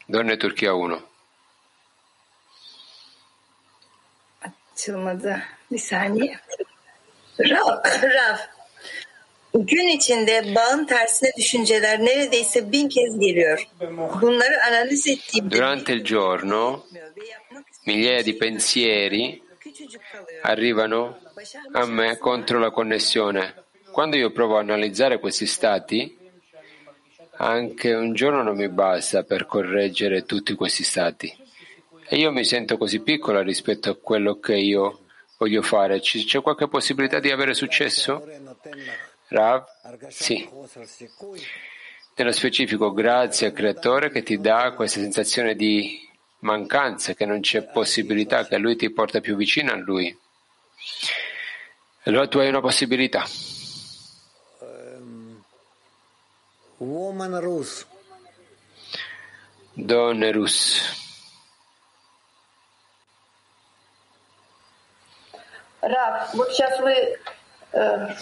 Donne 0.07 0.37
Turchia 0.37 0.75
1. 0.75 1.03
Açılmadı. 4.79 5.43
Bir 5.71 5.79
saniye. 5.79 6.41
Gün 9.55 9.89
içinde 9.89 10.55
bağın 10.55 10.85
tersine 10.87 11.31
düşünceler 11.37 12.01
neredeyse 12.01 12.73
bin 12.73 12.89
kez 12.89 13.19
geliyor. 13.19 13.69
Bunları 14.23 14.63
analiz 14.69 15.07
ettiğimde 15.07 15.57
Durante 15.57 15.93
il 15.93 16.05
giorno 16.05 16.85
migliaia 17.87 18.25
di 18.25 18.39
pensieri 18.39 19.43
arrivano 20.43 21.17
a 21.73 21.87
me 21.87 22.19
contro 22.19 22.61
la 22.61 22.71
connessione. 22.71 23.55
Quando 23.93 24.17
io 24.17 24.31
provo 24.33 24.57
a 24.57 24.61
analizzare 24.61 25.19
questi 25.19 25.47
stati, 25.47 26.17
anche 27.39 27.95
un 27.95 28.15
giorno 28.15 28.43
non 28.43 28.57
mi 28.57 28.69
basta 28.69 29.23
per 29.23 29.47
correggere 29.47 30.25
tutti 30.25 30.55
questi 30.55 30.85
stati. 30.85 31.35
E 32.09 32.17
io 32.17 32.31
mi 32.33 32.45
sento 32.45 32.77
così 32.77 33.01
piccola 33.01 33.43
rispetto 33.43 33.91
a 33.91 33.97
quello 33.97 34.39
che 34.39 34.57
io 34.57 35.01
voglio 35.39 35.63
fare. 35.63 36.01
C'è 36.01 36.43
qualche 36.43 36.69
possibilità 36.69 37.19
di 37.21 37.31
avere 37.31 37.55
successo? 37.55 38.23
Rav? 39.30 39.66
Sì. 40.10 40.50
Nello 42.16 42.32
specifico, 42.32 42.92
grazie 42.92 43.48
al 43.48 43.54
creatore 43.54 44.12
che 44.12 44.22
ti 44.22 44.40
dà 44.40 44.74
questa 44.74 45.00
sensazione 45.00 45.56
di 45.56 46.08
mancanza, 46.40 47.14
che 47.14 47.26
non 47.26 47.40
c'è 47.40 47.64
possibilità, 47.64 48.46
che 48.46 48.58
lui 48.58 48.76
ti 48.76 48.92
porta 48.92 49.20
più 49.20 49.36
vicino 49.36 49.72
a 49.72 49.76
lui. 49.76 50.16
Allora 52.04 52.28
tu 52.28 52.38
hai 52.38 52.50
una 52.50 52.62
possibilità. 52.62 53.26
Woman 56.78 57.40
Rus. 57.40 57.88
Donne 59.74 60.32
Rus. 60.32 61.02
Раф, 65.82 66.34
вот 66.34 66.50
сейчас 66.52 66.80
вы 66.80 67.18
Ehm, 67.71 68.15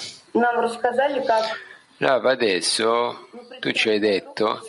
Rav, 1.99 2.27
adesso 2.27 3.29
tu 3.61 3.71
ci 3.73 3.89
hai 3.89 3.99
detto 3.99 4.61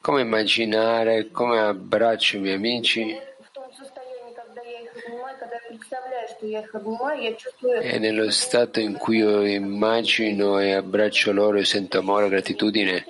come 0.00 0.22
immaginare, 0.22 1.30
come 1.30 1.60
abbraccio 1.60 2.36
i 2.36 2.40
miei 2.40 2.56
amici. 2.56 3.16
E 7.80 7.98
nello 7.98 8.30
stato 8.30 8.80
in 8.80 8.96
cui 8.96 9.18
io 9.18 9.46
immagino 9.46 10.58
e 10.58 10.74
abbraccio 10.74 11.32
loro 11.32 11.58
e 11.58 11.64
sento 11.64 11.98
amore, 11.98 12.28
gratitudine, 12.28 13.04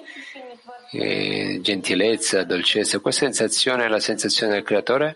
gentilezza, 0.91 2.45
dolcezza, 2.45 2.99
questa 2.99 3.25
sensazione 3.25 3.85
è 3.85 3.89
la 3.89 4.01
sensazione 4.01 4.53
del 4.53 4.63
creatore? 4.63 5.15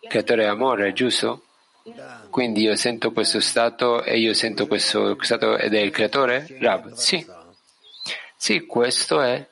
Il 0.00 0.08
creatore 0.08 0.44
è 0.44 0.46
amore, 0.46 0.92
giusto? 0.92 1.42
Da. 1.84 2.19
Quindi 2.30 2.62
io 2.62 2.76
sento 2.76 3.12
questo 3.12 3.40
stato 3.40 4.02
e 4.02 4.18
io 4.18 4.32
sento 4.34 4.66
questo 4.66 5.16
stato 5.20 5.58
ed 5.58 5.74
è 5.74 5.80
il 5.80 5.90
creatore? 5.90 6.46
Rab, 6.60 6.92
sì. 6.92 7.26
Sì, 8.36 8.64
questo 8.66 9.20
è 9.20 9.46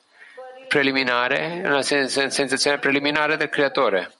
preliminare, 0.68 1.60
una 1.64 1.82
sensazione 1.82 2.78
preliminare 2.78 3.36
del 3.36 3.48
creatore. 3.48 4.12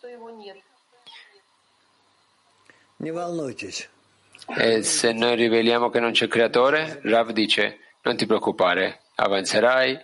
E 4.56 4.82
se 4.82 5.12
noi 5.12 5.36
riveliamo 5.36 5.88
che 5.90 6.00
non 6.00 6.12
c'è 6.12 6.24
il 6.24 6.30
creatore, 6.30 7.00
Rav 7.04 7.30
dice 7.30 7.80
non 8.02 8.16
ti 8.16 8.26
preoccupare, 8.26 9.02
avanzerai, 9.16 9.98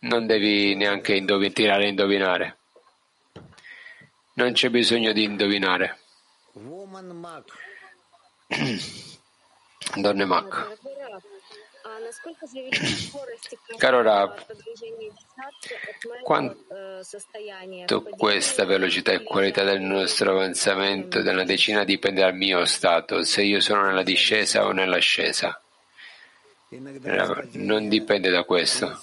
non 0.00 0.26
devi 0.26 0.74
neanche 0.74 1.14
indovin- 1.14 1.52
tirare 1.52 1.84
a 1.84 1.88
indovinare. 1.88 2.56
Non 4.34 4.52
c'è 4.52 4.68
bisogno 4.68 5.12
di 5.12 5.22
indovinare. 5.24 5.98
Donne 9.96 10.24
Mac. 10.24 10.76
Caro 13.76 14.02
Rab, 14.02 14.46
quanto 16.22 18.02
questa 18.02 18.64
velocità 18.64 19.12
e 19.12 19.22
qualità 19.22 19.64
del 19.64 19.80
nostro 19.80 20.30
avanzamento 20.30 21.22
della 21.22 21.44
decina 21.44 21.84
dipende 21.84 22.20
dal 22.20 22.34
mio 22.34 22.64
stato, 22.64 23.22
se 23.22 23.42
io 23.42 23.60
sono 23.60 23.84
nella 23.86 24.02
discesa 24.02 24.64
o 24.64 24.72
nell'ascesa? 24.72 25.60
Non 27.52 27.88
dipende 27.88 28.30
da 28.30 28.44
questo. 28.44 29.00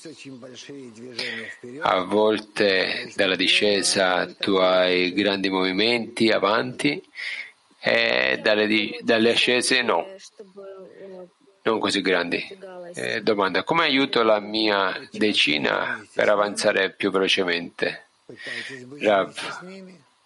A 1.82 2.04
volte 2.04 3.12
dalla 3.16 3.36
discesa 3.36 4.32
tu 4.36 4.56
hai 4.56 5.12
grandi 5.14 5.50
movimenti 5.50 6.30
avanti 6.30 7.04
e 7.86 8.40
dalle, 8.42 8.98
dalle 9.02 9.32
ascese 9.32 9.84
no, 9.84 10.08
non 11.62 11.80
così 11.80 12.02
grandi. 12.02 12.44
Eh, 12.96 13.22
domanda, 13.22 13.64
come 13.64 13.84
aiuto 13.84 14.24
la 14.24 14.40
mia 14.40 15.00
decina 15.12 16.04
per 16.12 16.30
avanzare 16.30 16.90
più 16.90 17.12
velocemente? 17.12 18.08
Rav, 19.00 19.38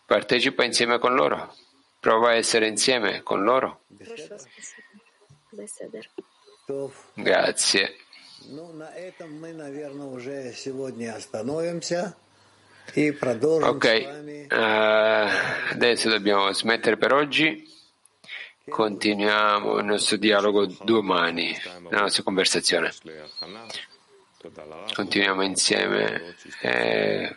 partecipa 0.05 0.63
insieme 0.63 0.99
con 0.99 1.15
loro, 1.15 1.53
prova 1.99 2.29
a 2.29 2.35
essere 2.35 2.65
insieme 2.67 3.23
con 3.23 3.43
loro. 3.43 3.81
Grazie. 3.89 4.37
Grazie. 7.13 7.95
Ok, 13.67 14.47
uh, 14.49 15.71
adesso 15.71 16.09
dobbiamo 16.09 16.51
smettere 16.53 16.97
per 16.97 17.13
oggi. 17.13 17.67
Continuiamo 18.67 19.79
il 19.79 19.85
nostro 19.85 20.17
dialogo 20.17 20.65
domani, 20.83 21.57
la 21.89 22.01
nostra 22.01 22.23
conversazione. 22.23 22.91
Continuiamo 24.93 25.41
insieme 25.41 26.35
eh, 26.61 27.35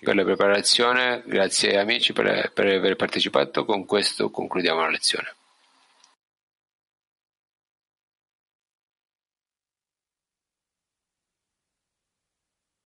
per 0.00 0.14
la 0.14 0.24
preparazione. 0.24 1.22
Grazie 1.26 1.78
amici 1.78 2.12
per, 2.12 2.52
per 2.54 2.66
aver 2.66 2.96
partecipato. 2.96 3.64
Con 3.64 3.84
questo 3.84 4.30
concludiamo 4.30 4.80
la 4.80 4.88
lezione. 4.90 5.34